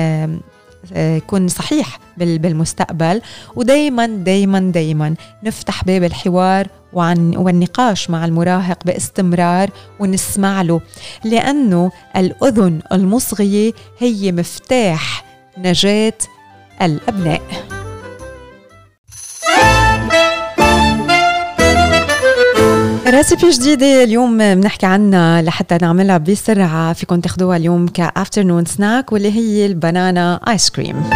[0.97, 3.21] يكون صحيح بالمستقبل.
[3.57, 9.71] ودايما دايما دايما نفتح باب الحوار وعن والنقاش مع المراهق باستمرار
[10.01, 10.81] ونسمع له
[11.25, 15.25] لأنه الأذن المصغية هي مفتاح
[15.59, 16.19] نجاة
[16.83, 17.43] الأبناء.
[23.07, 26.93] ريسيبي جديدة اليوم بنحكي عنها لحتى نعملها بسرعة.
[26.93, 31.11] فيكم تاخذوها اليوم كأفترنون سناك واللي هي البنانا آيس كريم.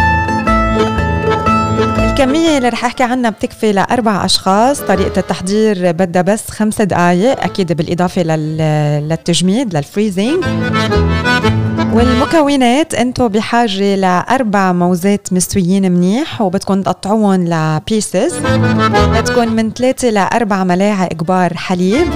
[1.97, 4.81] الكمية اللي رح أحكي عنها بتكفي لأربع أشخاص.
[4.81, 10.45] طريقة التحضير بدها بس خمس دقايق أكيد بالإضافة للتجميد لل freezing
[11.93, 18.33] والمكونات أنتم بحاجة لأربع موزات مستويين منيح وبدكم تقطعوهم ل pieces
[19.13, 22.07] بدكم من ثلاثة لأربع ملاعق كبار حليب.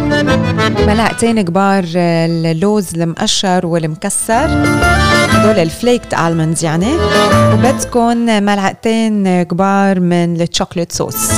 [0.88, 4.48] ملعقتين كبار اللوز المقشر والمكسر.
[5.30, 6.94] هدول ال flaked almonds يعني.
[7.54, 11.32] وبدكم ملعقتين كبار من ال chocolate sauce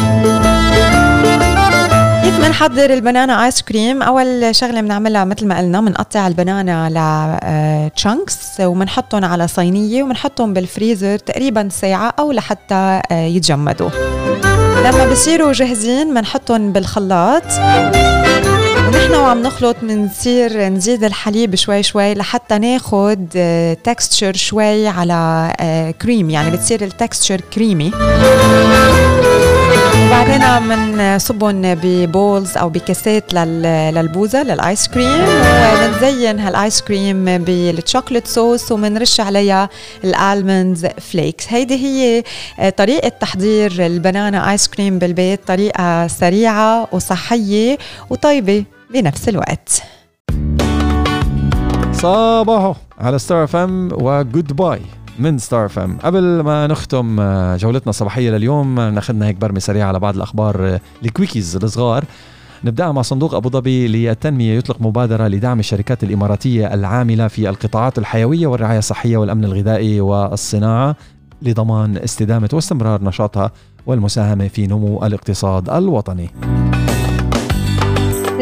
[2.45, 4.01] كيف بنحضر ال banana ice cream.
[4.01, 10.03] أول شغلة بنعملها مثل ما قلنا بنقطع ال banana ل chunks آه، وبنحطهم على صينية
[10.03, 13.89] وبنحطهم بالفريزر تقريبا ساعة أو لحتى آه، يتجمدوا.
[14.85, 17.43] لما بصيروا جاهزين بنحطهم بالخلاط.
[18.87, 23.27] ونحن وعم نخلط بنصير نزيد الحليب شوي شوي لحتى ناخد
[23.83, 25.53] texture آه، شوي على
[26.01, 27.91] كريم يعني بتصير ال texture creamy
[29.95, 37.54] وبعدين بنصبهم ب bowls أو بكاسات للبوزه لل ice cream وبنزين هال ice cream بال
[37.54, 39.69] chocolate sauce وبنرش عليها
[40.03, 41.45] ال almonds flakes.
[41.49, 42.23] هيدي هي
[42.71, 47.77] طريقة تحضير ال banana ice cream بالبيت طريقة سريعة وصحية
[48.09, 48.63] وطيبة
[48.93, 49.83] بنفس الوقت.
[51.93, 54.81] صباحو على ستار اف ام و goodbye
[55.19, 59.87] من ستار اف ام قبل ما نختم آه، جولتنا الصباحية لليوم ناخذلنا هيك برمة سريعة
[59.87, 62.03] على بعض الأخبار آه، ال quickies الصغار
[62.63, 68.47] نبدأ مع صندوق أبو ظبي للتنمية يطلق مبادرة لدعم الشركات الإماراتية العاملة في القطاعات الحيوية
[68.47, 70.95] والرعاية الصحية والأمن الغذائي والصناعة
[71.41, 73.51] لضمان استدامة واستمرار نشاطها
[73.85, 76.29] والمساهمة في نمو الاقتصاد الوطني.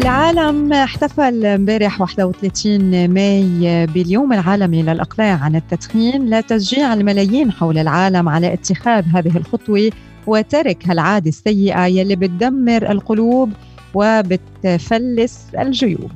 [0.04, 4.32] العالم احتفل امبارح 31 ماي باليوم.
[4.32, 9.90] العالمي للإقلاع عن التدخين لتشجيع الملايين حول العالم على اتخاذ هذه الخطوة
[10.26, 13.52] وترك هالعادة السيئة يلي بتدمر القلوب
[13.94, 16.12] وبتفلس الجيوب.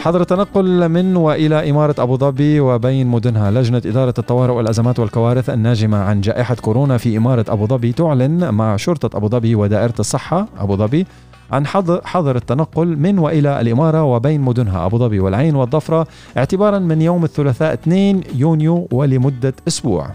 [0.00, 5.98] حظر التنقل من وإلى إمارة أبو ظبي وبين مدنها لجنة إدارة الطوارئ والأزمات والكوارث الناجمة
[5.98, 10.76] عن جائحة كورونا في إمارة أبو ظبي تعلن مع شرطة أبو ظبي ودائرة الصحة أبو
[10.76, 11.06] ظبي
[11.52, 11.66] عن
[12.04, 16.06] حظر التنقل من وإلى الإمارة وبين مدنها أبو ظبي والعين والضفره
[16.36, 20.06] اعتبارا من يوم الثلاثاء 2 يونيو ولمدة أسبوع.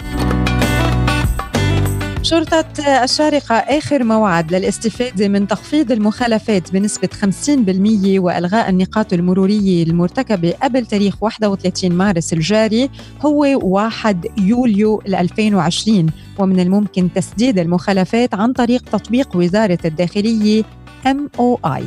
[2.26, 10.85] شرطة الشارقة آخر موعد للاستفادة من تخفيض المخالفات بنسبة 50% وإلغاء النقاط المرورية المرتكبة قبل
[10.85, 12.89] تاريخ 31 مارس الجاري
[13.26, 16.07] هو 1 يوليو 2020
[16.38, 20.64] ومن الممكن تسديد المخالفات عن طريق تطبيق وزارة الداخلية
[21.06, 21.84] MOI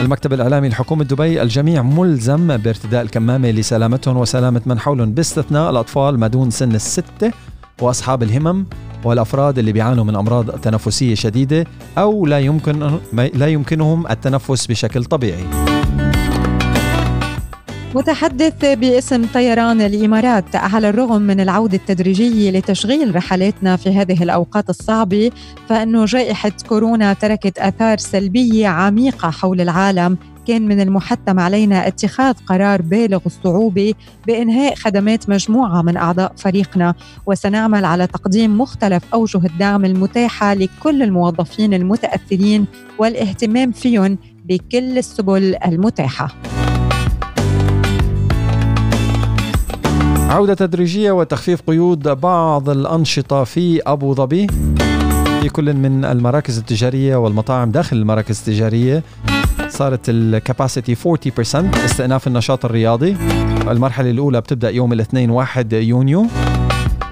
[0.00, 5.12] المكتب الإعلامي لحكومة دبي الجميع ملزم بارتداء الكمامة لسلامتهم وسلامة من حولهم.
[5.12, 7.32] باستثناء الأطفال ما دون سن الستة
[7.80, 8.66] وأصحاب الهمم
[9.04, 11.66] والأفراد اللي بيعانوا من أمراض تنفسية شديدة
[11.98, 15.44] أو لا يمكن لا يمكنهم التنفس بشكل طبيعي.
[17.94, 25.30] متحدث باسم طيران الإمارات على الرغم من العودة التدريجية لتشغيل رحلاتنا في هذه الأوقات الصعبة
[25.68, 30.18] فانه جائحة كورونا تركت آثار سلبية عميقة حول العالم
[30.50, 33.94] كان من المحتم علينا اتخاذ قرار بالغ الصعوبة
[34.26, 36.94] بإنهاء خدمات مجموعة من أعضاء فريقنا.
[37.26, 42.66] وسنعمل على تقديم مختلف أوجه الدعم المتاحة لكل الموظفين المتأثرين
[42.98, 46.28] والاهتمام فيهم بكل السبل المتاحة.
[50.28, 54.46] عودة تدريجية وتخفيف قيود بعض الأنشطة في أبو ظبي.
[55.40, 59.02] في كل من المراكز التجارية والمطاعم داخل المراكز التجارية.
[59.80, 63.16] صارت ال capacity 40% استئناف النشاط الرياضي.
[63.68, 66.26] المرحلة الأولى بتبدأ يوم الاثنين 1 يونيو.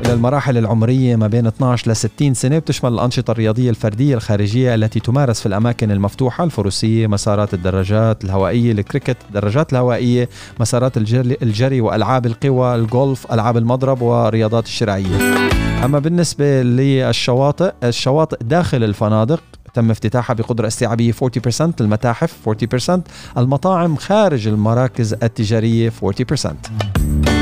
[0.07, 5.41] للمراحل العمرية ما بين 12 ل 60 سنة بتشمل الأنشطة الرياضية الفردية الخارجية التي تمارس
[5.41, 10.29] في الأماكن المفتوحة الفروسية مسارات الدراجات الهوائية الكريكت الدراجات الهوائية
[10.61, 10.97] مسارات
[11.43, 15.19] الجري, وألعاب القوى الجولف ألعاب المضرب ورياضات الشراعية
[15.85, 19.43] أما بالنسبة للشواطئ الشواطئ داخل الفنادق
[19.75, 21.17] تم افتتاحها بقدرة استيعابية 40%
[21.81, 23.01] المتاحف 40%
[23.39, 27.38] المطاعم خارج المراكز التجارية 40%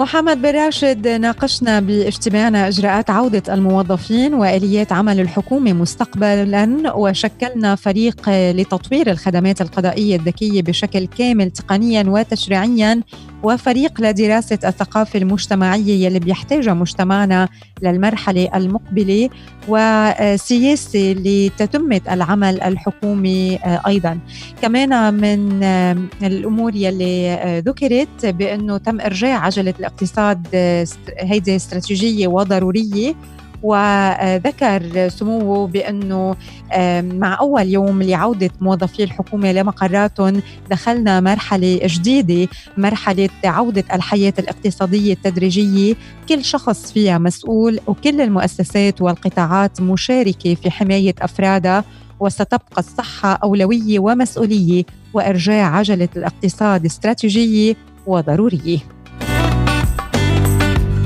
[0.00, 9.10] محمد بن راشد ناقشنا باجتماعنا إجراءات عودة الموظفين وآليات عمل الحكومة مستقبلا وشكلنا فريق لتطوير
[9.10, 13.00] الخدمات القضائية الذكية بشكل كامل تقنيا وتشريعيا
[13.42, 17.48] وفريق لدراسة الثقافة المجتمعية يلي بيحتاجها مجتمعنا
[17.82, 19.28] للمرحلة المقبلة
[19.68, 24.18] وسياسة لتتمة العمل الحكومي أيضا.
[24.62, 25.62] كمان من
[26.22, 30.46] الأمور يلي ذكرت بأنه تم إرجاع عجلة الاقتصاد
[31.18, 33.14] هيدي استراتيجية وضرورية
[33.62, 36.36] وذكر سموه بأنه
[37.18, 42.48] مع أول يوم لعودة موظفي الحكومة لمقراتهم دخلنا مرحلة جديدة
[42.78, 45.94] مرحلة عودة الحياة الاقتصادية التدريجية.
[46.28, 51.84] كل شخص فيها مسؤول وكل المؤسسات والقطاعات مشاركة في حماية أفرادها
[52.20, 54.84] وستبقى الصحة أولوية ومسؤولية
[55.14, 57.76] وإرجاع عجلة الاقتصاد استراتيجية
[58.06, 58.78] وضرورية.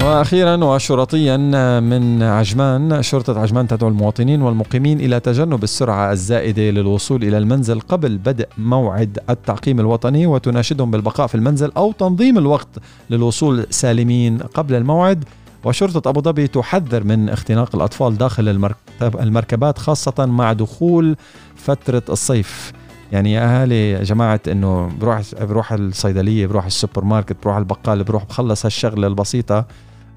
[0.05, 1.37] وأخيرا وشرطيا
[1.81, 8.19] من عجمان شرطة عجمان تدعو المواطنين والمقيمين إلى تجنب السرعة الزائدة للوصول إلى المنزل قبل
[8.19, 12.69] بدء موعد التعقيم الوطني وتناشدهم بالبقاء في المنزل أو تنظيم الوقت
[13.11, 15.25] للوصول سالمين قبل الموعد.
[15.65, 18.73] وشرطة أبو ظبي تحذر من اختناق الأطفال داخل
[19.03, 21.17] المركبات خاصة مع دخول
[21.57, 22.73] فترة الصيف.
[23.13, 28.25] يعني يا أهالي يا جماعة إنه بروح بروح الصيدلية بروح السوبر ماركت بروح البقال بروح
[28.25, 29.65] بخلص هالشغلة البسيطة.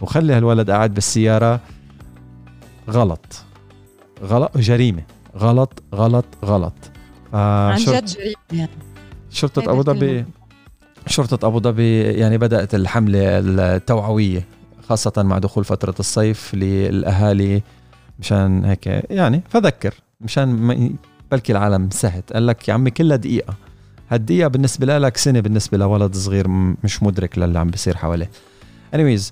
[0.01, 1.59] وخلي هالولد قاعد بالسيارة.
[2.89, 3.43] غلط.
[4.23, 4.57] غلط.
[4.57, 5.03] جريمة.
[5.37, 6.73] غلط غلط غلط.
[7.33, 8.69] عن جد جريمة يعني.
[9.29, 10.25] شرطة أبو ظبي
[11.07, 14.45] شرطة أبو ظبي يعني بدأت الحملة التوعوية
[14.89, 17.63] خاصة مع دخول فترة الصيف للأهالي
[18.19, 18.87] مشان هيك.
[19.09, 20.95] يعني فذكر مشان
[21.31, 22.33] بلكي العالم سهت.
[22.33, 23.53] قال لك يا عمي كلها دقيقة.
[24.09, 26.47] هالدقيقة بالنسبة لك سنة بالنسبة لولد صغير
[26.83, 28.29] مش مدرك للي عم بيصير حواليه.
[28.95, 29.23] Anyways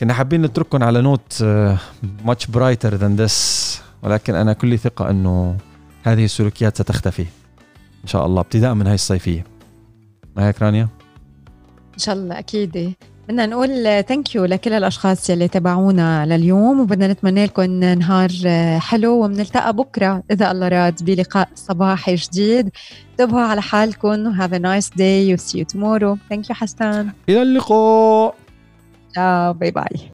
[0.00, 1.44] كنا حابين نترككم على note
[2.24, 5.56] much brighter than this ولكن أنا كل ثقة أنه
[6.02, 7.26] هذه السلوكيات ستختفي.
[8.02, 9.44] إن شاء الله ابتداء من هاي الصيفية.
[10.36, 10.88] ما هيك رانيا؟
[11.94, 12.94] إن شاء الله أكيد.
[13.28, 19.24] بدنا نقول ثانك يو لكل الأشخاص يلي تابعونا لليوم وبدنا نتمنى لكم نهار uh, حلو
[19.24, 22.70] وبنلتقى بكرة إذا الله راد بلقاء صباحي جديد.
[23.10, 26.18] انتبهوا على حالكم have a nice day و see you tomorrow.
[26.32, 28.34] Thank you حسان إلى اللقاء.
[29.14, 30.00] Ciao, bye bye.